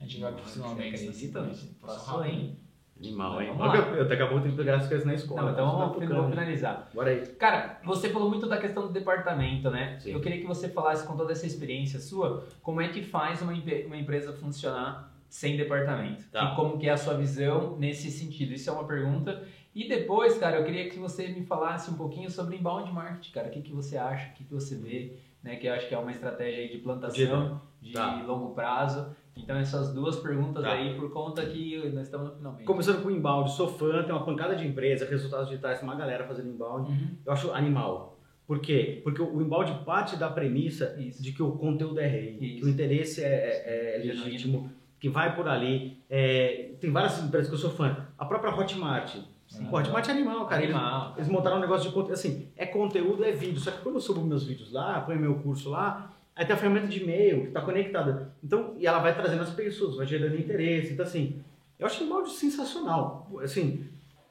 [0.00, 0.94] A gente vai profissionalmente.
[0.94, 1.50] Acredita?
[1.80, 2.58] Passou, hein?
[2.98, 3.48] Animal, hein?
[3.48, 5.42] Eu, eu daqui a pouco tenho que pegar as coisas na escola.
[5.42, 6.88] Não, então vamos, vamos finalizar.
[6.94, 7.26] Bora aí.
[7.34, 9.98] Cara, você falou muito da questão do departamento, né?
[9.98, 10.12] Sim.
[10.12, 13.52] Eu queria que você falasse com toda essa experiência sua, como é que faz uma,
[13.86, 16.24] uma empresa funcionar sem departamento?
[16.30, 16.52] Tá.
[16.52, 18.52] E como que é a sua visão nesse sentido?
[18.52, 19.42] Isso é uma pergunta.
[19.74, 23.48] E depois, cara, eu queria que você me falasse um pouquinho sobre inbound marketing, cara.
[23.48, 25.56] O que, que você acha, o que, que você vê, né?
[25.56, 28.22] Que eu acho que é uma estratégia de plantação de, tá.
[28.22, 29.14] longo prazo.
[29.34, 30.72] Então, essas duas perguntas tá.
[30.72, 32.64] aí, por conta que nós estamos no finalmente.
[32.64, 35.96] Começando com o inbound, sou fã, tem uma pancada de empresa, resultados digitais, tem uma
[35.96, 36.90] galera fazendo inbound.
[36.90, 37.16] Uhum.
[37.24, 38.18] Eu acho animal.
[38.46, 39.00] Por quê?
[39.02, 41.22] Porque o inbound parte da premissa Isso.
[41.22, 42.60] de que o conteúdo é rei, Isso.
[42.60, 44.70] que o interesse é, é, é legítimo,
[45.00, 45.96] que vai por ali.
[46.10, 48.06] É, tem várias empresas que eu sou fã.
[48.18, 49.16] A própria Hotmart,
[49.52, 49.66] Sim.
[49.66, 50.64] Pô, Hotmart é animal, cara.
[50.64, 51.04] Animal.
[51.08, 53.60] Eles, eles, montaram um negócio de conteúdo, assim, é conteúdo, é vídeo.
[53.60, 56.58] Só que quando eu subo meus vídeos lá, ponho meu curso lá, aí tem a
[56.58, 58.32] ferramenta de e-mail que está conectada.
[58.42, 60.94] Então, e ela vai trazendo as pessoas, vai gerando interesse.
[60.94, 61.42] Então, assim,
[61.78, 63.30] eu acho um sensacional.
[63.42, 63.84] Assim,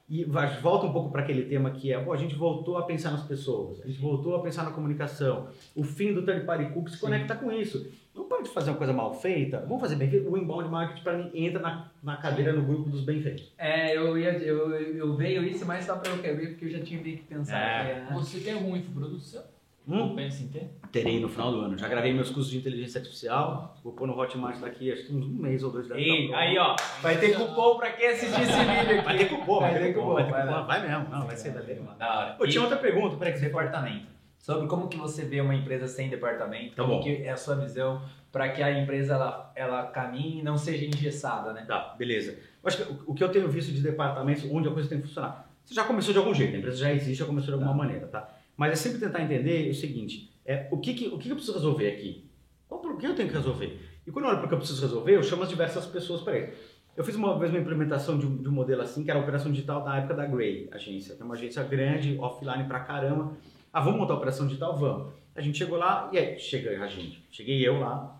[0.08, 3.10] e volta um pouco para aquele tema que é, pô, a gente voltou a pensar
[3.10, 5.48] nas pessoas, a gente voltou a pensar na comunicação.
[5.74, 7.90] O fim do third party cookie se conecta com isso.
[8.14, 10.28] Não pode fazer uma coisa mal feita, vamos fazer bem feito.
[10.28, 13.50] O inbound marketing para mim entra na, na cadeira no grupo dos bem feitos.
[13.56, 16.80] É, eu, ia, eu, eu veio isso mais só para eu querer, porque eu já
[16.80, 17.58] tinha meio que pensado.
[17.58, 18.04] É.
[18.06, 19.40] Que, Você tem algum infoproduto seu?
[19.86, 20.14] Hum?
[20.14, 20.70] Pensa em ter?
[20.92, 21.76] Terei no final do ano.
[21.76, 23.76] Já gravei meus cursos de inteligência artificial.
[23.82, 25.90] Vou pôr no Hotmart daqui, acho que uns um mês ou dois.
[25.90, 26.76] Ei, aí, ó.
[27.00, 29.04] Vai ter cupom pra quem assistir esse vídeo aqui.
[29.04, 30.14] Vai ter cupom, vai, vai ter cupom.
[30.14, 30.66] Vai, ter cupom.
[30.66, 31.08] vai mesmo.
[31.10, 31.60] Não, vai ser da
[31.94, 32.36] Da hora.
[32.38, 33.40] Eu tinha outra pergunta, peraí.
[33.40, 34.12] Departamento.
[34.38, 36.74] Sobre como que você vê uma empresa sem departamento.
[36.74, 37.02] Tá como bom.
[37.02, 38.02] que é a sua visão
[38.32, 41.64] para que a empresa ela, ela caminhe e não seja engessada, né?
[41.66, 42.32] Tá, beleza.
[42.32, 45.06] Eu acho que o que eu tenho visto de departamentos onde a coisa tem que
[45.06, 45.48] funcionar.
[45.64, 47.76] Você já começou de algum jeito, a empresa já existe, já começou de alguma tá.
[47.76, 48.28] maneira, tá?
[48.62, 51.56] Mas é sempre tentar entender o seguinte, é, o, que, que, o que eu preciso
[51.56, 52.30] resolver aqui?
[52.68, 53.76] Qual o que eu tenho que resolver?
[54.06, 56.20] E quando eu olho para o que eu preciso resolver, eu chamo as diversas pessoas
[56.20, 56.52] para isso.
[56.96, 59.22] Eu fiz uma vez uma implementação de um, de um, modelo assim, que era a
[59.24, 61.16] operação digital da época da Grey, agência.
[61.18, 63.36] É uma agência grande, offline pra caramba.
[63.72, 64.78] Ah, vamos montar a operação digital?
[64.78, 65.12] Vamos.
[65.34, 67.20] A gente chegou lá, e aí, chega a gente.
[67.32, 68.16] Cheguei eu lá.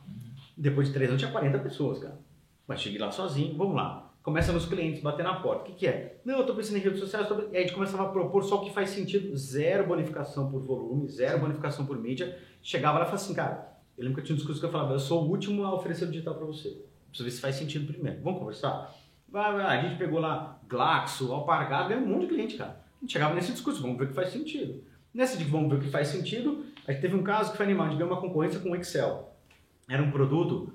[0.56, 2.18] Depois de três anos tinha 40 pessoas, cara.
[2.66, 4.01] Mas cheguei lá sozinho, vamos lá.
[4.22, 5.62] Começa nos clientes bater na porta.
[5.62, 6.20] O que, que é?
[6.24, 7.34] Não, eu estou pensando em redes sociais, tô...
[7.34, 10.62] e aí a gente começava a propor só o que faz sentido, zero bonificação por
[10.62, 12.38] volume, zero bonificação por mídia.
[12.62, 14.70] Chegava lá e falava assim, cara, eu lembro que eu tinha um discurso que eu
[14.70, 16.84] falava, eu sou o último a oferecer o digital para você.
[17.08, 18.22] Preciso ver se faz sentido primeiro.
[18.22, 18.94] Vamos conversar?
[19.28, 19.78] Vai, vai.
[19.78, 22.80] A gente pegou lá Glaxo, Alpargata, ganhou um monte de cliente, cara.
[22.98, 24.82] A gente chegava nesse discurso, vamos ver o que faz sentido.
[25.12, 27.66] Nessa de vamos ver o que faz sentido, a gente teve um caso que foi
[27.66, 29.36] animal, a gente ganhou uma concorrência com o Excel.
[29.88, 30.72] Era um produto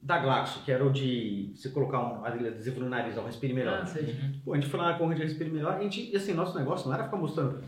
[0.00, 3.80] da Glaxo, que era o de você colocar um adesivo no nariz, um respire melhor.
[3.82, 4.16] Ah, sei.
[4.44, 6.56] Pô, a gente foi lá na corrente de respire melhor, a gente, e assim, nosso
[6.56, 7.58] negócio não era ficar mostrando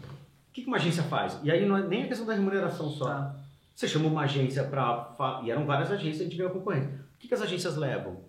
[0.51, 1.39] o que, que uma agência faz.
[1.43, 3.07] E aí não é nem a questão da remuneração só.
[3.07, 3.37] Tá.
[3.75, 5.41] Você chama uma agência para.
[5.45, 6.91] E eram várias agências, a gente ganhou concorrência.
[6.91, 8.25] O que, que as agências levam?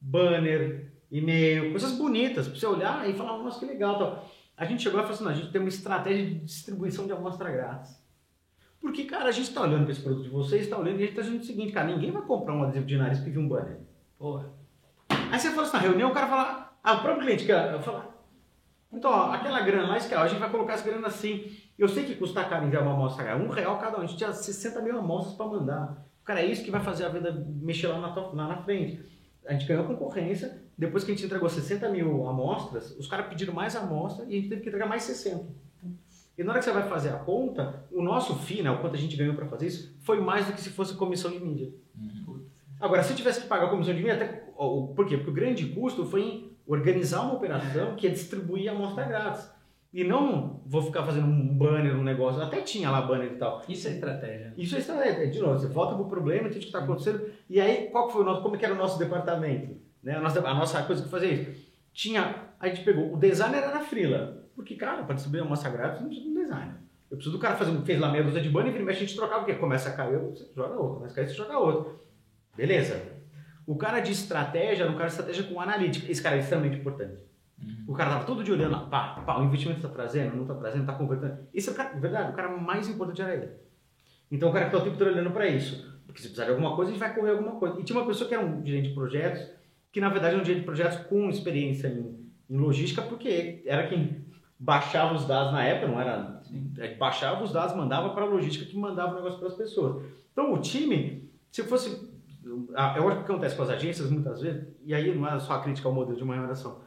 [0.00, 3.98] Banner, e-mail, coisas bonitas, para você olhar e falar, nossa, que legal.
[3.98, 4.30] Tal.
[4.56, 7.12] A gente chegou e falou assim: não, a gente tem uma estratégia de distribuição de
[7.12, 7.99] amostra grátis.
[8.80, 11.06] Porque, cara, a gente está olhando para esse produto de vocês, está olhando e a
[11.06, 13.42] gente está dizendo o seguinte, cara, ninguém vai comprar um adesivo de nariz porque viu
[13.42, 13.78] um banner.
[14.18, 14.50] Porra.
[15.08, 18.10] Aí você fala assim, na reunião, o cara fala, ah, o próprio cliente quer falar,
[18.92, 21.56] então, ó, aquela grana lá, a gente vai colocar essa grana assim.
[21.78, 24.02] Eu sei que custa caro enviar uma amostra, um real cada um.
[24.02, 26.06] A gente tinha 60 mil amostras para mandar.
[26.24, 29.02] Cara, é isso que vai fazer a venda mexer lá na, lá na frente.
[29.46, 33.28] A gente ganhou a concorrência, depois que a gente entregou 60 mil amostras, os caras
[33.28, 35.46] pediram mais amostra e a gente teve que entregar mais 60.
[36.40, 38.94] E na hora que você vai fazer a conta, o nosso FII, né, o quanto
[38.94, 41.70] a gente ganhou para fazer isso, foi mais do que se fosse comissão de mídia.
[41.94, 42.46] Uhum.
[42.80, 45.18] Agora, se eu tivesse que pagar a comissão de mídia, até, por quê?
[45.18, 49.50] Porque o grande custo foi em organizar uma operação que é distribuir a amostra grátis.
[49.92, 52.40] E não vou ficar fazendo um banner, um negócio.
[52.40, 53.62] Até tinha lá banner e tal.
[53.68, 54.54] Isso é estratégia.
[54.56, 55.30] Isso é estratégia.
[55.30, 57.22] De novo, você volta pro problema, entende o que está acontecendo.
[57.50, 59.76] E aí, qual foi o nosso, como que era o nosso departamento?
[60.02, 60.16] Né?
[60.16, 61.70] A, nossa, a nossa coisa que fazia isso.
[61.92, 64.40] Tinha, a gente pegou, o designer era na frila.
[64.60, 66.74] Porque, cara, para distribuir uma amostra grátis, não precisa de um designer.
[67.10, 69.40] Eu preciso do cara fazer, fez lá meia dúzia de banner e a gente trocava,
[69.40, 70.96] porque começa a cair, você joga outro.
[70.96, 72.00] Começa a cair, você joga outro.
[72.54, 73.02] Beleza.
[73.66, 76.12] O cara de estratégia era um cara de estratégia com analítica.
[76.12, 77.22] Esse cara é extremamente importante.
[77.58, 77.84] Uhum.
[77.88, 80.54] O cara tava todo dia olhando lá, pá, pá, o investimento está trazendo, não está
[80.54, 81.38] trazendo, está convertendo.
[81.54, 83.48] Esse é o cara, verdade, o cara mais importante era ele.
[84.30, 85.98] Então o cara que tá o tempo todo olhando para isso.
[86.06, 87.80] Porque se precisar de alguma coisa, a gente vai correr alguma coisa.
[87.80, 89.48] E tinha uma pessoa que era um gerente de projetos,
[89.90, 93.88] que na verdade era um gerente de projetos com experiência em, em logística, porque era
[93.88, 94.29] quem
[94.60, 96.40] baixava os dados na época, não era.
[96.78, 100.04] É, baixava os dados, mandava para a logística que mandava o negócio para as pessoas.
[100.30, 102.08] Então o time, se fosse.
[102.44, 105.60] Eu acho que acontece com as agências muitas vezes, e aí não é só a
[105.60, 106.80] crítica ao modelo de uma remuneração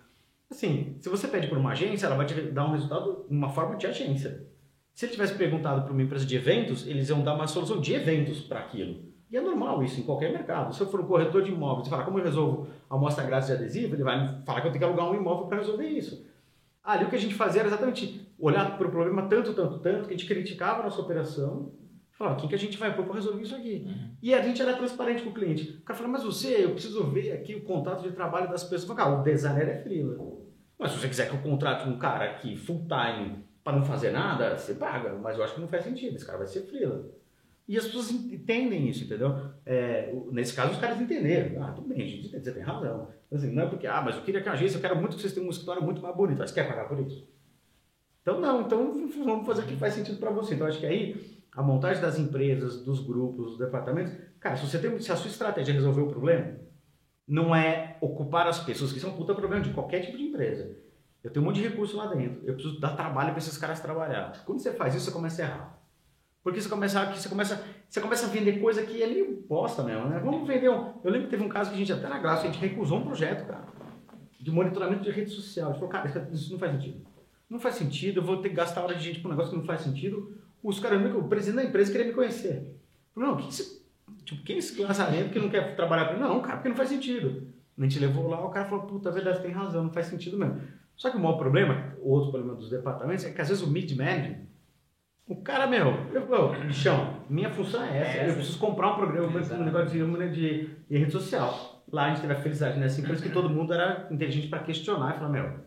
[0.54, 3.76] Assim, se você pede para uma agência, ela vai te dar um resultado, uma forma
[3.76, 4.48] de agência.
[4.94, 7.92] Se ele tivesse perguntado para uma empresa de eventos, eles iam dar uma solução de
[7.96, 9.02] eventos para aquilo.
[9.32, 10.76] E é normal isso em qualquer mercado.
[10.76, 13.48] Se eu for um corretor de imóveis e falar como eu resolvo a amostra grátis
[13.48, 15.88] de adesivo, ele vai me falar que eu tenho que alugar um imóvel para resolver
[15.88, 16.24] isso.
[16.84, 20.08] Ali o que a gente fazia era exatamente olhar para o problema tanto, tanto, tanto,
[20.08, 21.72] que a gente criticava a nossa operação,
[22.12, 23.86] falava, quem que a gente vai pôr para resolver isso aqui?
[23.86, 24.10] Uhum.
[24.22, 25.80] E a gente era transparente com o cliente.
[25.82, 28.90] O cara falou, mas você, eu preciso ver aqui o contato de trabalho das pessoas.
[28.90, 30.18] Eu falei, ah, o designer é freela.
[30.78, 34.12] Mas se você quiser que eu contrate um cara aqui full time para não fazer
[34.12, 35.14] nada, você paga.
[35.14, 36.16] Mas eu acho que não faz sentido.
[36.16, 37.06] Esse cara vai ser freela.
[37.68, 39.36] E as pessoas entendem isso, entendeu?
[39.66, 41.64] É, nesse caso, os caras entenderam.
[41.64, 43.08] Ah, tudo bem, gente, você tem razão.
[43.32, 45.22] Assim, não é porque, ah, mas eu queria que a agência, eu quero muito que
[45.22, 46.40] vocês tenham um escritório muito mais bonito.
[46.40, 47.26] Você quer pagar por isso?
[48.22, 48.62] Então, não.
[48.62, 48.94] Então,
[49.24, 50.56] vamos fazer o que faz sentido para você.
[50.56, 54.78] Então, acho que aí, a montagem das empresas, dos grupos, dos departamentos, cara, se você
[54.80, 56.58] tem, se a sua estratégia é resolver o problema,
[57.26, 60.24] não é ocupar as pessoas, que isso é um puta problema de qualquer tipo de
[60.24, 60.78] empresa.
[61.24, 62.42] Eu tenho um monte de recurso lá dentro.
[62.46, 64.44] Eu preciso dar trabalho para esses caras trabalhar.
[64.46, 65.83] Quando você faz isso, você começa a errar.
[66.44, 70.08] Porque você começa você começa, você começa a vender coisa que é meio bosta mesmo,
[70.10, 70.20] né?
[70.20, 71.00] Vamos vender um...
[71.04, 73.00] Eu lembro que teve um caso que a gente até na graça, a gente recusou
[73.00, 73.66] um projeto, cara,
[74.40, 75.70] de monitoramento de rede social.
[75.70, 77.08] A gente falou, cara, isso não faz sentido.
[77.50, 79.58] Não faz sentido, eu vou ter que gastar hora de gente para um negócio que
[79.58, 80.38] não faz sentido.
[80.62, 82.78] Os caras, o presidente da empresa queria me conhecer.
[83.14, 83.48] falei, não, que,
[84.26, 86.90] Tipo, quem é esse lançamento que não quer trabalhar com Não, cara, porque não faz
[86.90, 87.48] sentido.
[87.78, 90.62] A gente levou lá, o cara falou, puta, verdade, tem razão, não faz sentido mesmo.
[90.96, 93.70] Só que o maior problema, o outro problema dos departamentos, é que às vezes o
[93.70, 94.46] mid-management,
[95.28, 98.96] o cara, meu, eu, eu, bichão, minha função é essa, é eu preciso comprar um
[98.96, 101.82] programa, um negócio de, de, de, rede social.
[101.92, 105.16] Lá a gente teve a felicidade nessa empresa que todo mundo era inteligente para questionar
[105.16, 105.60] e falar, meu,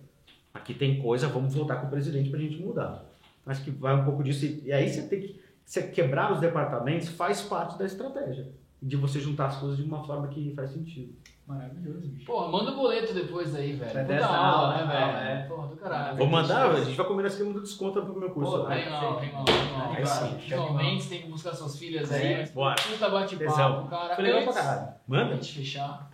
[0.53, 3.05] aqui tem coisa, vamos voltar com o presidente para a gente mudar.
[3.47, 4.45] Acho que vai um pouco disso.
[4.45, 8.49] E aí você tem que você quebrar os departamentos faz parte da estratégia.
[8.83, 11.15] De você juntar as coisas de uma forma que faz sentido.
[11.47, 12.27] Maravilhoso, bicho.
[12.27, 13.93] Porra, manda o um boleto depois aí, velho.
[13.93, 15.17] Vai Puta aula, né, velho?
[15.17, 15.49] É.
[15.49, 16.17] Porra, do caralho.
[16.17, 18.51] Vou mandar, a gente vai comer nesse esquema do desconto pro meu curso.
[18.51, 19.93] Pô, tem mal, tem mal, tem mal.
[19.93, 20.39] Aí sim.
[20.41, 22.47] Finalmente tem que buscar suas filhas aí.
[22.47, 22.75] Bora.
[22.75, 24.17] Puta bate-papo, cara.
[24.17, 24.89] Foi legal pra caralho.
[25.07, 25.27] Manda.
[25.27, 26.11] Pra gente fechar.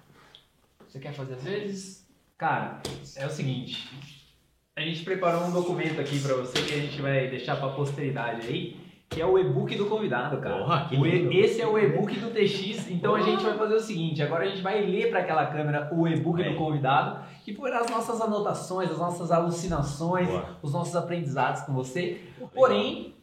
[0.87, 2.07] Você quer fazer às vezes?
[2.37, 2.83] Cara,
[3.17, 3.89] é o seguinte.
[4.77, 8.47] A gente preparou um documento aqui pra você que a gente vai deixar pra posteridade
[8.47, 8.82] aí
[9.13, 10.59] que é o e-book do convidado, cara.
[10.59, 11.33] Porra, que lindo.
[11.33, 13.23] Esse é o e-book do TX, então Porra.
[13.23, 16.09] a gente vai fazer o seguinte, agora a gente vai ler para aquela câmera o
[16.09, 16.51] e-book é.
[16.51, 20.59] do convidado, que por as nossas anotações, as nossas alucinações, Boa.
[20.63, 22.21] os nossos aprendizados com você.
[22.55, 23.15] Porém,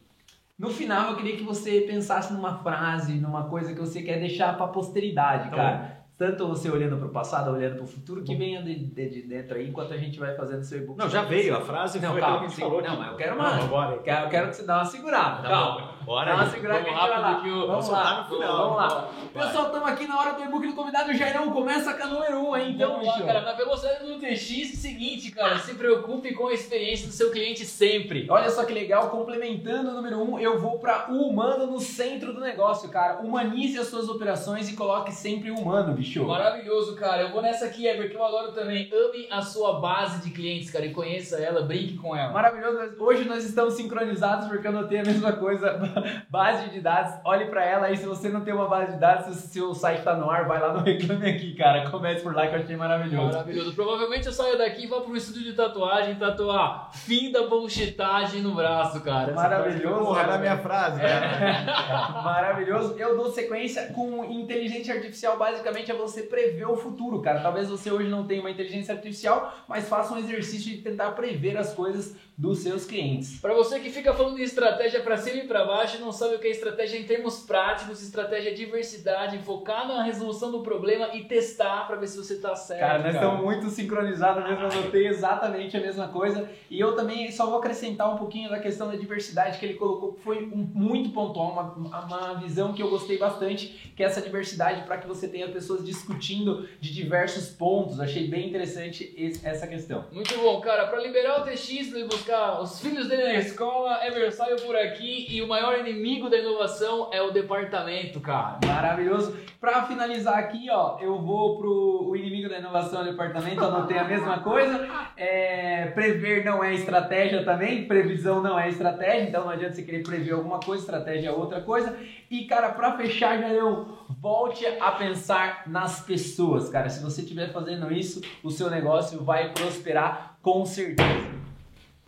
[0.58, 4.56] no final eu queria que você pensasse numa frase, numa coisa que você quer deixar
[4.56, 8.22] para a posteridade, então, cara tanto você olhando para o passado, olhando para o futuro,
[8.22, 10.98] que venha de, de, de, dentro aí enquanto a gente vai fazendo seu e-book.
[10.98, 12.82] Não, já veio, a frase não, foi calma, que gente falou.
[12.82, 13.56] Não, mas eu quero mais.
[13.56, 15.42] Não, agora, eu quero, eu quero que você dê uma segurada.
[15.42, 15.94] Tá calma.
[16.04, 17.42] Bora Dá uma segurada que a gente vai lá.
[17.66, 18.56] Vamos lá, no final.
[18.58, 19.10] Vamos lá.
[19.32, 21.10] Pessoal, estamos aqui na hora do e-book do convidado.
[21.10, 22.72] O Jairão começa com a número 1, um, hein?
[22.74, 23.40] Então, Vamos lá, cara.
[23.40, 25.58] Na velocidade do TX, é o seguinte, cara.
[25.58, 28.26] Se preocupe com a experiência do seu cliente sempre.
[28.28, 29.08] Olha só que legal.
[29.08, 33.20] Complementando o número 1, um, eu vou para o humano no centro do negócio, cara.
[33.22, 36.09] Humanize as suas operações e coloque sempre o humano, bicho.
[36.18, 37.22] Maravilhoso, cara.
[37.22, 38.90] Eu vou nessa aqui, Ever, que eu adoro também.
[38.92, 42.32] Ame a sua base de clientes, cara, e conheça ela, brinque com ela.
[42.32, 42.94] Maravilhoso.
[42.98, 45.78] Hoje nós estamos sincronizados porque eu notei a mesma coisa.
[46.28, 47.96] base de dados, olhe para ela aí.
[47.96, 50.46] Se você não tem uma base de dados, se o seu site tá no ar,
[50.46, 51.88] vai lá no Reclame Aqui, cara.
[51.90, 53.26] Comece por lá que eu achei maravilhoso.
[53.26, 53.74] Maravilhoso.
[53.74, 58.54] Provavelmente eu saio daqui e vou pro estúdio de tatuagem tatuar fim da bullshitagem no
[58.54, 59.32] braço, cara.
[59.32, 60.06] Maravilhoso.
[60.06, 62.22] Porra, era a minha frase, cara.
[62.22, 62.94] Maravilhoso.
[62.98, 67.40] Eu dou sequência com inteligência artificial, basicamente é você prever o futuro, cara.
[67.40, 71.56] Talvez você hoje não tenha uma inteligência artificial, mas faça um exercício de tentar prever
[71.56, 73.38] as coisas dos seus clientes.
[73.38, 76.36] Para você que fica falando de estratégia para cima e para baixo e não sabe
[76.36, 81.10] o que é estratégia em termos práticos, estratégia é diversidade, focar na resolução do problema
[81.12, 82.80] e testar para ver se você está certo.
[82.80, 83.26] Cara, nós cara.
[83.26, 86.48] estamos muito sincronizados mesmo, eu notei exatamente a mesma coisa.
[86.70, 90.14] E eu também só vou acrescentar um pouquinho da questão da diversidade que ele colocou,
[90.14, 94.22] que foi um, muito pontual, uma, uma visão que eu gostei bastante, que é essa
[94.22, 98.00] diversidade para que você tenha pessoas discutindo de diversos pontos.
[98.00, 100.06] Achei bem interessante esse, essa questão.
[100.10, 100.86] Muito bom, cara.
[100.86, 101.90] Para liberar o TX
[102.29, 102.29] buscar
[102.60, 107.08] os filhos dele na escola, Ever saiu por aqui e o maior inimigo da inovação
[107.12, 108.58] é o departamento, cara.
[108.64, 109.36] Maravilhoso.
[109.60, 114.04] Para finalizar aqui, ó, eu vou pro o inimigo da inovação, o departamento, anotei a
[114.04, 114.88] mesma coisa.
[115.16, 120.02] É, prever não é estratégia também, previsão não é estratégia, então não adianta você querer
[120.02, 121.96] prever alguma coisa, estratégia é outra coisa.
[122.30, 126.88] E, cara, para fechar, Jairão, volte a pensar nas pessoas, cara.
[126.88, 131.49] Se você estiver fazendo isso, o seu negócio vai prosperar com certeza.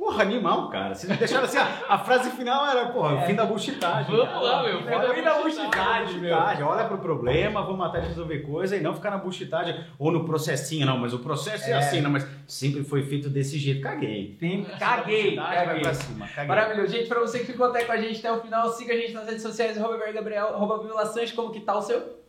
[0.03, 0.97] Porra, animal, cara.
[0.97, 3.27] Vocês deixaram assim, a, a frase final era, porra, é.
[3.27, 4.11] fim da bullshitagem.
[4.11, 4.41] Vamos cara.
[4.41, 4.79] lá, meu.
[4.81, 6.37] Fim, da, fim da bullshitagem, meu.
[6.37, 10.85] Olha pro problema, vamos até resolver coisa e não ficar na bullshitagem ou no processinho,
[10.85, 10.99] não.
[10.99, 12.11] Mas o processo é, é assim, não.
[12.11, 13.81] Mas sempre foi feito desse jeito.
[13.81, 14.37] Caguei.
[14.41, 15.37] Sim, caguei.
[15.37, 15.67] caguei.
[15.67, 16.27] Vai pra cima.
[16.27, 16.49] Caguei.
[16.49, 16.93] Maravilhoso.
[16.93, 19.13] Gente, pra você que ficou até com a gente até o final, siga a gente
[19.13, 22.22] nas redes sociais, arroba Gabriel, arroba Vila Sanches, como que tá o seu?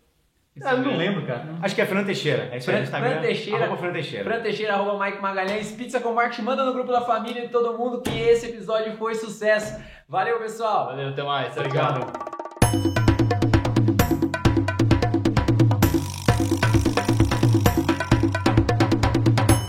[0.62, 1.46] Ah, não lembro, cara.
[1.46, 1.58] Não.
[1.64, 2.50] Acho que é Fran Teixeira.
[2.52, 3.10] É isso aí Instagram.
[3.10, 3.66] Fran Teixeira.
[3.66, 4.24] Arroba Fran Teixeira.
[4.24, 5.72] Fran Teixeira, arroba Mike Magalhães.
[5.72, 6.42] Pizza com Marte.
[6.42, 9.82] Manda no grupo da família e todo mundo que esse episódio foi sucesso.
[10.08, 10.88] Valeu, pessoal.
[10.88, 11.58] Valeu, até mais.
[11.58, 12.02] Obrigado.
[12.04, 13.14] Obrigado.